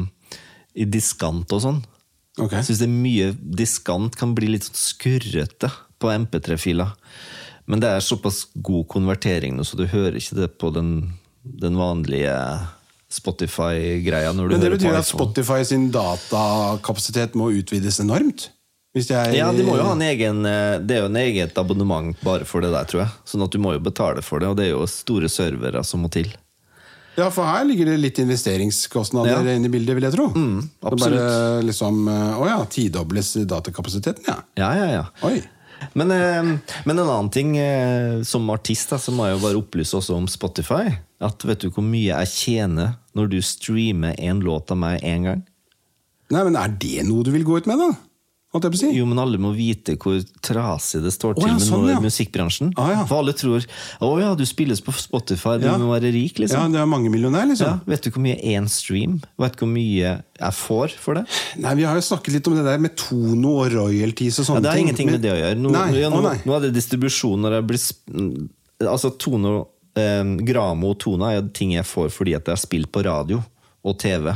i 0.73 0.87
diskant 0.89 1.51
og 1.53 1.61
sånn. 1.61 1.81
Okay. 2.33 2.57
Jeg 2.57 2.65
syns 2.71 2.81
det 2.81 2.87
er 2.89 2.95
mye 2.97 3.27
diskant 3.61 4.15
kan 4.17 4.33
bli 4.33 4.49
litt 4.55 4.65
sånn 4.65 4.79
skurrete 4.81 5.69
på 6.01 6.09
MP3-filer. 6.09 6.95
Men 7.69 7.79
det 7.79 7.91
er 7.93 8.01
såpass 8.03 8.47
god 8.57 8.87
konvertering 8.91 9.53
nå, 9.55 9.63
så 9.63 9.77
du 9.79 9.85
hører 9.87 10.17
ikke 10.19 10.39
det 10.41 10.49
på 10.59 10.73
den, 10.73 11.13
den 11.45 11.77
vanlige 11.79 12.33
Spotify-greia. 13.13 14.33
Men 14.33 14.59
det 14.59 14.73
betyr 14.73 14.97
at. 14.97 15.07
Spotify 15.07 15.61
sin 15.67 15.91
datakapasitet 15.93 17.37
må 17.39 17.51
utvides 17.53 18.01
enormt? 18.03 18.49
Jeg, 18.93 19.33
Ja, 19.39 19.47
de 19.51 19.63
må 19.65 19.73
jo 19.79 19.85
ha 19.87 19.95
en 19.95 20.05
egen, 20.05 20.45
eh, 20.45 20.77
Det 20.77 20.97
er 20.97 21.01
jo 21.01 21.09
en 21.09 21.17
eget 21.17 21.57
abonnement 21.57 22.13
bare 22.21 22.45
for 22.45 22.61
det 22.61 22.69
der, 22.75 22.85
tror 22.85 23.01
jeg. 23.01 23.13
Sånn 23.25 23.43
at 23.45 23.51
du 23.51 23.57
må 23.57 23.73
jo 23.73 23.81
betale 23.81 24.21
for 24.21 24.39
det, 24.39 24.51
og 24.51 24.57
det 24.59 24.67
er 24.67 24.75
jo 24.75 24.85
store 24.89 25.29
servere 25.33 25.81
som 25.83 26.03
må 26.05 26.11
til. 26.13 26.29
Ja, 27.17 27.29
for 27.33 27.45
her 27.45 27.65
ligger 27.65 27.89
det 27.89 27.99
litt 28.01 28.19
investeringskostnader 28.21 29.45
Ja. 29.45 29.55
Inne 29.57 29.69
i 29.69 29.73
bildet, 29.73 29.95
vil 29.97 30.05
jeg 30.05 30.13
tro. 30.13 30.27
Mm, 30.33 30.69
absolutt. 30.81 31.19
bare 31.19 31.63
liksom 31.65 32.07
eh, 32.07 32.37
Å 32.37 32.47
ja, 32.49 32.59
tidobles 32.65 33.33
datakapasiteten, 33.49 34.29
ja. 34.29 34.37
Ja, 34.57 34.69
ja, 34.77 34.87
ja. 34.99 35.03
Oi. 35.25 35.41
Men, 35.97 36.11
eh, 36.11 36.53
men 36.85 36.99
en 36.99 37.09
annen 37.09 37.29
ting, 37.33 37.57
som 38.23 38.49
artist 38.53 38.93
da, 38.93 38.97
så 39.01 39.11
må 39.11 39.25
jeg 39.27 39.39
jo 39.39 39.43
bare 39.47 39.57
opplyse 39.59 39.97
også 39.97 40.15
om 40.15 40.29
Spotify. 40.29 40.93
At 41.19 41.43
vet 41.43 41.65
du 41.65 41.69
hvor 41.73 41.83
mye 41.85 42.13
jeg 42.13 42.29
tjener 42.29 42.95
når 43.17 43.29
du 43.33 43.41
streamer 43.41 44.13
en 44.19 44.39
låt 44.39 44.71
av 44.71 44.77
meg 44.77 45.01
én 45.01 45.25
gang? 45.25 45.43
Nei, 46.29 46.43
men 46.45 46.55
er 46.55 46.69
det 46.77 47.03
noe 47.09 47.25
du 47.25 47.31
vil 47.33 47.43
gå 47.45 47.57
ut 47.57 47.65
med, 47.69 47.81
da? 47.81 47.91
Holdt 48.53 48.67
jeg 48.67 48.73
på 48.73 48.77
å 48.77 48.81
si? 48.83 48.89
Jo, 48.99 49.05
men 49.09 49.17
alle 49.17 49.39
må 49.41 49.49
vite 49.57 49.95
hvor 49.97 50.19
trasig 50.45 50.99
det 51.01 51.09
står 51.15 51.33
til 51.39 51.41
til 51.41 51.49
ja, 51.49 51.53
med 51.57 51.63
sånn, 51.65 51.87
ja. 51.89 51.95
musikkbransjen. 52.03 52.69
Ah, 52.77 52.91
ja. 52.93 52.99
For 53.09 53.23
alle 53.23 53.33
tror 53.33 53.65
å 54.05 54.11
ja, 54.21 54.27
du 54.37 54.43
spilles 54.45 54.77
på 54.85 54.93
Spotify, 54.93 55.55
du 55.57 55.65
Ja. 55.65 55.73
må 55.81 55.89
være 55.89 56.11
rik, 56.13 56.37
liksom. 56.37 56.61
Ja, 56.61 56.67
det 56.69 56.79
er 56.83 56.85
mangemillionær, 56.91 57.47
liksom. 57.49 57.65
Ja, 57.65 57.79
vet 57.89 58.03
du 58.05 58.11
hvor 58.13 58.21
mye 58.21 58.37
én 58.37 58.69
stream? 58.69 59.15
Vet 59.41 59.57
du 59.57 59.65
hvor 59.65 59.71
mye 59.73 60.13
jeg 60.37 60.53
får 60.59 60.93
for 61.01 61.17
det? 61.17 61.25
Nei, 61.57 61.73
Vi 61.81 61.83
har 61.89 61.95
jo 61.97 62.05
snakket 62.05 62.33
litt 62.37 62.47
om 62.47 62.55
det 62.55 62.63
der 62.69 62.77
med 62.85 62.95
Tono 62.95 63.55
og 63.63 63.73
royalties 63.73 64.37
og 64.37 64.45
Ja, 64.45 64.49
sånne 64.51 64.61
det 64.61 64.69
har 64.69 64.77
ting. 64.77 64.87
ingenting 64.87 65.07
men- 65.09 65.17
med 65.17 65.21
det 65.25 65.33
å 65.33 65.39
gjøre. 65.41 65.57
Nå, 65.57 65.71
nei, 65.73 65.89
ja, 65.99 66.09
nå, 66.13 66.21
å, 66.21 66.23
nei. 66.29 66.37
nå 66.45 66.55
er 66.55 66.59
det 66.67 66.73
distribusjon 66.77 67.39
når 67.41 67.57
jeg 67.57 67.67
blir 67.73 68.49
Altså 68.83 69.17
Tono, 69.17 69.67
eh, 69.95 70.23
Gramo 70.45 70.89
og 70.91 70.99
Tona 70.99 71.33
er 71.37 71.41
ting 71.53 71.71
jeg 71.73 71.85
får 71.85 72.09
fordi 72.11 72.35
at 72.35 72.45
jeg 72.45 72.53
har 72.53 72.61
spilt 72.61 72.91
på 72.91 73.03
radio 73.03 73.41
og 73.83 73.97
TV. 73.97 74.29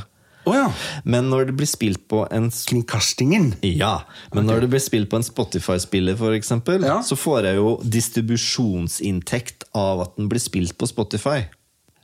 Å 0.47 0.53
ja. 0.55 0.67
Men 1.03 1.27
når 1.31 1.49
det 1.49 1.55
blir 1.59 1.69
spilt 1.69 2.05
på 2.11 2.23
en 2.33 2.49
Kringkastingen. 2.51 3.49
Ja, 3.63 4.03
men 4.33 4.47
når 4.47 4.63
det 4.65 4.69
blir 4.73 4.83
spilt 4.83 5.09
på 5.11 5.19
en 5.19 5.25
Spotify-spiller, 5.27 6.15
for 6.19 6.35
eksempel, 6.37 6.83
Ja. 6.87 7.01
så 7.03 7.17
får 7.19 7.43
jeg 7.49 7.59
jo 7.59 7.73
distribusjonsinntekt 7.83 9.67
av 9.75 10.01
at 10.07 10.15
den 10.17 10.29
blir 10.31 10.39
spilt 10.43 10.77
på 10.77 10.87
Spotify. 10.89 11.45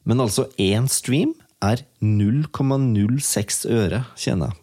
Men 0.05 0.19
altså 0.19 0.49
én 0.59 0.89
stream 0.91 1.33
er 1.63 1.85
0,06 2.03 3.65
øre, 3.71 4.03
tjener 4.19 4.51
jeg. 4.51 4.59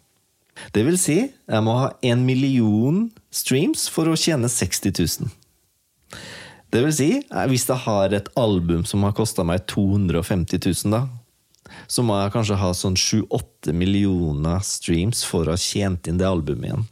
Det 0.75 0.83
vil 0.85 0.97
si, 0.99 1.15
jeg 1.49 1.63
må 1.65 1.73
ha 1.79 1.91
en 2.05 2.25
million 2.27 3.07
streams 3.33 3.87
for 3.89 4.11
å 4.11 4.17
tjene 4.19 4.49
60 4.51 4.93
000. 5.25 5.31
Det 6.71 6.83
vil 6.85 6.93
si, 6.95 7.09
eh, 7.19 7.47
hvis 7.51 7.65
jeg 7.67 7.81
har 7.87 8.13
et 8.15 8.29
album 8.39 8.85
som 8.85 9.01
har 9.03 9.15
kosta 9.17 9.43
meg 9.43 9.65
250 9.67 10.61
000, 10.85 10.91
da, 10.93 11.01
så 11.87 12.03
må 12.05 12.17
jeg 12.19 12.33
kanskje 12.35 12.59
ha 12.61 12.71
sånn 12.77 12.97
7-8 12.99 13.75
millioner 13.77 14.63
streams 14.65 15.23
for 15.27 15.47
å 15.47 15.55
ha 15.55 15.61
tjent 15.61 16.09
inn 16.09 16.19
det 16.21 16.29
albumet 16.29 16.69
igjen. 16.71 16.85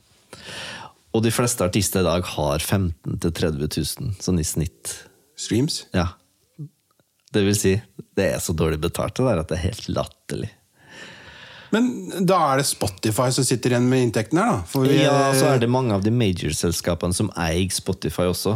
Og 1.15 1.25
de 1.25 1.33
fleste 1.33 1.65
artister 1.65 2.03
i 2.03 2.07
dag 2.07 2.25
har 2.35 2.61
15 2.61 3.17
000-30 3.17 3.65
000, 3.65 4.15
sånn 4.21 4.41
i 4.41 4.45
snitt. 4.45 4.93
Streams. 5.39 5.83
Ja. 5.95 6.11
Det 7.33 7.43
vil 7.45 7.57
si, 7.57 7.73
det 8.17 8.27
er 8.35 8.41
så 8.43 8.53
dårlig 8.57 8.81
betalt 8.83 9.17
det 9.17 9.25
der 9.25 9.41
at 9.41 9.49
det 9.49 9.57
er 9.57 9.67
helt 9.69 9.89
latterlig. 9.93 10.51
Men 11.71 12.25
da 12.25 12.37
er 12.53 12.57
det 12.61 12.65
Spotify 12.65 13.27
som 13.35 13.45
sitter 13.45 13.75
igjen 13.75 13.85
med 13.91 14.01
inntekten 14.07 14.39
her, 14.41 14.57
da? 14.57 14.81
Vi- 14.87 15.03
Ja, 15.03 15.31
så 15.37 15.51
er 15.53 15.59
det 15.61 15.69
mange 15.69 15.93
av 15.93 16.01
de 16.03 16.09
major-selskapene 16.11 17.13
som 17.13 17.29
eier 17.37 17.69
Spotify 17.71 18.25
også. 18.31 18.55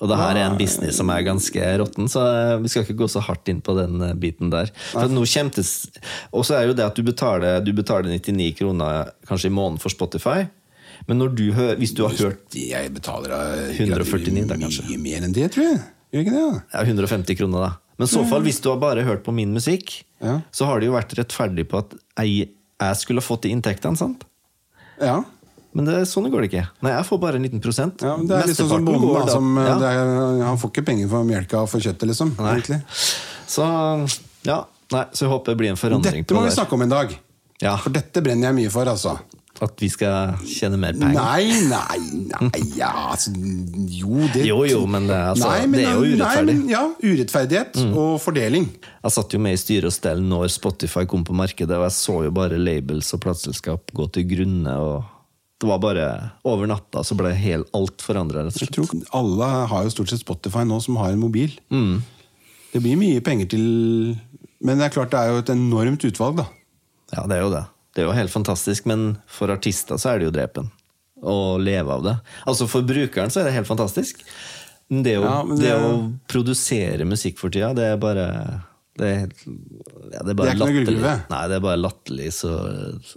Og 0.00 0.08
det 0.08 0.16
her 0.16 0.36
er 0.38 0.46
en 0.50 0.56
business 0.56 0.96
som 0.96 1.10
er 1.10 1.22
ganske 1.26 1.60
råtten, 1.80 2.08
så 2.08 2.22
eh, 2.54 2.58
vi 2.62 2.68
skal 2.72 2.84
ikke 2.86 2.96
gå 3.02 3.08
så 3.10 3.20
hardt 3.26 3.48
inn 3.52 3.60
på 3.60 3.74
den 3.76 4.00
eh, 4.00 4.14
biten 4.14 4.50
der. 4.54 4.70
Og 6.32 6.44
så 6.46 6.56
er 6.58 6.66
jo 6.70 6.76
det 6.78 6.84
at 6.86 6.94
du 6.96 7.02
betaler, 7.02 7.60
du 7.64 7.72
betaler 7.76 8.08
99 8.16 8.54
kroner 8.58 9.10
kanskje 9.28 9.50
i 9.50 9.54
måneden 9.54 9.80
for 9.82 9.90
Spotify. 9.92 10.46
Men 11.08 11.18
du 11.18 11.52
hvis 11.76 11.92
du 11.94 12.04
har 12.06 12.14
hørt 12.16 12.54
Jeg 12.54 12.94
betaler 12.94 13.34
eh, 13.68 13.76
149 13.76 14.46
da, 14.48 14.56
kanskje. 14.56 14.86
Mye 14.88 15.02
mer 15.02 15.26
enn 15.26 15.34
det, 15.36 15.50
tror 15.52 15.64
jeg. 15.68 15.80
Gjør 16.14 16.22
ikke 16.24 16.36
det? 16.38 16.62
ja, 16.72 16.84
150 16.86 17.36
kroner, 17.40 17.66
da. 17.66 17.72
Men 17.98 18.08
i 18.08 18.10
så 18.10 18.24
fall, 18.26 18.42
hvis 18.42 18.60
du 18.60 18.68
har 18.72 18.78
bare 18.82 19.04
hørt 19.06 19.22
på 19.26 19.32
min 19.34 19.52
musikk, 19.54 20.02
Ja. 20.20 20.40
så 20.50 20.66
har 20.66 20.80
det 20.80 20.86
jo 20.88 20.94
vært 20.96 21.12
rettferdig 21.18 21.68
på 21.68 21.78
at 21.78 21.94
jeg, 22.18 22.48
jeg 22.80 22.96
skulle 22.96 23.20
ha 23.22 23.26
fått 23.26 23.42
de 23.46 23.50
inntektene, 23.54 23.96
sant? 23.96 24.24
Ja. 25.00 25.22
Men 25.74 25.84
det, 25.88 25.94
sånn 26.06 26.26
går 26.30 26.42
det 26.44 26.48
ikke. 26.52 26.64
Nei, 26.86 26.92
jeg 26.94 27.06
får 27.08 27.20
bare 27.20 27.36
en 27.38 27.42
liten 27.46 27.60
prosent. 27.62 28.02
ja 28.02 28.16
det 28.16 28.30
er 28.36 28.46
litt 28.46 28.56
sånn 28.56 28.68
som 28.70 28.84
bonden, 28.86 29.12
da. 29.14 29.26
Som, 29.32 29.56
Ja. 29.58 29.74
det 29.78 29.88
er, 29.90 30.42
han 30.46 30.58
får 30.58 30.70
ikke 30.70 30.84
penger 30.86 31.08
for 31.10 31.24
melka 31.24 31.62
og 31.62 31.68
for 31.68 31.80
kjøttet, 31.82 32.06
liksom. 32.10 32.34
Nei. 32.38 32.54
egentlig. 32.58 32.80
Så 33.46 33.66
ja, 34.46 34.64
nei, 34.92 35.04
så 35.12 35.26
jeg 35.26 35.30
håper 35.34 35.52
det 35.52 35.58
blir 35.58 35.70
en 35.74 35.76
forandring 35.80 36.22
Dette 36.22 36.34
på 36.34 36.38
må 36.40 36.44
vi 36.46 36.54
snakke 36.54 36.72
om 36.78 36.82
en 36.82 36.88
dag. 36.94 37.16
Ja. 37.62 37.76
For 37.76 37.90
dette 37.90 38.22
brenner 38.22 38.50
jeg 38.52 38.54
mye 38.62 38.70
for, 38.70 38.86
altså. 38.90 39.18
At 39.62 39.78
vi 39.78 39.86
skal 39.88 40.34
tjene 40.50 40.78
mer 40.80 40.96
penger. 40.98 41.14
Nei, 41.14 41.44
nei, 41.70 41.98
nei 42.26 42.62
ja, 42.74 42.88
altså, 43.12 43.30
Jo, 43.86 44.24
det 44.34 44.42
Jo, 44.48 44.64
jo, 44.66 44.80
men 44.90 45.06
det 45.06 45.14
altså, 45.14 45.46
Nei, 45.46 45.66
men- 45.66 45.78
det 45.78 45.84
er 45.86 45.92
jo 45.94 46.00
Nei, 46.00 46.10
urettferdig. 46.16 46.56
men, 46.58 46.68
ja, 46.72 46.82
urettferdighet 47.04 47.78
og 47.94 48.20
fordeling. 48.20 48.66
Jeg 49.04 49.12
satt 49.14 49.32
jo 49.36 49.38
med 49.38 49.54
i 49.54 49.60
styre 49.62 49.86
og 49.86 49.94
stell 49.94 50.22
når 50.26 50.50
Spotify 50.50 51.04
kom 51.06 51.22
på 51.24 51.36
markedet, 51.38 51.70
og 51.70 51.86
jeg 51.86 51.94
så 51.94 52.24
jo 52.24 52.30
bare 52.34 52.58
labels 52.58 53.12
og 53.14 53.20
plateselskap 53.20 53.94
gå 53.94 54.08
til 54.12 54.24
grunne. 54.32 54.74
og 54.74 55.04
Det 55.60 55.68
var 55.70 55.78
bare 55.78 56.32
Over 56.44 56.66
natta 56.66 57.04
så 57.06 57.14
ble 57.16 57.32
helt 57.32 57.70
alt 57.72 58.02
forandra. 58.02 58.42
Alle 59.14 59.44
har 59.70 59.84
jo 59.84 59.90
stort 59.90 60.08
sett 60.10 60.20
Spotify 60.26 60.64
nå 60.66 60.82
som 60.82 60.96
har 60.96 61.12
en 61.12 61.20
mobil. 61.20 61.54
Mm. 61.70 62.02
Det 62.72 62.82
blir 62.82 62.96
mye 62.98 63.20
penger 63.22 63.46
til 63.54 64.18
Men 64.60 64.78
det 64.78 64.86
er 64.90 64.94
klart 65.00 65.10
det 65.10 65.20
er 65.20 65.30
jo 65.30 65.38
et 65.38 65.50
enormt 65.54 66.02
utvalg, 66.10 66.36
da. 66.36 66.46
Ja, 67.12 67.26
det 67.28 67.36
er 67.36 67.42
jo 67.42 67.50
det. 67.50 67.64
Det 67.94 68.02
er 68.02 68.08
jo 68.08 68.16
helt 68.16 68.32
fantastisk, 68.32 68.86
men 68.90 69.16
for 69.30 69.52
artister 69.54 69.98
så 70.02 70.10
er 70.14 70.18
det 70.22 70.28
jo 70.30 70.34
drepen. 70.34 70.70
Å 71.24 71.56
leve 71.62 71.94
av 71.94 72.02
det. 72.04 72.14
Altså 72.50 72.66
For 72.68 72.82
brukeren 72.84 73.30
så 73.32 73.40
er 73.40 73.48
det 73.48 73.54
helt 73.56 73.70
fantastisk. 73.70 74.20
Det 74.90 75.14
å, 75.20 75.24
Ja, 75.24 75.36
det... 75.48 75.60
det- 75.62 75.74
å 75.80 75.92
produsere 76.28 77.06
musikk 77.08 77.38
for 77.40 77.54
tida, 77.54 77.70
det 77.76 77.86
er 77.94 78.00
bare 78.02 78.26
det 78.94 79.06
er, 79.10 79.22
ja, 80.12 80.20
det 80.22 80.30
er 80.30 80.36
bare 80.38 80.52
Det 80.52 80.54
er 80.54 80.60
latterlig. 80.60 81.14
Nei, 81.32 81.38
det 81.50 81.56
er 81.56 81.62
bare 81.64 81.80
latterlig, 81.80 82.28
så 82.36 82.50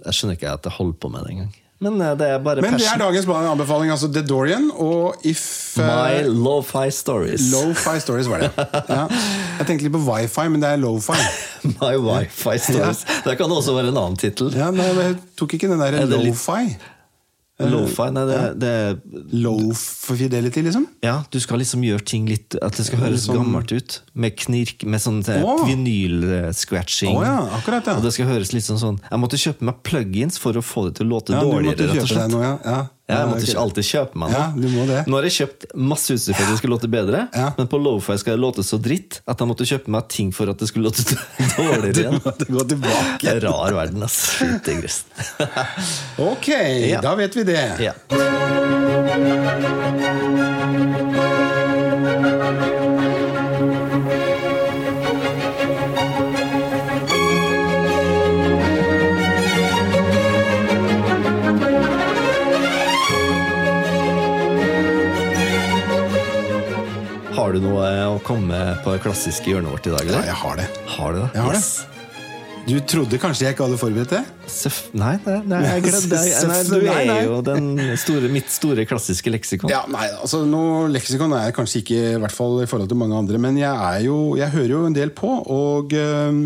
jeg 0.08 0.16
skjønner 0.18 0.38
ikke 0.40 0.54
at 0.56 0.66
jeg 0.70 0.74
holder 0.80 0.96
på 1.04 1.12
med 1.14 1.26
det 1.28 1.34
engang. 1.36 1.52
Men 1.80 2.02
eh, 2.02 2.14
det 2.18 2.28
er 2.34 2.40
bare 2.42 2.62
Men 2.66 2.74
det 2.80 2.88
er 2.90 2.98
dagens 2.98 3.28
anbefaling. 3.28 3.92
altså 3.94 4.08
The 4.14 4.24
Dorian 4.26 4.72
og 4.74 5.16
If 5.28 5.78
My 5.78 6.24
eh, 6.24 6.26
lo-fi 6.26 6.90
stories. 6.92 7.52
Lo-fi 7.54 8.00
stories 8.02 8.30
var 8.32 8.46
det. 8.48 8.52
Ja. 8.90 9.06
Jeg 9.60 9.68
tenkte 9.68 9.86
litt 9.86 9.94
på 9.94 10.02
wifi, 10.08 10.48
men 10.50 10.62
det 10.64 10.72
er 10.74 10.82
lo-fi. 10.82 11.18
My 11.82 11.94
wifi 12.02 12.58
stories. 12.58 13.04
Det 13.26 13.38
kan 13.38 13.52
også 13.54 13.76
være 13.78 13.92
en 13.94 13.98
annen 14.02 14.18
tittel. 14.18 14.50
Ja, 14.58 14.72
men 14.74 14.86
jeg 15.04 15.18
tok 15.38 15.54
ikke 15.58 15.70
den 15.70 15.82
der 15.84 16.00
Er 16.02 16.10
lo-fi. 16.10 16.78
Lo-fi, 17.60 18.12
nei, 18.14 18.24
det, 18.30 18.40
det 18.62 18.72
Low 19.34 19.72
for 19.74 20.14
fidelity, 20.20 20.62
liksom. 20.62 20.84
Ja, 21.02 21.24
du 21.34 21.40
skal 21.42 21.58
liksom 21.58 21.82
gjøre 21.82 22.06
ting 22.06 22.28
litt 22.30 22.54
At 22.62 22.78
det 22.78 22.86
skal 22.86 23.00
høres 23.02 23.24
sånn- 23.26 23.40
gammelt 23.40 23.72
ut. 23.74 23.96
Med 24.14 24.36
knirk, 24.38 24.84
med 24.86 25.02
sånn 25.02 25.24
eh, 25.26 25.42
vinyl-scratching. 25.66 27.16
Oh, 27.18 27.24
ja, 27.26 27.40
akkurat, 27.58 27.86
ja. 27.90 27.96
Og 27.98 28.04
det 28.06 28.14
skal 28.14 28.30
høres 28.30 28.54
litt 28.54 28.66
sånn 28.68 28.80
sånn 28.82 29.00
Jeg 29.10 29.20
måtte 29.24 29.40
kjøpe 29.42 29.66
meg 29.72 29.82
plugins 29.88 30.38
for 30.42 30.54
å 30.54 30.62
få 30.62 30.88
det 30.90 31.00
til 31.00 31.08
å 31.10 31.16
låte 31.16 31.34
Ja, 31.34 31.42
dårligere, 31.42 31.90
rett 31.94 32.04
og 32.04 32.12
slett. 32.12 32.32
noe, 32.32 32.54
ja. 32.64 32.78
Ja, 33.08 33.22
jeg 33.22 33.28
måtte 33.30 33.46
ikke 33.48 33.62
alltid 33.62 33.86
kjøpe 33.88 34.20
meg 34.20 34.34
noe. 34.34 34.40
Ja. 34.92 35.04
Nå 35.08 35.16
har 35.16 35.24
jeg 35.30 35.36
kjøpt 35.38 35.62
masse 35.80 36.12
utstyr 36.18 36.36
for 36.36 36.44
at 36.44 36.50
det 36.52 36.58
skulle 36.60 36.76
låte 36.76 36.90
bedre, 36.92 37.22
Ja. 37.32 37.46
men 37.58 37.70
på 37.72 37.80
Lofi 37.80 38.18
skal 38.20 38.36
det 38.36 38.42
låte 38.44 38.66
så 38.68 38.76
dritt 38.84 39.22
at 39.24 39.40
jeg 39.40 39.48
måtte 39.48 39.68
kjøpe 39.70 39.88
meg 39.96 40.10
ting 40.12 40.34
for 40.36 40.52
at 40.52 40.60
det 40.60 40.68
skulle 40.68 40.90
låte 40.90 41.06
dårligere 41.56 42.12
Du 42.12 42.20
måtte 42.28 42.50
gå 42.52 42.66
tilbake. 42.74 43.38
Rar 43.48 43.72
verden, 43.80 44.04
ass. 44.04 44.20
Fytti 44.42 44.76
grisen. 44.82 45.08
Ok, 46.20 46.52
da 47.08 47.16
vet 47.16 47.40
vi 47.40 47.48
det. 47.48 47.64
ja. 47.88 47.96
Har 67.48 67.56
du 67.56 67.64
noe 67.64 67.90
å 68.12 68.16
komme 68.28 68.50
med 68.50 68.80
på 68.84 68.92
det 68.92 69.00
klassiske 69.06 69.48
hjørnet 69.48 69.72
vårt 69.72 69.86
i 69.88 69.92
dag? 69.94 70.10
Ja, 70.12 70.18
jeg 70.28 70.34
har 70.36 70.58
det. 70.60 70.66
Har 70.98 71.14
du 71.16 71.20
det? 71.22 71.28
Jeg 71.32 71.44
har 71.46 71.54
det. 71.56 71.62
Du 72.68 72.74
trodde 72.92 73.20
kanskje 73.24 73.46
jeg 73.46 73.56
ikke 73.56 73.64
hadde 73.70 73.78
forberedt 73.80 74.12
det? 74.12 74.20
Søf, 74.52 74.80
nei, 74.92 75.14
nei, 75.24 75.38
nei, 75.48 75.62
jeg 75.64 75.86
glemte 75.86 76.10
det. 76.12 76.34
Nei, 76.50 76.58
du 76.68 76.90
er 76.92 77.22
jo 77.24 77.38
den 77.48 77.70
store, 78.04 78.32
mitt 78.34 78.52
store 78.52 78.84
klassiske 78.90 79.32
leksikon. 79.32 79.72
Ja, 79.72 79.86
nei, 79.88 80.10
altså 80.18 80.42
noe 80.44 80.90
leksikon 80.92 81.38
er 81.38 81.46
jeg 81.46 81.56
kanskje 81.56 81.80
ikke, 81.86 82.02
i 82.18 82.20
hvert 82.26 82.36
fall 82.36 82.58
i 82.66 82.68
forhold 82.68 82.92
til 82.92 83.00
mange 83.00 83.16
andre, 83.24 83.40
men 83.48 83.62
jeg, 83.62 83.72
er 83.94 84.04
jo, 84.10 84.20
jeg 84.36 84.52
hører 84.58 84.76
jo 84.76 84.84
en 84.90 85.00
del 85.00 85.16
på, 85.16 85.32
og 85.48 85.96
øh, 85.96 86.44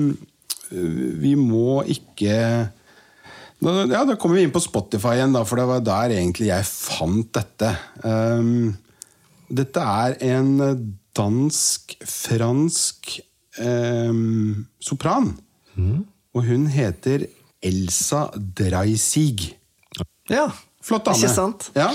vi 1.25 1.33
må 1.33 1.81
ikke 1.95 2.37
Ja, 2.37 4.05
Da 4.05 4.19
kommer 4.21 4.37
vi 4.37 4.45
inn 4.45 4.53
på 4.53 4.61
Spotify 4.61 5.17
igjen, 5.17 5.33
da, 5.33 5.41
for 5.49 5.57
det 5.57 5.65
var 5.73 5.81
der 5.89 6.13
egentlig 6.19 6.53
jeg 6.53 6.69
fant 6.69 7.33
dette. 7.41 7.73
Ehm, 8.05 8.75
dette 9.51 9.83
er 9.83 10.17
en 10.31 10.51
dansk-fransk 11.17 13.13
eh, 13.59 14.13
sopran. 14.79 15.33
Og 16.31 16.47
hun 16.47 16.67
heter 16.71 17.27
Elsa 17.61 18.29
Dreisig. 18.35 19.51
Ja, 20.31 20.47
Flott 20.81 21.05
dame. 21.05 21.19
Ikke 21.19 21.33
sant? 21.33 21.67
Ja. 21.77 21.91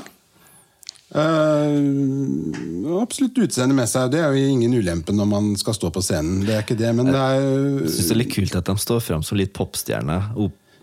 Uh, 1.07 2.99
absolutt 3.01 3.39
utseende 3.45 3.77
med 3.79 3.89
seg. 3.91 4.11
Det 4.13 4.21
er 4.23 4.35
jo 4.35 4.51
ingen 4.51 4.75
ulempe 4.75 5.15
når 5.15 5.29
man 5.31 5.53
skal 5.59 5.77
stå 5.79 5.91
på 5.95 6.03
scenen. 6.05 6.43
Det 6.47 6.55
er 6.55 6.65
ikke 6.65 6.79
det, 6.79 6.91
men 6.99 7.11
det 7.11 7.21
er 7.23 7.41
Jeg 7.41 7.95
syns 7.95 8.11
det 8.11 8.17
er 8.17 8.21
litt 8.23 8.35
kult 8.35 8.59
at 8.59 8.71
de 8.71 8.77
står 8.83 9.03
fram 9.05 9.25
som 9.27 9.39
litt 9.39 9.55
popstjerne 9.57 10.19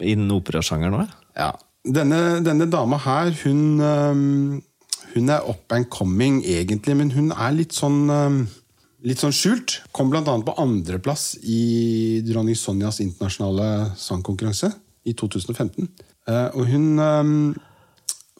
innen 0.04 0.34
operasjangeren 0.36 1.04
òg. 1.04 1.16
ja. 1.38 1.52
denne, 1.84 2.40
denne 2.44 2.68
dama 2.72 2.98
her, 3.04 3.32
hun, 3.44 3.62
eh, 3.84 4.24
hun 5.14 5.30
er 5.30 5.46
up 5.50 5.72
and 5.76 5.90
coming 5.94 6.42
egentlig, 6.46 6.96
men 6.98 7.12
hun 7.14 7.32
er 7.32 7.56
litt 7.56 7.76
sånn 7.78 8.04
eh, 8.10 8.44
Litt 9.04 9.20
sånn 9.20 9.34
skjult. 9.36 9.82
Kom 9.92 10.08
bl.a. 10.08 10.24
på 10.24 10.54
andreplass 10.64 11.34
i 11.44 12.22
dronning 12.24 12.56
Sonjas 12.56 13.02
internasjonale 13.04 13.90
sangkonkurranse 14.00 14.70
i 15.04 15.12
2015. 15.20 15.90
Eh, 16.32 16.56
og 16.56 16.70
hun 16.72 16.86
eh, 17.04 17.34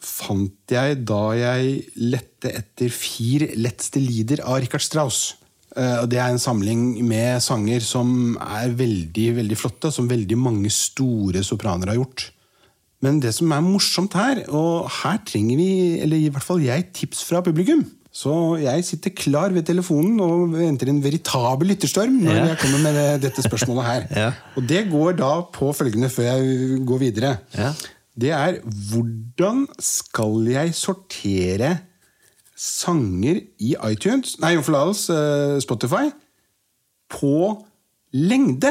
fant 0.00 0.72
jeg 0.72 1.02
da 1.04 1.22
jeg 1.36 1.82
lette 2.00 2.52
etter 2.62 2.92
Fire 2.96 3.50
letteste 3.60 4.00
lieder 4.00 4.40
av 4.44 4.62
Richard 4.64 4.86
Strauss. 4.86 5.34
Eh, 5.76 6.06
Det 6.08 6.16
er 6.16 6.32
en 6.32 6.40
samling 6.40 7.02
med 7.04 7.42
sanger 7.44 7.84
som 7.84 8.38
er 8.40 8.72
veldig 8.72 9.28
veldig 9.42 9.58
flotte, 9.60 9.92
som 9.92 10.08
veldig 10.08 10.38
mange 10.40 10.72
store 10.72 11.44
sopraner 11.44 11.92
har 11.92 12.00
gjort. 12.00 12.30
Men 13.02 13.20
det 13.20 13.34
som 13.34 13.50
er 13.52 13.60
morsomt 13.60 14.14
her, 14.16 14.44
og 14.48 14.88
her 15.02 15.18
trenger 15.26 15.56
vi, 15.60 16.00
eller 16.00 16.16
i 16.16 16.28
hvert 16.32 16.42
fall 16.46 16.62
jeg, 16.64 16.86
tips 16.96 17.24
fra 17.28 17.40
publikum. 17.44 17.82
Så 18.14 18.30
jeg 18.62 18.84
sitter 18.86 19.10
klar 19.10 19.50
ved 19.50 19.64
telefonen 19.66 20.20
og 20.22 20.52
venter 20.54 20.86
en 20.88 21.00
veritabel 21.02 21.72
lytterstorm 21.72 22.20
når 22.22 22.36
Ja. 22.36 22.44
jeg 22.52 22.58
kommer 22.62 22.78
med 22.84 23.20
dette 23.24 23.42
spørsmålet 23.42 23.84
her. 23.84 24.06
Ja. 24.22 24.28
Og 24.56 24.68
det 24.68 24.84
går 24.92 25.16
da 25.18 25.32
på 25.52 25.72
følgende 25.74 26.08
før 26.14 26.22
jeg 26.30 26.78
går 26.86 26.98
videre. 27.02 27.36
Ja. 27.58 27.72
Det 28.14 28.30
er 28.30 28.60
hvordan 28.62 29.66
skal 29.82 30.46
jeg 30.52 30.74
sortere 30.78 31.78
sanger 32.56 33.40
i 33.58 33.74
iTunes, 33.90 34.36
nei, 34.40 34.54
forlatelse, 34.62 35.12
eh, 35.56 35.60
Spotify, 35.60 36.04
på 37.10 37.64
lengde? 38.14 38.70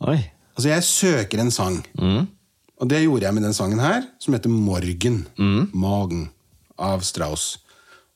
Oi. 0.00 0.16
Altså, 0.56 0.68
jeg 0.72 0.82
søker 0.88 1.40
en 1.44 1.50
sang. 1.50 1.82
Og 2.82 2.88
det 2.90 3.04
gjorde 3.04 3.28
jeg 3.28 3.34
med 3.36 3.44
den 3.46 3.54
sangen 3.54 3.78
her, 3.78 4.02
som 4.18 4.34
heter 4.34 4.50
Morgen. 4.50 5.20
Magen 5.70 6.24
av 6.82 7.04
Strauss. 7.06 7.60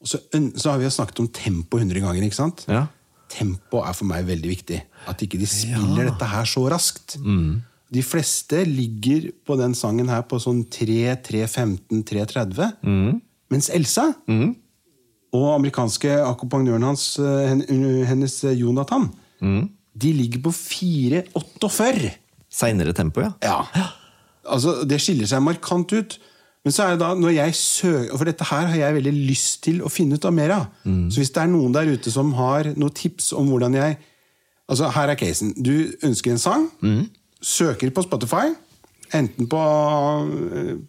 Og 0.03 0.11
så, 0.11 0.19
så 0.59 0.73
har 0.73 0.81
vi 0.81 0.89
jo 0.89 0.93
snakket 0.93 1.21
om 1.23 1.29
tempo 1.33 1.79
100 1.79 2.03
ganger, 2.03 2.25
ikke 2.27 2.39
sant? 2.41 2.65
Ja. 2.67 2.89
Tempo 3.31 3.81
er 3.87 3.95
for 3.97 4.07
meg 4.11 4.27
veldig 4.27 4.51
viktig. 4.51 4.81
At 5.11 5.23
ikke 5.23 5.39
de 5.39 5.47
spiller 5.51 6.11
dette 6.11 6.29
her 6.31 6.49
så 6.51 6.65
raskt. 6.71 7.17
De 7.95 8.03
fleste 8.03 8.65
ligger 8.67 9.29
på 9.47 9.55
den 9.61 9.75
sangen 9.79 10.11
her 10.11 10.25
på 10.27 10.41
sånn 10.43 10.65
3, 10.75 11.15
3, 11.23 11.45
15, 11.47 12.03
3, 12.03 12.25
30. 12.35 12.73
Mm. 12.83 13.21
Mens 13.55 13.71
Elsa 13.71 14.09
og 15.37 15.47
amerikanske 15.55 16.11
akkompagnøren 16.27 16.83
hans, 16.83 17.19
eh, 17.23 17.55
hennes 18.11 18.35
eh, 18.45 18.57
Jonathan, 18.59 19.07
de 19.95 20.13
ligger 20.13 20.43
på 20.43 20.51
4.48. 20.51 22.11
Seinere 22.51 22.95
tempo, 22.97 23.21
ja. 23.23 23.33
Ja. 23.45 23.59
Altså, 24.49 24.85
det 24.89 25.01
skiller 25.03 25.27
seg 25.31 25.43
markant 25.45 25.93
ut. 25.93 26.19
Men 26.67 26.75
så 26.75 26.83
er 26.83 26.97
det 26.97 27.01
da, 27.05 27.13
når 27.15 27.31
jeg 27.37 27.55
søker, 27.55 28.17
For 28.19 28.25
dette 28.27 28.45
her 28.49 28.67
har 28.67 28.77
jeg 28.81 28.95
veldig 28.97 29.13
lyst 29.29 29.61
til 29.63 29.83
å 29.87 29.91
finne 29.93 30.19
ut 30.19 30.25
av 30.27 30.33
mer 30.35 30.51
av. 30.51 30.65
Så 31.13 31.21
hvis 31.23 31.31
det 31.31 31.43
er 31.45 31.51
noen 31.53 31.73
der 31.75 31.87
ute 31.93 32.11
som 32.11 32.33
har 32.35 32.73
noen 32.75 32.95
tips 32.95 33.33
om 33.39 33.49
hvordan 33.53 33.75
jeg 33.79 33.99
Altså, 34.69 34.89
Her 34.91 35.13
er 35.13 35.15
casen. 35.15 35.53
Du 35.63 35.93
ønsker 36.03 36.33
en 36.35 36.39
sang. 36.43 36.65
Søker 37.41 37.91
på 37.95 38.03
Spotify. 38.03 38.49
Enten 39.15 39.47
på, 39.47 39.61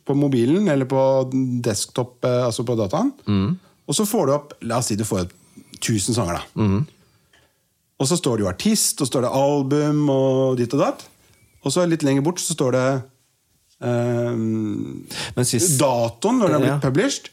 på 0.06 0.16
mobilen 0.18 0.66
eller 0.74 0.86
på 0.90 0.98
desktop, 1.62 2.16
eh, 2.26 2.46
altså 2.48 2.66
på 2.66 2.74
dataen. 2.80 3.12
Og 3.88 3.94
så 3.96 4.06
får 4.10 4.26
du 4.26 4.34
opp 4.34 4.56
La 4.66 4.80
oss 4.82 4.90
si 4.90 4.96
du 4.98 5.06
får 5.06 5.28
opp 5.28 5.36
1000 5.78 6.16
sanger, 6.18 6.40
da. 6.42 6.64
Og 8.02 8.08
så 8.10 8.18
står 8.18 8.38
det 8.38 8.44
jo 8.46 8.50
artist, 8.50 8.98
og 9.02 9.06
så 9.08 9.12
står 9.12 9.28
det 9.28 9.36
album 9.38 10.10
og 10.10 10.58
ditt 10.58 10.74
og 10.74 10.82
datt. 10.82 11.06
Og 11.66 11.72
så 11.74 11.86
litt 11.90 12.02
lenger 12.06 12.26
bort 12.26 12.42
så 12.42 12.54
står 12.58 12.74
det 12.74 12.88
Men 13.82 15.06
hvis, 15.38 15.78
datoen 15.80 16.40
når 16.42 16.48
den 16.48 16.56
har 16.58 16.64
blitt 16.64 16.74
Ja. 16.74 16.80
published. 16.84 17.30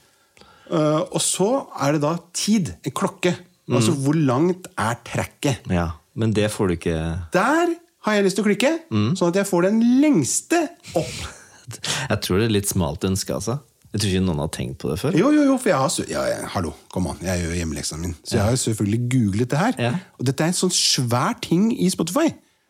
Eh, 0.70 1.00
og 1.12 1.20
så 1.20 1.66
er 1.80 1.92
det 1.92 2.00
da 2.04 2.16
tid. 2.32 2.74
En 2.84 2.92
klokke. 2.92 3.34
Altså 3.72 3.94
hvor 3.96 4.14
langt 4.14 4.66
er 4.76 4.94
tracket? 5.04 5.62
ja, 5.72 5.90
men 6.14 6.32
det 6.36 6.50
får 6.52 6.68
du 6.68 6.72
ikke 6.76 6.96
Der 7.32 7.74
har 8.04 8.12
jeg 8.18 8.24
lyst 8.26 8.36
til 8.36 8.44
å 8.44 8.48
klikke, 8.50 8.72
sånn 9.16 9.28
at 9.30 9.34
jeg 9.40 9.46
får 9.48 9.62
den 9.70 9.80
lengste 10.02 10.68
opp. 10.94 11.30
Jeg 12.10 12.20
tror 12.20 12.36
det 12.42 12.44
er 12.44 12.52
litt 12.52 12.68
smalt 12.68 13.00
ønske, 13.08 13.32
altså. 13.32 13.54
Jeg 13.94 14.00
tror 14.02 14.10
ikke 14.10 14.24
noen 14.26 14.40
har 14.42 14.48
tenkt 14.52 14.76
på 14.82 14.90
det 14.90 14.98
før. 15.00 15.14
Jo, 15.16 15.30
jo, 15.32 15.44
jo, 15.48 15.54
for 15.56 15.70
jeg 15.70 15.78
har 15.80 16.10
ja, 16.10 16.24
ja, 16.28 16.48
Hallo, 16.52 16.74
kom 16.92 17.06
an, 17.08 17.16
jeg 17.24 17.40
gjør 17.40 17.54
hjemmeleksene 17.56 18.00
min. 18.02 18.12
Så 18.20 18.36
jeg 18.36 18.44
har 18.44 18.56
selvfølgelig 18.60 18.98
googlet 19.14 19.48
det 19.54 19.58
her. 19.62 19.74
Ja. 19.80 19.92
Og 20.18 20.26
dette 20.28 20.44
er 20.44 20.52
en 20.52 20.58
sånn 20.58 20.74
svær 20.76 21.38
ting 21.40 21.70
i 21.72 21.88
Spotify. 21.88 22.26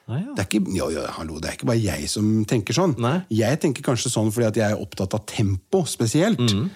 Ah, 0.07 0.19
ja. 0.21 0.35
Det 0.37 0.43
er 0.43 0.49
ikke, 0.51 0.75
jo, 0.77 0.89
jo, 0.93 1.03
hallo, 1.17 1.39
det 1.41 1.49
er 1.49 1.55
ikke 1.57 1.67
bare 1.71 1.81
jeg 1.81 2.09
som 2.13 2.27
tenker 2.45 2.77
sånn. 2.77 2.93
Nei. 3.01 3.15
Jeg 3.33 3.61
tenker 3.63 3.83
kanskje 3.87 4.11
sånn 4.13 4.29
fordi 4.35 4.47
at 4.51 4.59
jeg 4.61 4.75
er 4.75 4.83
opptatt 4.83 5.15
av 5.17 5.23
tempo 5.31 5.85
spesielt. 5.89 6.43
Mm. 6.45 6.67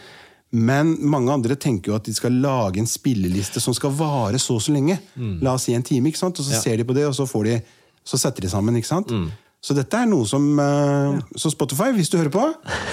Men 0.57 0.95
mange 1.13 1.29
andre 1.35 1.59
tenker 1.61 1.93
jo 1.93 1.97
at 1.99 2.07
de 2.09 2.15
skal 2.17 2.33
lage 2.41 2.81
en 2.81 2.89
spilleliste 2.89 3.61
som 3.61 3.75
skal 3.77 3.93
vare 3.93 4.39
så 4.41 4.55
og 4.57 4.63
så 4.65 4.73
lenge. 4.73 4.97
La 5.45 5.53
oss 5.59 5.67
si 5.69 5.75
en 5.77 5.85
time, 5.85 6.09
ikke 6.09 6.23
sant? 6.23 6.39
og 6.41 6.45
så 6.47 6.49
Mm. 6.49 6.55
Ja. 6.55 6.59
Mm. 6.59 6.65
ser 6.65 6.77
de 6.81 6.85
på 6.89 6.95
det, 6.97 7.05
og 7.07 7.15
så, 7.15 7.27
får 7.29 7.45
de, 7.45 7.59
så 8.05 8.17
setter 8.19 8.41
de 8.41 8.49
sammen. 8.49 8.77
ikke 8.81 8.89
sant? 8.89 9.13
Så 9.61 9.75
dette 9.75 9.93
er 9.99 10.07
noe 10.07 10.25
som 10.25 10.45
eh, 10.63 11.19
Så 11.37 11.51
Spotify, 11.51 11.91
hvis 11.93 12.09
du 12.09 12.17
hører 12.17 12.31
på, 12.31 12.47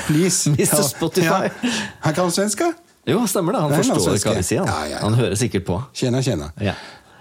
please. 0.07 0.49
Mr. 0.57 0.81
Spotify. 0.83 1.47
Han 2.01 2.13
kan 2.17 2.31
svenska. 2.31 2.73
Jo, 3.07 3.21
stemmer 3.29 3.53
det. 3.53 3.61
Han 3.61 3.71
Det 3.71 3.77
er 3.79 3.83
forstår 3.83 4.17
hva 4.25 4.35
vi 4.35 4.43
sier. 4.43 4.65
Han, 4.65 4.67
Ja, 4.67 4.83
ja, 4.83 4.95
ja. 4.97 4.99
han 5.05 5.13
hører 5.13 5.35
sikkert 5.39 5.63
på. 5.67 5.79
Tjena, 5.93 6.21
tjena. 6.25 6.51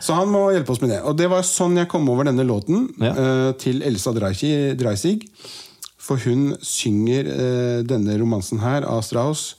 Så 0.04 0.12
han 0.18 0.28
må 0.28 0.42
hjelpe 0.52 0.74
oss 0.74 0.82
med 0.82 0.90
det. 0.92 0.98
Og 1.08 1.14
det 1.16 1.30
var 1.32 1.44
sånn 1.48 1.78
jeg 1.80 1.88
kom 1.88 2.08
over 2.12 2.26
denne 2.28 2.44
låten 2.44 2.90
Ja. 3.00 3.12
uh, 3.16 3.52
til 3.60 3.80
Elsa 3.86 4.12
Dreisig. 4.12 5.22
For 6.04 6.20
hun 6.20 6.50
synger 6.60 7.30
uh, 7.30 7.78
denne 7.88 8.18
romansen 8.20 8.60
her 8.60 8.84
av 8.84 9.00
Strauss 9.06 9.54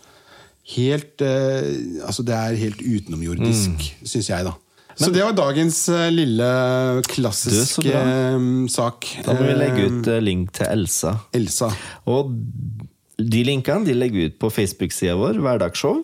helt 0.75 1.21
uh, 1.25 2.05
Altså, 2.05 2.21
det 2.27 2.35
er 2.37 2.59
helt 2.61 2.81
utenomjordisk, 2.85 3.73
Mm. 3.73 4.05
syns 4.11 4.29
jeg, 4.29 4.45
da. 4.45 4.53
Så 4.95 5.09
det 5.11 5.25
var 5.25 5.33
dagens 5.35 5.79
lille 6.13 6.45
klassiske 7.09 7.97
sak. 8.71 9.07
Da 9.25 9.33
må 9.35 9.43
vi 9.49 9.55
legge 9.59 9.89
ut 9.91 10.07
link 10.23 10.53
til 10.55 10.69
Elsa. 10.71 11.11
Elsa. 11.35 11.67
Og 12.07 12.31
de 13.19 13.41
linkene 13.43 13.83
de 13.85 13.93
legger 13.97 14.15
vi 14.21 14.29
ut 14.29 14.37
på 14.39 14.47
Facebook-sida 14.55 15.17
vår, 15.19 15.41
Hverdagsshow. 15.43 15.99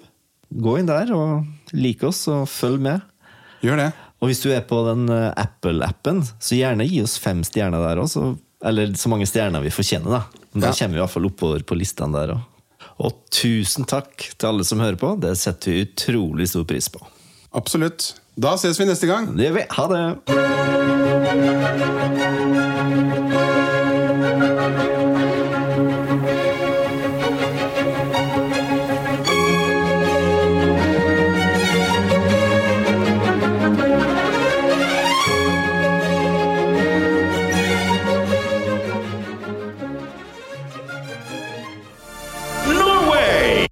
Gå 0.51 0.73
inn 0.81 0.89
der 0.91 1.13
og 1.15 1.45
like 1.71 2.03
oss 2.09 2.25
og 2.27 2.49
følg 2.51 2.83
med. 2.83 3.01
Gjør 3.63 3.79
det. 3.79 3.89
Og 4.21 4.29
hvis 4.29 4.41
du 4.43 4.51
er 4.53 4.61
på 4.69 4.77
den 4.85 5.07
eh, 5.09 5.31
Apple-appen, 5.41 6.21
så 6.39 6.55
gjerne 6.59 6.85
gi 6.85 6.99
oss 7.01 7.17
fem 7.21 7.41
stjerner 7.47 7.81
der 7.87 8.01
også. 8.03 8.35
Eller 8.63 8.91
så 8.99 9.09
mange 9.09 9.25
stjerner 9.25 9.63
vi 9.65 9.71
fortjener, 9.73 10.11
da. 10.19 10.21
Men 10.53 10.61
da 10.61 10.67
Ja. 10.69 10.73
kommer 10.77 10.93
vi 10.93 11.01
iallfall 11.01 11.25
oppover 11.31 11.63
på 11.65 11.77
listene 11.79 12.13
der 12.13 12.35
òg. 12.35 12.41
Og 13.01 13.15
tusen 13.33 13.87
takk 13.89 14.27
til 14.37 14.47
alle 14.51 14.63
som 14.67 14.79
hører 14.83 14.99
på. 15.01 15.15
Det 15.19 15.33
setter 15.41 15.71
vi 15.73 15.85
utrolig 15.87 16.47
stor 16.51 16.65
pris 16.69 16.87
på. 16.93 17.01
Absolutt. 17.57 18.11
Da 18.37 18.53
ses 18.61 18.77
vi 18.79 18.85
neste 18.85 19.07
gang. 19.09 19.31
Det 19.35 19.49
gjør 19.49 19.57
vi. 19.57 19.65
Ha 19.73 19.87
det! 19.89 21.21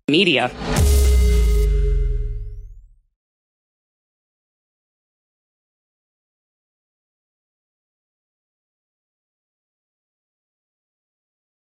Media. 0.10 0.51